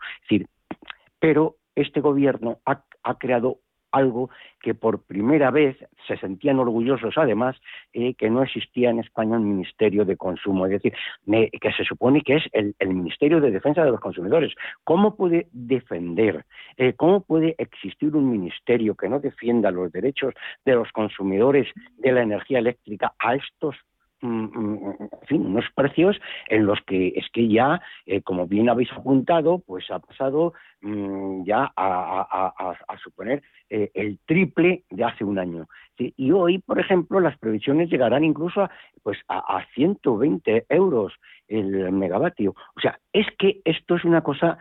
pero 1.17 1.55
este 1.73 2.01
gobierno 2.01 2.59
ha, 2.67 2.83
ha 3.01 3.17
creado 3.17 3.57
algo 3.91 4.29
que 4.61 4.73
por 4.73 5.01
primera 5.03 5.51
vez 5.51 5.77
se 6.07 6.17
sentían 6.17 6.59
orgullosos, 6.59 7.17
además, 7.17 7.55
eh, 7.93 8.13
que 8.13 8.29
no 8.29 8.43
existía 8.43 8.89
en 8.89 8.99
España 8.99 9.37
un 9.37 9.49
Ministerio 9.49 10.05
de 10.05 10.17
Consumo, 10.17 10.65
es 10.65 10.73
decir, 10.73 10.93
que 11.25 11.71
se 11.73 11.83
supone 11.83 12.21
que 12.21 12.35
es 12.35 12.43
el, 12.53 12.75
Ministerio 12.91 13.41
de 13.41 13.51
Defensa 13.51 13.83
de 13.83 13.91
los 13.91 13.99
Consumidores. 13.99 14.53
¿Cómo 14.83 15.15
puede 15.15 15.47
defender, 15.51 16.45
eh, 16.77 16.93
cómo 16.93 17.21
puede 17.21 17.55
existir 17.57 18.15
un 18.15 18.29
ministerio 18.29 18.95
que 18.95 19.09
no 19.09 19.19
defienda 19.19 19.71
los 19.71 19.91
derechos 19.91 20.33
de 20.65 20.75
los 20.75 20.91
consumidores 20.91 21.67
de 21.97 22.11
la 22.11 22.21
energía 22.21 22.59
eléctrica 22.59 23.13
a 23.19 23.35
estos 23.35 23.75
en 24.21 25.09
fin, 25.27 25.45
unos 25.45 25.65
precios 25.75 26.19
en 26.47 26.65
los 26.65 26.79
que 26.81 27.13
es 27.15 27.25
que 27.31 27.47
ya, 27.47 27.81
eh, 28.05 28.21
como 28.21 28.47
bien 28.47 28.69
habéis 28.69 28.91
apuntado, 28.91 29.59
pues 29.65 29.89
ha 29.89 29.99
pasado 29.99 30.53
mm, 30.81 31.43
ya 31.43 31.71
a, 31.75 32.75
suponer 33.01 33.41
eh, 33.69 33.89
el 33.93 34.19
triple 34.25 34.83
de 34.89 35.03
hace 35.03 35.23
un 35.23 35.39
año. 35.39 35.67
Y 35.97 36.31
hoy, 36.31 36.59
por 36.59 36.79
ejemplo, 36.79 37.19
las 37.19 37.37
previsiones 37.37 37.89
llegarán 37.89 38.23
incluso 38.23 38.61
a, 38.61 38.71
pues 39.03 39.17
a, 39.27 39.65
120 39.73 40.65
euros 40.69 41.13
el 41.47 41.91
megavatio. 41.91 42.55
O 42.75 42.79
sea, 42.79 42.99
es 43.13 43.25
que 43.37 43.61
esto 43.65 43.95
es 43.95 44.05
una 44.05 44.21
cosa 44.21 44.57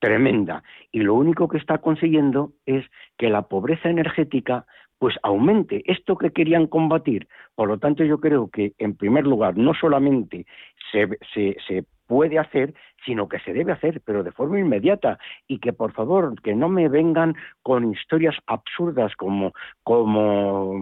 tremenda 0.00 0.64
y 0.90 0.98
lo 1.00 1.14
único 1.14 1.46
que 1.46 1.58
está 1.58 1.78
consiguiendo 1.78 2.54
es 2.66 2.84
que 3.16 3.30
la 3.30 3.42
pobreza 3.42 3.88
energética 3.88 4.66
pues 4.98 5.16
aumente 5.22 5.82
esto 5.86 6.16
que 6.16 6.30
querían 6.30 6.66
combatir. 6.66 7.28
Por 7.54 7.68
lo 7.68 7.78
tanto, 7.78 8.04
yo 8.04 8.18
creo 8.18 8.48
que, 8.48 8.72
en 8.78 8.96
primer 8.96 9.26
lugar, 9.26 9.56
no 9.56 9.74
solamente 9.74 10.46
se, 10.92 11.08
se, 11.66 11.84
puede 12.08 12.38
hacer, 12.38 12.74
sino 13.04 13.28
que 13.28 13.38
se 13.40 13.52
debe 13.52 13.70
hacer, 13.70 14.00
pero 14.04 14.24
de 14.24 14.32
forma 14.32 14.58
inmediata. 14.58 15.18
Y 15.46 15.60
que, 15.60 15.72
por 15.72 15.92
favor, 15.92 16.40
que 16.42 16.54
no 16.54 16.68
me 16.68 16.88
vengan 16.88 17.34
con 17.62 17.92
historias 17.92 18.34
absurdas 18.46 19.14
como, 19.14 19.52
como 19.84 20.74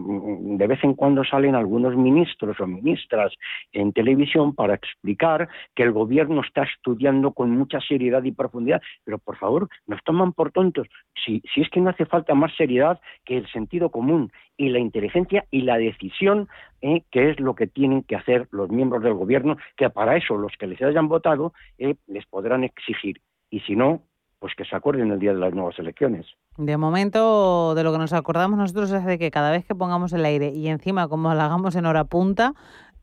de 0.57 0.67
vez 0.67 0.83
en 0.83 0.95
cuando 0.95 1.25
salen 1.25 1.55
algunos 1.55 1.95
ministros 1.97 2.59
o 2.61 2.67
ministras 2.67 3.35
en 3.73 3.93
televisión 3.93 4.55
para 4.55 4.75
explicar 4.75 5.49
que 5.75 5.83
el 5.83 5.93
gobierno 5.93 6.41
está 6.41 6.63
estudiando 6.63 7.33
con 7.33 7.51
mucha 7.51 7.81
seriedad 7.81 8.23
y 8.23 8.33
profundidad. 8.33 8.81
Pero, 9.05 9.19
por 9.19 9.37
favor, 9.37 9.69
nos 9.87 10.03
toman 10.05 10.33
por 10.33 10.53
tontos. 10.53 10.87
Si, 11.25 11.43
si 11.53 11.61
es 11.61 11.69
que 11.71 11.81
no 11.81 11.91
hace 11.91 12.07
falta 12.07 12.35
más 12.35 12.55
seriedad 12.57 13.01
que 13.25 13.37
el 13.37 13.47
sentido 13.51 13.91
común 13.91 14.31
y 14.57 14.71
la 14.71 14.79
inteligencia 14.79 15.45
y 15.51 15.63
la 15.63 15.79
decisión, 15.79 16.49
eh, 16.81 17.03
que 17.11 17.31
es 17.31 17.41
lo 17.41 17.55
que 17.55 17.67
tienen 17.67 18.03
que 18.03 18.17
hacer 18.17 18.49
los 18.51 18.71
miembros 18.71 19.03
del 19.03 19.15
gobierno, 19.15 19.57
que 19.77 19.91
para 19.91 20.17
eso 20.17 20.37
los 20.37 20.53
que 20.59 20.67
les 20.67 20.81
hayan 20.83 21.09
votado 21.09 21.53
eh, 21.79 21.97
les 22.07 22.27
podrán 22.27 22.65
exigir. 22.65 23.21
Y 23.51 23.61
si 23.61 23.77
no, 23.77 24.03
pues 24.39 24.55
que 24.55 24.65
se 24.65 24.77
acuerden 24.77 25.11
el 25.11 25.19
día 25.19 25.33
de 25.33 25.41
las 25.41 25.55
nuevas 25.55 25.79
elecciones. 25.79 26.27
De 26.59 26.77
momento, 26.77 27.75
de 27.75 27.83
lo 27.83 27.93
que 27.93 27.99
nos 27.99 28.13
acordamos 28.13 28.59
nosotros 28.59 28.91
es 28.93 29.05
de 29.05 29.19
que 29.19 29.31
cada 29.31 29.51
vez 29.51 29.65
que 29.65 29.75
pongamos 29.75 30.13
el 30.13 30.25
aire 30.25 30.53
y 30.55 30.69
encima 30.69 31.09
como 31.09 31.35
lo 31.35 31.41
hagamos 31.41 31.77
en 31.77 31.87
hora 31.87 32.05
punta, 32.05 32.55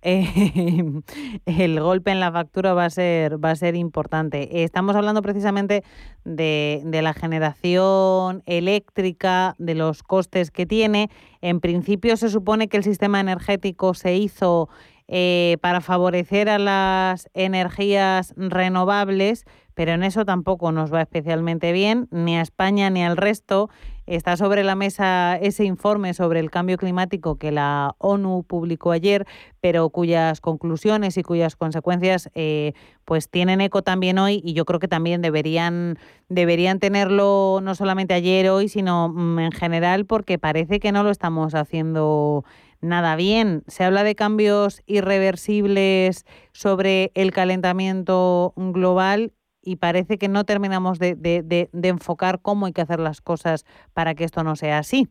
eh, 0.05 1.01
el 1.45 1.79
golpe 1.79 2.11
en 2.11 2.19
la 2.19 2.29
factura 2.31 2.73
va 2.73 2.85
a 2.85 2.89
ser, 2.89 3.43
va 3.43 3.51
a 3.51 3.55
ser 3.55 3.75
importante. 3.75 4.63
Estamos 4.63 4.97
hablando 4.97 5.21
precisamente 5.21 5.83
de, 6.25 6.81
de, 6.83 7.01
la 7.01 7.13
generación 7.13 8.43
eléctrica, 8.45 9.55
de 9.59 9.75
los 9.75 10.03
costes 10.03 10.51
que 10.51 10.65
tiene. 10.65 11.09
En 11.43 11.59
principio 11.59 12.15
se 12.15 12.29
supone 12.29 12.69
que 12.69 12.77
el 12.77 12.85
sistema 12.85 13.19
energético 13.19 13.93
se 13.95 14.15
hizo 14.15 14.69
eh, 15.09 15.57
para 15.59 15.81
favorecer 15.81 16.47
a 16.47 16.57
las 16.57 17.29
energías 17.33 18.33
renovables, 18.37 19.43
pero 19.73 19.91
en 19.91 20.03
eso 20.03 20.23
tampoco 20.23 20.71
nos 20.71 20.93
va 20.93 21.01
especialmente 21.01 21.73
bien, 21.73 22.07
ni 22.11 22.37
a 22.37 22.41
España 22.41 22.89
ni 22.89 23.03
al 23.03 23.17
resto. 23.17 23.69
Está 24.05 24.35
sobre 24.35 24.63
la 24.63 24.75
mesa 24.75 25.37
ese 25.37 25.63
informe 25.63 26.13
sobre 26.13 26.41
el 26.41 26.51
cambio 26.51 26.77
climático 26.77 27.37
que 27.37 27.51
la 27.51 27.95
ONU 27.99 28.43
publicó 28.43 28.91
ayer, 28.91 29.25
pero 29.61 29.89
cuyas 29.89 30.41
conclusiones 30.41 31.17
y 31.17 31.23
cuyas 31.23 31.55
consecuencias 31.55 32.29
eh, 32.35 32.73
pues 33.05 33.29
tienen 33.29 33.61
eco 33.61 33.81
también 33.81 34.17
hoy 34.19 34.41
y 34.43 34.53
yo 34.53 34.65
creo 34.65 34.79
que 34.79 34.89
también 34.89 35.21
deberían, 35.21 35.97
deberían 36.27 36.79
tenerlo 36.79 37.59
no 37.63 37.75
solamente 37.75 38.13
ayer, 38.13 38.49
hoy, 38.49 38.67
sino 38.67 39.09
mm, 39.09 39.39
en 39.39 39.51
general 39.51 40.05
porque 40.05 40.37
parece 40.37 40.79
que 40.81 40.91
no 40.91 41.03
lo 41.03 41.09
estamos 41.09 41.55
haciendo 41.55 42.43
nada 42.81 43.15
bien. 43.15 43.63
Se 43.67 43.85
habla 43.85 44.03
de 44.03 44.15
cambios 44.15 44.81
irreversibles 44.85 46.25
sobre 46.51 47.11
el 47.15 47.31
calentamiento 47.31 48.53
global 48.57 49.31
y 49.63 49.77
parece 49.77 50.17
que 50.17 50.27
no 50.27 50.43
terminamos 50.43 50.99
de, 50.99 51.15
de, 51.15 51.41
de, 51.41 51.87
enfocar 51.87 52.39
cómo 52.41 52.65
hay 52.65 52.73
que 52.73 52.81
hacer 52.81 52.99
las 52.99 53.21
cosas 53.21 53.65
para 53.93 54.13
que 54.13 54.23
esto 54.23 54.43
no 54.43 54.55
sea 54.55 54.77
así. 54.79 55.07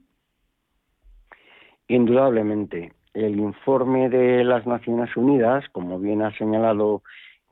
Indudablemente. 1.88 2.92
El 3.14 3.38
informe 3.38 4.08
de 4.08 4.44
las 4.44 4.66
Naciones 4.66 5.14
Unidas, 5.16 5.64
como 5.72 5.98
bien 5.98 6.22
ha 6.22 6.36
señalado 6.36 7.02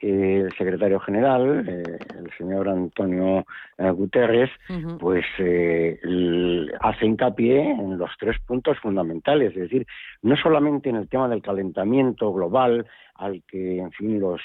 el 0.01 0.51
secretario 0.57 0.99
general, 1.01 1.65
eh, 1.69 1.99
el 2.19 2.31
señor 2.39 2.69
Antonio 2.69 3.45
eh, 3.77 3.91
Guterres, 3.91 4.51
pues 4.99 5.25
eh, 5.39 5.99
hace 6.81 7.07
hincapié 7.07 7.71
en 7.71 7.99
los 7.99 8.11
tres 8.19 8.37
puntos 8.47 8.79
fundamentales, 8.79 9.51
es 9.51 9.63
decir, 9.63 9.87
no 10.23 10.37
solamente 10.37 10.89
en 10.89 10.97
el 10.97 11.09
tema 11.09 11.29
del 11.29 11.43
calentamiento 11.43 12.33
global, 12.33 12.87
al 13.17 13.43
que, 13.47 13.79
en 13.79 13.93
fin, 13.93 14.19
los 14.19 14.41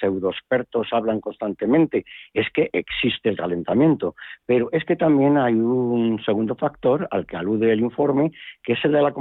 pseudoexpertos 0.00 0.88
hablan 0.92 1.20
constantemente, 1.20 2.06
es 2.32 2.46
que 2.54 2.70
existe 2.72 3.28
el 3.28 3.36
calentamiento, 3.36 4.14
pero 4.46 4.70
es 4.72 4.82
que 4.86 4.96
también 4.96 5.36
hay 5.36 5.52
un 5.52 6.18
segundo 6.24 6.54
factor 6.54 7.06
al 7.10 7.26
que 7.26 7.36
alude 7.36 7.70
el 7.70 7.80
informe, 7.80 8.32
que 8.62 8.72
es 8.72 8.84
el 8.86 8.92
de 8.92 9.02
la, 9.02 9.12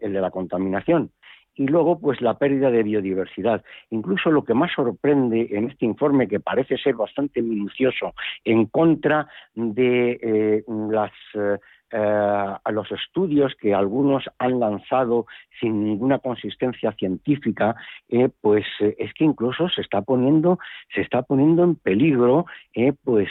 el 0.00 0.12
de 0.12 0.20
la 0.20 0.30
contaminación 0.30 1.10
y 1.60 1.66
luego 1.66 1.98
pues 1.98 2.22
la 2.22 2.38
pérdida 2.38 2.70
de 2.70 2.82
biodiversidad. 2.82 3.62
Incluso 3.90 4.30
lo 4.30 4.44
que 4.44 4.54
más 4.54 4.72
sorprende 4.72 5.46
en 5.50 5.68
este 5.68 5.84
informe, 5.84 6.26
que 6.26 6.40
parece 6.40 6.78
ser 6.78 6.94
bastante 6.94 7.42
minucioso, 7.42 8.14
en 8.46 8.64
contra 8.64 9.28
de 9.54 10.18
eh, 10.22 10.64
las 10.90 11.12
eh, 11.34 11.58
eh, 11.92 11.96
a 11.98 12.70
los 12.70 12.88
estudios 12.92 13.52
que 13.60 13.74
algunos 13.74 14.22
han 14.38 14.60
lanzado 14.60 15.26
sin 15.58 15.84
ninguna 15.84 16.20
consistencia 16.20 16.92
científica, 16.92 17.74
eh, 18.08 18.28
pues 18.40 18.64
eh, 18.78 18.94
es 18.96 19.12
que 19.14 19.24
incluso 19.24 19.68
se 19.68 19.80
está 19.80 20.00
poniendo 20.02 20.60
se 20.94 21.00
está 21.00 21.22
poniendo 21.22 21.64
en 21.64 21.74
peligro 21.74 22.46
pues 23.04 23.28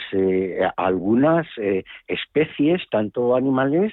algunas 0.76 1.46
especies 2.06 2.82
tanto 2.90 3.34
animales 3.34 3.92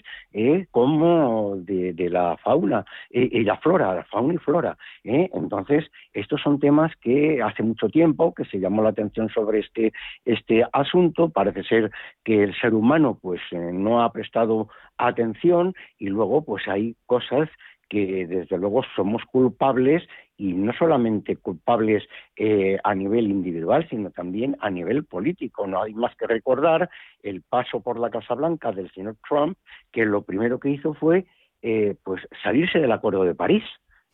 como 0.72 1.56
de, 1.58 1.94
de, 1.94 2.10
la 2.10 2.38
fauna 2.38 2.86
y 3.10 3.44
la 3.44 3.58
flora, 3.58 3.96
la 3.96 4.04
fauna 4.04 4.36
y 4.36 4.38
flora. 4.38 4.78
Entonces 5.04 5.86
estos 6.14 6.42
son 6.42 6.60
temas 6.60 6.96
que 6.98 7.42
hace 7.42 7.64
mucho 7.64 7.90
tiempo 7.90 8.34
que 8.34 8.46
se 8.46 8.60
llamó 8.60 8.84
la 8.84 8.90
atención 8.90 9.30
sobre 9.30 9.60
este 9.60 9.94
este 10.26 10.66
asunto. 10.74 11.30
Parece 11.30 11.64
ser 11.64 11.92
que 12.24 12.44
el 12.44 12.56
ser 12.60 12.74
humano 12.74 13.18
pues 13.20 13.42
no 13.52 14.04
ha 14.04 14.12
prestado 14.12 14.57
atención 14.98 15.74
y 15.98 16.08
luego 16.08 16.44
pues 16.44 16.68
hay 16.68 16.96
cosas 17.06 17.50
que 17.90 18.28
desde 18.28 18.58
luego 18.58 18.82
somos 18.96 19.24
culpables 19.26 20.04
y 20.36 20.54
no 20.54 20.74
solamente 20.74 21.38
culpables 21.38 22.04
eh, 22.36 22.78
a 22.84 22.94
nivel 22.94 23.28
individual, 23.28 23.88
sino 23.90 24.12
también 24.12 24.56
a 24.60 24.70
nivel 24.70 25.06
político. 25.06 25.66
No 25.66 25.82
hay 25.82 25.94
más 25.94 26.16
que 26.16 26.28
recordar 26.28 26.90
el 27.24 27.42
paso 27.42 27.82
por 27.82 28.00
la 28.00 28.10
Casa 28.10 28.36
Blanca 28.36 28.72
del 28.72 28.92
señor 28.92 29.16
Trump, 29.28 29.58
que 29.92 30.06
lo 30.06 30.22
primero 30.24 30.60
que 30.60 30.70
hizo 30.70 30.94
fue 30.94 31.26
eh, 31.62 31.96
pues 32.04 32.22
salirse 32.44 32.80
del 32.80 32.92
Acuerdo 32.92 33.24
de 33.24 33.36
París. 33.36 33.64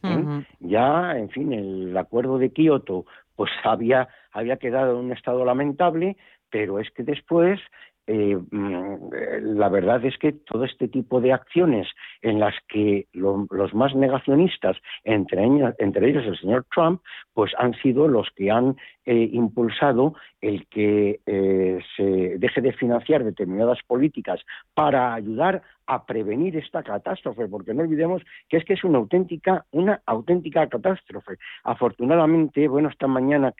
¿eh? 0.03 0.45
Ya, 0.59 1.17
en 1.17 1.29
fin, 1.29 1.51
el 1.53 1.97
Acuerdo 1.97 2.37
de 2.37 2.51
Kioto 2.51 3.05
pues 3.35 3.51
había 3.63 4.07
había 4.31 4.57
quedado 4.57 4.91
en 4.91 5.05
un 5.05 5.11
estado 5.11 5.43
lamentable, 5.45 6.17
pero 6.49 6.79
es 6.79 6.89
que 6.91 7.03
después 7.03 7.59
eh, 8.07 8.37
mm, 8.51 9.55
la 9.55 9.69
verdad 9.69 10.03
es 10.05 10.17
que 10.17 10.33
todo 10.33 10.65
este 10.65 10.87
tipo 10.87 11.21
de 11.21 11.31
acciones 11.31 11.87
en 12.21 12.39
las 12.39 12.53
que 12.67 13.07
los 13.13 13.73
más 13.73 13.95
negacionistas, 13.95 14.77
entre, 15.03 15.43
entre, 15.77 16.09
ellos 16.09 16.25
el 16.25 16.37
señor 16.37 16.65
Trump, 16.73 17.01
pues 17.33 17.53
han 17.57 17.73
sido 17.75 18.07
los 18.07 18.29
que 18.35 18.51
han 18.51 18.75
eh, 19.05 19.29
impulsado 19.31 20.15
el 20.43 20.67
que 20.67 21.21
eh, 21.25 21.79
se 21.95 22.37
deje 22.37 22.61
de 22.61 22.73
financiar 22.73 23.23
determinadas 23.23 23.79
políticas 23.87 24.41
para 24.73 25.13
ayudar 25.13 25.61
a 25.87 26.05
prevenir 26.05 26.57
esta 26.57 26.83
catástrofe, 26.83 27.47
porque 27.47 27.73
no 27.73 27.83
olvidemos 27.83 28.21
que 28.49 28.57
es 28.57 28.65
que 28.65 28.73
es 28.73 28.83
una 28.83 28.97
auténtica, 28.97 29.65
una 29.71 30.01
auténtica 30.05 30.67
catástrofe. 30.67 31.37
Afortunadamente, 31.63 32.67
bueno, 32.67 32.89
esta 32.89 33.07
mañana 33.07 33.53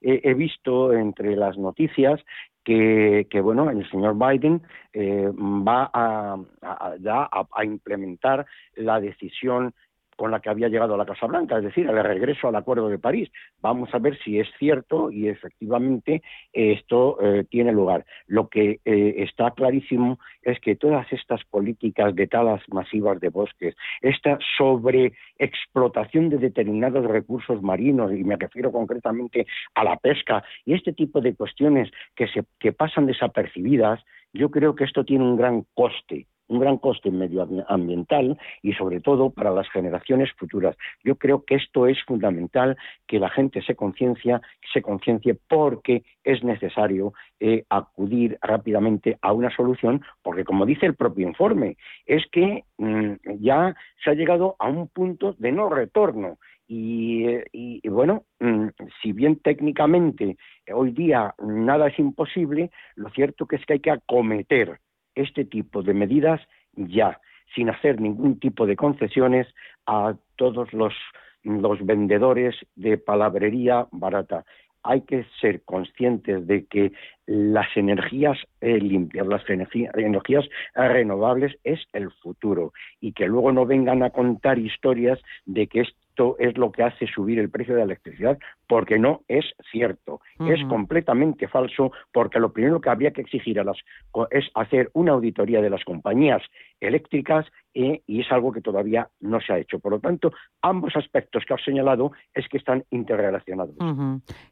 he 0.00 0.34
visto 0.34 0.92
entre 0.92 1.36
las 1.36 1.56
noticias 1.56 2.20
que, 2.66 3.40
bueno, 3.42 3.70
el 3.70 3.88
señor 3.90 4.16
Biden 4.18 4.60
eh, 4.92 5.30
va 5.32 5.90
a, 5.94 7.64
implementar 7.64 8.44
la 8.74 9.00
decisión 9.00 9.72
con 10.16 10.30
la 10.30 10.40
que 10.40 10.48
había 10.48 10.68
llegado 10.68 10.94
a 10.94 10.98
la 10.98 11.06
Casa 11.06 11.26
Blanca, 11.26 11.58
es 11.58 11.64
decir, 11.64 11.88
el 11.88 12.02
regreso 12.02 12.48
al 12.48 12.56
Acuerdo 12.56 12.88
de 12.88 12.98
París. 12.98 13.30
Vamos 13.60 13.90
a 13.92 13.98
ver 13.98 14.18
si 14.24 14.40
es 14.40 14.48
cierto 14.58 15.10
y 15.10 15.28
efectivamente 15.28 16.22
esto 16.52 17.18
eh, 17.20 17.44
tiene 17.48 17.72
lugar. 17.72 18.04
Lo 18.26 18.48
que 18.48 18.80
eh, 18.84 19.14
está 19.18 19.50
clarísimo 19.52 20.18
es 20.42 20.58
que 20.60 20.76
todas 20.76 21.06
estas 21.12 21.44
políticas 21.44 22.14
de 22.14 22.26
talas 22.26 22.62
masivas 22.68 23.20
de 23.20 23.28
bosques, 23.28 23.76
esta 24.00 24.38
sobreexplotación 24.56 26.30
de 26.30 26.38
determinados 26.38 27.04
recursos 27.04 27.62
marinos, 27.62 28.12
y 28.12 28.24
me 28.24 28.36
refiero 28.36 28.72
concretamente 28.72 29.46
a 29.74 29.84
la 29.84 29.96
pesca, 29.96 30.42
y 30.64 30.74
este 30.74 30.92
tipo 30.92 31.20
de 31.20 31.34
cuestiones 31.34 31.90
que, 32.14 32.28
se, 32.28 32.44
que 32.58 32.72
pasan 32.72 33.06
desapercibidas, 33.06 34.02
yo 34.32 34.50
creo 34.50 34.74
que 34.74 34.84
esto 34.84 35.04
tiene 35.04 35.24
un 35.24 35.36
gran 35.36 35.64
coste 35.74 36.26
un 36.48 36.60
gran 36.60 36.78
coste 36.78 37.10
medioambiental 37.10 38.38
y 38.62 38.72
sobre 38.74 39.00
todo 39.00 39.30
para 39.30 39.50
las 39.50 39.68
generaciones 39.70 40.30
futuras. 40.32 40.76
Yo 41.04 41.16
creo 41.16 41.44
que 41.44 41.56
esto 41.56 41.86
es 41.86 42.02
fundamental 42.04 42.76
que 43.06 43.18
la 43.18 43.30
gente 43.30 43.62
se 43.62 43.74
conciencia, 43.74 44.40
se 44.72 44.82
conciencie 44.82 45.36
porque 45.48 46.04
es 46.24 46.42
necesario 46.44 47.12
eh, 47.40 47.64
acudir 47.68 48.38
rápidamente 48.40 49.18
a 49.22 49.32
una 49.32 49.54
solución, 49.54 50.02
porque 50.22 50.44
como 50.44 50.66
dice 50.66 50.86
el 50.86 50.94
propio 50.94 51.26
informe, 51.26 51.76
es 52.06 52.24
que 52.30 52.64
mm, 52.78 53.12
ya 53.40 53.74
se 54.02 54.10
ha 54.10 54.14
llegado 54.14 54.56
a 54.58 54.68
un 54.68 54.88
punto 54.88 55.34
de 55.38 55.52
no 55.52 55.68
retorno. 55.68 56.38
Y, 56.68 57.24
y, 57.52 57.88
bueno, 57.88 58.24
mm, 58.40 58.68
si 59.00 59.12
bien 59.12 59.36
técnicamente 59.36 60.36
hoy 60.72 60.90
día 60.90 61.32
nada 61.38 61.86
es 61.88 61.98
imposible, 61.98 62.70
lo 62.96 63.08
cierto 63.10 63.46
que 63.46 63.56
es 63.56 63.64
que 63.66 63.74
hay 63.74 63.80
que 63.80 63.92
acometer 63.92 64.80
este 65.16 65.44
tipo 65.44 65.82
de 65.82 65.94
medidas 65.94 66.40
ya, 66.76 67.20
sin 67.54 67.70
hacer 67.70 68.00
ningún 68.00 68.38
tipo 68.38 68.66
de 68.66 68.76
concesiones 68.76 69.48
a 69.86 70.14
todos 70.36 70.72
los, 70.72 70.94
vendedores 71.42 72.54
de 72.74 72.98
palabrería 72.98 73.86
barata. 73.92 74.44
Hay 74.82 75.00
que 75.02 75.24
ser 75.40 75.62
conscientes 75.62 76.46
de 76.46 76.66
que 76.66 76.92
las 77.26 77.68
energías 77.76 78.38
eh, 78.60 78.78
limpias, 78.78 79.26
las 79.26 79.42
energías 79.48 80.44
renovables 80.74 81.56
es 81.64 81.80
el 81.92 82.10
futuro 82.12 82.72
y 83.00 83.12
que 83.12 83.26
luego 83.26 83.50
no 83.52 83.66
vengan 83.66 84.02
a 84.02 84.10
contar 84.10 84.58
historias 84.58 85.20
de 85.44 85.66
que 85.66 85.80
esto 85.80 86.36
es 86.38 86.56
lo 86.56 86.72
que 86.72 86.82
hace 86.84 87.06
subir 87.06 87.38
el 87.38 87.50
precio 87.50 87.74
de 87.74 87.80
la 87.80 87.86
electricidad, 87.86 88.38
porque 88.68 88.98
no 88.98 89.22
es 89.28 89.44
cierto, 89.70 90.20
es 90.40 90.62
completamente 90.68 91.48
falso, 91.48 91.92
porque 92.12 92.40
lo 92.40 92.52
primero 92.52 92.80
que 92.80 92.90
habría 92.90 93.12
que 93.12 93.20
exigir 93.22 93.60
a 93.60 93.64
las 93.64 93.76
es 94.30 94.44
hacer 94.54 94.90
una 94.92 95.12
auditoría 95.12 95.60
de 95.60 95.70
las 95.70 95.84
compañías 95.84 96.42
eléctricas 96.80 97.46
eh, 97.74 98.02
y 98.06 98.20
es 98.20 98.32
algo 98.32 98.52
que 98.52 98.60
todavía 98.60 99.08
no 99.20 99.38
se 99.40 99.52
ha 99.52 99.58
hecho. 99.58 99.78
Por 99.78 99.92
lo 99.92 100.00
tanto, 100.00 100.32
ambos 100.62 100.96
aspectos 100.96 101.44
que 101.46 101.54
has 101.54 101.62
señalado 101.62 102.12
es 102.34 102.48
que 102.48 102.56
están 102.56 102.84
interrelacionados. 102.90 103.74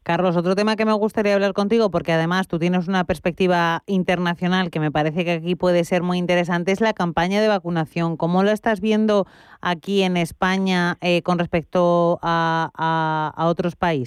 Carlos, 0.02 0.36
otro 0.36 0.54
tema 0.54 0.76
que 0.76 0.84
me 0.84 0.92
gustaría 0.92 1.34
hablar 1.34 1.54
contigo, 1.54 1.90
porque 1.90 2.12
además 2.12 2.48
tú 2.48 2.58
tienes 2.58 2.86
una 2.86 3.04
perspectiva 3.04 3.82
internacional 3.86 4.70
que 4.70 4.80
me 4.80 4.92
parece 4.92 5.24
que 5.24 5.32
aquí 5.32 5.54
puede 5.54 5.84
ser 5.84 6.02
muy 6.02 6.18
interesante, 6.18 6.72
es 6.72 6.80
la 6.80 6.92
campaña 6.92 7.40
de 7.40 7.48
vacunación. 7.48 8.16
¿Cómo 8.16 8.42
lo 8.42 8.50
estás 8.50 8.80
viendo 8.80 9.26
aquí 9.62 10.02
en 10.02 10.18
España 10.18 10.98
eh, 11.00 11.22
con 11.22 11.38
respecto 11.38 12.18
a, 12.22 13.32
otros 13.38 13.76
países? 13.76 14.03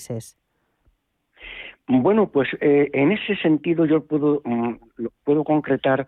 Bueno, 1.88 2.30
pues 2.30 2.50
eh, 2.60 2.90
en 2.94 3.12
ese 3.14 3.36
sentido 3.38 3.86
yo 3.86 4.06
puedo, 4.06 4.42
mm, 4.44 4.76
puedo 5.24 5.44
concretar 5.44 6.06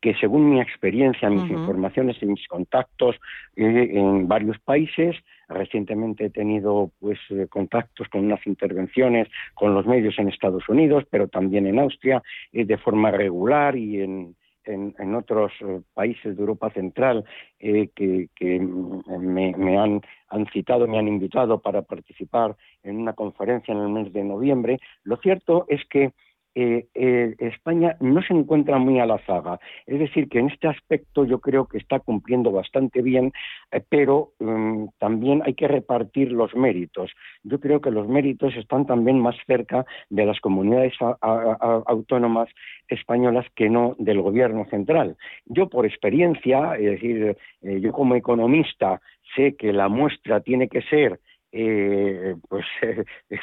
que 0.00 0.14
según 0.16 0.50
mi 0.50 0.60
experiencia, 0.60 1.30
mis 1.30 1.48
informaciones 1.48 2.20
y 2.20 2.26
mis 2.26 2.46
contactos 2.48 3.16
eh, 3.56 3.90
en 3.92 4.26
varios 4.28 4.58
países, 4.58 5.16
Recientemente 5.48 6.24
he 6.24 6.30
tenido 6.30 6.92
pues 6.98 7.18
eh, 7.28 7.46
contactos 7.46 8.08
con 8.08 8.24
unas 8.24 8.46
intervenciones 8.46 9.28
con 9.52 9.74
los 9.74 9.84
medios 9.86 10.18
en 10.18 10.28
Estados 10.28 10.66
Unidos, 10.66 11.04
pero 11.10 11.28
también 11.28 11.66
en 11.66 11.78
Austria, 11.78 12.22
de 12.52 12.78
forma 12.78 13.10
regular 13.10 13.76
y 13.76 14.00
en, 14.00 14.34
en, 14.64 15.14
otros 15.14 15.52
eh, 15.60 15.80
países 15.94 16.36
de 16.36 16.40
Europa 16.40 16.70
Central 16.70 17.24
eh, 17.58 17.90
que, 17.94 18.60
mm, 18.60 19.18
me, 19.18 19.78
han, 19.78 20.00
han, 20.28 20.46
citado, 20.52 20.86
me 20.86 20.98
han 20.98 21.08
invitado 21.08 21.60
para 21.60 21.82
participar 21.82 22.56
en 22.82 22.98
una 22.98 23.12
conferencia 23.12 23.72
en 23.72 23.80
el 23.80 23.88
mes 23.88 24.12
de 24.12 24.24
noviembre. 24.24 24.78
Lo 25.04 25.16
cierto 25.16 25.66
es 25.68 25.84
que 25.86 26.12
eh, 26.54 26.86
eh, 26.94 27.34
España 27.38 27.96
no 28.00 28.20
se 28.22 28.34
encuentra 28.34 28.78
muy 28.78 29.00
a 29.00 29.06
la 29.06 29.18
zaga. 29.20 29.58
Es 29.86 29.98
decir, 29.98 30.28
que 30.28 30.38
en 30.38 30.50
este 30.50 30.68
aspecto 30.68 31.24
yo 31.24 31.40
creo 31.40 31.66
que 31.66 31.78
está 31.78 32.00
cumpliendo 32.00 32.52
bastante 32.52 33.00
bien, 33.00 33.32
eh, 33.70 33.82
pero 33.88 34.32
mm, 34.38 34.86
también 34.98 35.42
hay 35.46 35.54
que 35.54 35.66
repartir 35.66 36.30
los 36.30 36.54
méritos. 36.54 37.10
Yo 37.42 37.58
creo 37.58 37.80
que 37.80 37.90
los 37.90 38.06
méritos 38.06 38.54
están 38.56 38.86
también 38.86 39.18
más 39.18 39.36
cerca 39.46 39.86
de 40.10 40.26
las 40.26 40.40
comunidades 40.40 40.92
autónomas 41.20 42.48
españolas 42.88 43.46
que 43.54 43.70
no 43.70 43.94
del 43.98 44.20
gobierno 44.20 44.66
central. 44.66 45.16
Yo 45.46 45.68
por 45.68 45.86
experiencia, 45.86 46.74
es 46.74 47.00
decir, 47.00 47.36
yo 47.62 47.92
como 47.92 48.14
economista 48.14 49.00
sé 49.34 49.56
que 49.56 49.72
la 49.72 49.88
muestra 49.88 50.40
tiene 50.40 50.68
que 50.68 50.82
ser 50.82 51.18
eh, 51.52 52.34
pues 52.48 52.64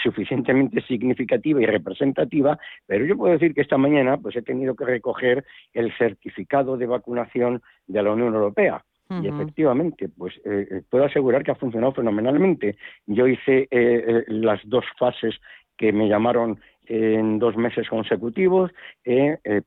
suficientemente 0.03 0.82
significativa 0.82 1.62
y 1.62 1.66
representativa, 1.66 2.57
pero 2.86 3.05
yo 3.05 3.16
puedo 3.16 3.34
decir 3.34 3.53
que 3.53 3.62
esta 3.62 3.78
mañana 3.78 4.18
pues 4.18 4.36
he 4.36 4.41
tenido 4.41 4.76
que 4.76 4.86
recoger 4.86 5.45
el 5.74 5.95
certificado 5.97 6.78
de 6.78 6.88
vacunación 6.88 7.62
de 7.88 8.03
la 8.03 8.12
Unión 8.12 8.34
Europea. 8.34 8.84
Y 9.12 9.28
efectivamente, 9.28 10.07
pues 10.07 10.36
eh, 10.45 10.68
eh, 10.70 10.82
puedo 10.88 11.05
asegurar 11.05 11.43
que 11.43 11.49
ha 11.49 11.55
funcionado 11.55 11.93
fenomenalmente. 11.93 12.78
Yo 13.07 13.28
hice 13.28 13.68
eh, 13.72 14.24
las 14.28 14.62
dos 14.66 14.86
fases 14.99 15.36
que 15.76 15.91
me 15.91 16.07
llamaron 16.07 16.60
en 16.86 17.39
dos 17.39 17.57
meses 17.57 17.88
consecutivos, 17.88 18.72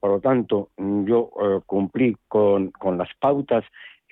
por 0.00 0.10
lo 0.10 0.20
tanto, 0.20 0.70
yo 0.76 1.30
cumplí 1.66 2.16
con, 2.26 2.72
con, 2.72 2.98
las 2.98 3.08
pautas 3.20 3.64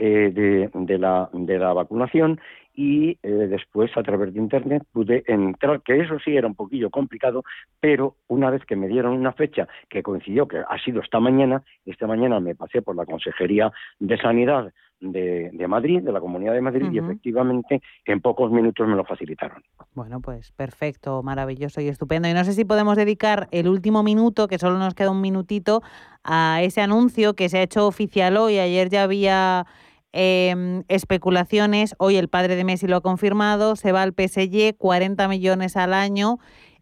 de, 0.05 0.71
de, 0.73 0.99
la, 0.99 1.29
de 1.33 1.59
la 1.59 1.73
vacunación 1.73 2.41
y 2.75 3.19
eh, 3.23 3.29
después 3.29 3.91
a 3.97 4.03
través 4.03 4.33
de 4.33 4.41
internet 4.41 4.85
pude 4.93 5.23
entrar, 5.27 5.83
que 5.83 6.01
eso 6.01 6.19
sí 6.25 6.37
era 6.37 6.47
un 6.47 6.55
poquillo 6.55 6.89
complicado, 6.91 7.45
pero 7.81 8.17
una 8.29 8.51
vez 8.51 8.65
que 8.65 8.77
me 8.77 8.89
dieron 8.89 9.13
una 9.13 9.33
fecha 9.33 9.69
que 9.89 10.03
coincidió, 10.03 10.49
que 10.49 10.59
ha 10.59 10.79
sido 10.83 11.03
esta 11.03 11.21
mañana, 11.21 11.63
esta 11.85 12.07
mañana 12.07 12.41
me 12.41 12.55
pasé 12.55 12.81
por 12.81 12.97
la 12.97 13.05
Consejería 13.05 13.71
de 13.99 14.17
Sanidad 14.19 14.73
de, 15.01 15.67
Madrid, 15.67 16.01
de 16.03 16.13
la 16.13 16.21
Comunidad 16.21 16.53
de 16.53 16.61
Madrid, 16.61 16.91
y 16.93 16.99
efectivamente 16.99 17.81
en 18.05 18.21
pocos 18.21 18.51
minutos 18.51 18.87
me 18.87 18.97
lo 18.97 19.05
facilitaron. 19.05 19.63
Bueno, 19.95 20.21
pues 20.21 20.53
perfecto, 20.53 21.23
maravilloso 21.23 21.81
y 21.81 21.89
estupendo. 21.89 22.29
Y 22.29 22.35
no 22.35 22.45
sé 22.45 22.53
si 22.53 22.65
podemos 22.65 22.97
dedicar 22.97 23.49
el 23.51 23.69
último 23.69 24.03
minuto, 24.03 24.47
que 24.47 24.59
solo 24.59 24.79
nos 24.79 24.95
queda 24.95 25.11
un 25.11 25.23
minutito, 25.23 25.83
a 26.23 26.61
ese 26.63 26.83
anuncio 26.83 27.35
que 27.35 27.49
se 27.49 27.59
ha 27.59 27.63
hecho 27.63 27.87
oficial 27.87 28.37
hoy. 28.37 28.59
Ayer 28.59 28.91
ya 28.91 29.05
había 29.05 29.67
Em, 30.13 30.83
especulaciones, 30.89 31.95
hoy 31.99 32.17
el 32.17 32.29
padre 32.29 32.57
de 32.57 32.65
Messi 32.65 32.87
lo 32.87 32.97
ha 32.97 33.01
confirmado, 33.01 33.77
se 33.77 33.93
va 33.93 34.03
al 34.03 34.13
PSG, 34.13 34.77
40 34.77 35.29
millones 35.29 35.77
al 35.77 35.95
año. 35.95 36.39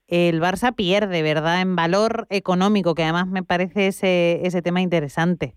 El 0.06 0.40
Barça 0.40 0.74
pierde, 0.74 1.22
¿verdad?, 1.22 1.60
en 1.60 1.76
valor 1.76 2.26
económico, 2.30 2.94
que 2.94 3.02
además 3.02 3.28
me 3.28 3.42
parece 3.42 3.88
ese, 3.88 4.40
ese 4.46 4.62
tema 4.62 4.80
interesante. 4.80 5.54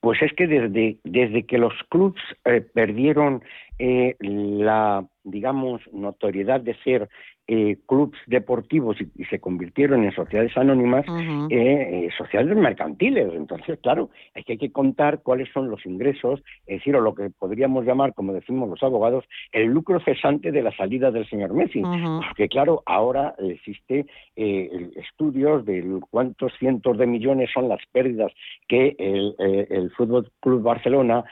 Pues 0.00 0.20
es 0.22 0.32
que 0.32 0.46
desde, 0.46 0.98
desde 1.04 1.44
que 1.44 1.58
los 1.58 1.74
clubs 1.90 2.20
eh, 2.46 2.62
perdieron 2.62 3.42
eh, 3.78 4.16
la, 4.20 5.06
digamos, 5.24 5.82
notoriedad 5.92 6.60
de 6.60 6.74
ser 6.82 7.08
eh, 7.52 7.78
clubes 7.84 8.20
deportivos 8.28 8.96
y, 9.00 9.24
se 9.24 9.40
convirtieron 9.40 10.04
en 10.04 10.12
sociedades 10.12 10.56
anónimas, 10.56 11.04
eh, 11.50 12.06
eh, 12.06 12.08
sociedades 12.16 12.56
mercantiles. 12.56 13.28
Entonces, 13.34 13.76
claro, 13.82 14.10
hay 14.36 14.44
que, 14.44 14.52
hay 14.52 14.58
que 14.58 14.70
contar 14.70 15.20
cuáles 15.24 15.48
son 15.52 15.68
los 15.68 15.84
ingresos, 15.84 16.40
es 16.68 16.78
decir, 16.78 16.94
o 16.94 17.00
lo 17.00 17.12
que 17.12 17.28
podríamos 17.30 17.84
llamar, 17.84 18.14
como 18.14 18.32
decimos 18.32 18.68
los 18.68 18.80
abogados, 18.84 19.24
el 19.50 19.66
lucro 19.66 19.98
cesante 19.98 20.52
de 20.52 20.62
la 20.62 20.70
salida 20.76 21.10
del 21.10 21.28
señor 21.28 21.52
Messi. 21.52 21.82
Porque, 22.28 22.48
claro, 22.48 22.84
ahora 22.86 23.34
existe 23.40 24.06
eh, 24.36 24.90
estudios 24.94 25.64
de 25.64 25.98
cuántos 26.08 26.52
cientos 26.56 26.98
de 26.98 27.06
millones 27.08 27.50
son 27.52 27.68
las 27.68 27.80
pérdidas 27.90 28.30
que 28.68 28.94
el, 28.96 29.34
el 29.40 29.90
Fútbol 29.96 30.30
Club 30.38 30.62
Barcelona 30.62 31.24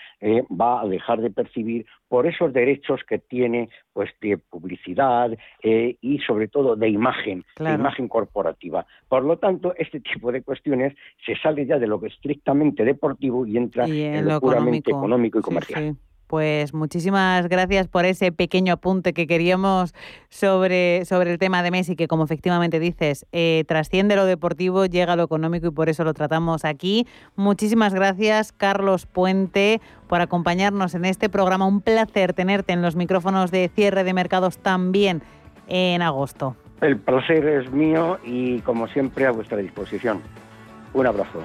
va 0.50 0.80
a 0.80 0.86
dejar 0.88 1.20
de 1.20 1.30
percibir 1.30 1.86
por 2.08 2.26
esos 2.26 2.52
derechos 2.52 3.00
que 3.08 3.18
tiene 3.18 3.68
pues 3.92 4.10
de 4.20 4.38
publicidad 4.38 5.36
eh, 5.62 5.96
y 6.08 6.18
sobre 6.20 6.48
todo 6.48 6.74
de 6.74 6.88
imagen, 6.88 7.44
de 7.58 7.74
imagen 7.74 8.08
corporativa. 8.08 8.86
Por 9.08 9.24
lo 9.24 9.36
tanto, 9.36 9.74
este 9.76 10.00
tipo 10.12 10.32
de 10.32 10.42
cuestiones 10.42 10.94
se 11.24 11.36
sale 11.36 11.66
ya 11.66 11.78
de 11.78 11.86
lo 11.86 12.02
estrictamente 12.04 12.84
deportivo 12.84 13.46
y 13.46 13.56
entra 13.56 13.86
en, 13.86 14.26
lo, 14.26 14.40
puramente 14.40 14.90
económico, 14.90 15.38
y 15.38 15.42
comercial. 15.42 15.96
Pues 16.28 16.74
muchísimas 16.74 17.48
gracias 17.48 17.88
por 17.88 18.04
ese 18.04 18.32
pequeño 18.32 18.74
apunte 18.74 19.14
que 19.14 19.26
queríamos 19.26 19.94
sobre, 20.28 21.06
sobre 21.06 21.32
el 21.32 21.38
tema 21.38 21.62
de 21.62 21.70
Messi, 21.70 21.96
que 21.96 22.06
como 22.06 22.24
efectivamente 22.24 22.78
dices, 22.78 23.26
eh, 23.32 23.64
trasciende 23.66 24.14
lo 24.14 24.26
deportivo, 24.26 24.84
llega 24.84 25.14
a 25.14 25.16
lo 25.16 25.22
económico 25.22 25.68
y 25.68 25.70
por 25.70 25.88
eso 25.88 26.04
lo 26.04 26.12
tratamos 26.12 26.66
aquí. 26.66 27.06
Muchísimas 27.34 27.94
gracias, 27.94 28.52
Carlos 28.52 29.06
Puente, 29.06 29.80
por 30.06 30.20
acompañarnos 30.20 30.94
en 30.94 31.06
este 31.06 31.30
programa. 31.30 31.66
Un 31.66 31.80
placer 31.80 32.34
tenerte 32.34 32.74
en 32.74 32.82
los 32.82 32.94
micrófonos 32.94 33.50
de 33.50 33.70
cierre 33.74 34.04
de 34.04 34.12
mercados 34.12 34.58
también 34.58 35.22
en 35.68 36.02
agosto. 36.02 36.56
El 36.80 36.96
placer 36.98 37.46
es 37.46 37.70
mío 37.70 38.18
y 38.24 38.60
como 38.60 38.88
siempre 38.88 39.26
a 39.26 39.30
vuestra 39.30 39.58
disposición. 39.58 40.20
Un 40.92 41.06
abrazo. 41.06 41.42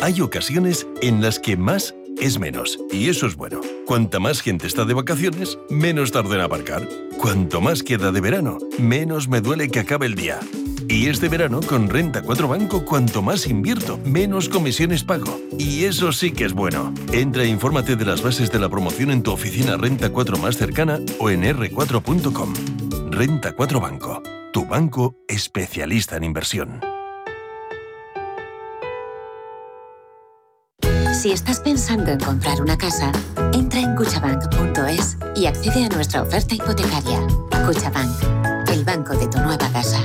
Hay 0.00 0.20
ocasiones 0.20 0.86
en 1.00 1.22
las 1.22 1.38
que 1.38 1.56
más 1.56 1.94
es 2.20 2.38
menos, 2.38 2.78
y 2.92 3.08
eso 3.08 3.26
es 3.26 3.36
bueno. 3.36 3.60
Cuanta 3.86 4.20
más 4.20 4.42
gente 4.42 4.66
está 4.66 4.84
de 4.84 4.94
vacaciones, 4.94 5.58
menos 5.70 6.12
tarda 6.12 6.34
en 6.34 6.40
aparcar. 6.42 6.82
Cuanto 7.18 7.60
más 7.60 7.82
queda 7.82 8.12
de 8.12 8.20
verano, 8.20 8.58
menos 8.78 9.28
me 9.28 9.40
duele 9.40 9.68
que 9.68 9.80
acabe 9.80 10.06
el 10.06 10.14
día. 10.14 10.40
Y 10.88 11.08
este 11.08 11.28
verano, 11.28 11.60
con 11.60 11.88
Renta 11.88 12.22
4 12.22 12.48
Banco, 12.48 12.84
cuanto 12.84 13.22
más 13.22 13.46
invierto, 13.46 13.98
menos 14.04 14.48
comisiones 14.48 15.02
pago. 15.04 15.38
Y 15.58 15.84
eso 15.84 16.12
sí 16.12 16.32
que 16.32 16.44
es 16.44 16.52
bueno. 16.52 16.92
Entra 17.12 17.44
e 17.44 17.48
infórmate 17.48 17.96
de 17.96 18.04
las 18.04 18.22
bases 18.22 18.50
de 18.50 18.58
la 18.58 18.68
promoción 18.68 19.10
en 19.10 19.22
tu 19.22 19.32
oficina 19.32 19.76
Renta 19.76 20.10
4 20.10 20.38
más 20.38 20.56
cercana 20.56 21.00
o 21.18 21.30
en 21.30 21.42
r4.com. 21.42 22.54
Renta 23.10 23.52
4 23.52 23.80
Banco, 23.80 24.22
tu 24.52 24.66
banco 24.66 25.16
especialista 25.28 26.16
en 26.16 26.24
inversión. 26.24 26.80
Si 31.14 31.32
estás 31.32 31.60
pensando 31.60 32.10
en 32.10 32.18
comprar 32.18 32.60
una 32.60 32.76
casa, 32.76 33.10
entra 33.54 33.80
en 33.80 33.94
cuchabank.es 33.94 35.16
y 35.36 35.46
accede 35.46 35.84
a 35.84 35.88
nuestra 35.88 36.22
oferta 36.22 36.54
hipotecaria. 36.54 37.20
Cuchabank, 37.66 38.68
el 38.68 38.84
banco 38.84 39.16
de 39.16 39.28
tu 39.28 39.38
nueva 39.38 39.70
casa. 39.72 40.04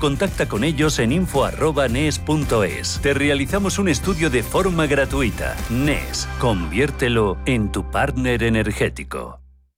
contacta 0.01 0.49
con 0.49 0.65
ellos 0.65 0.99
en 0.99 1.13
info.nes.es. 1.13 2.99
Te 3.01 3.13
realizamos 3.13 3.79
un 3.79 3.87
estudio 3.87 4.29
de 4.29 4.43
forma 4.43 4.87
gratuita. 4.87 5.55
NES, 5.69 6.27
conviértelo 6.39 7.37
en 7.45 7.71
tu 7.71 7.89
partner 7.89 8.43
energético. 8.43 9.40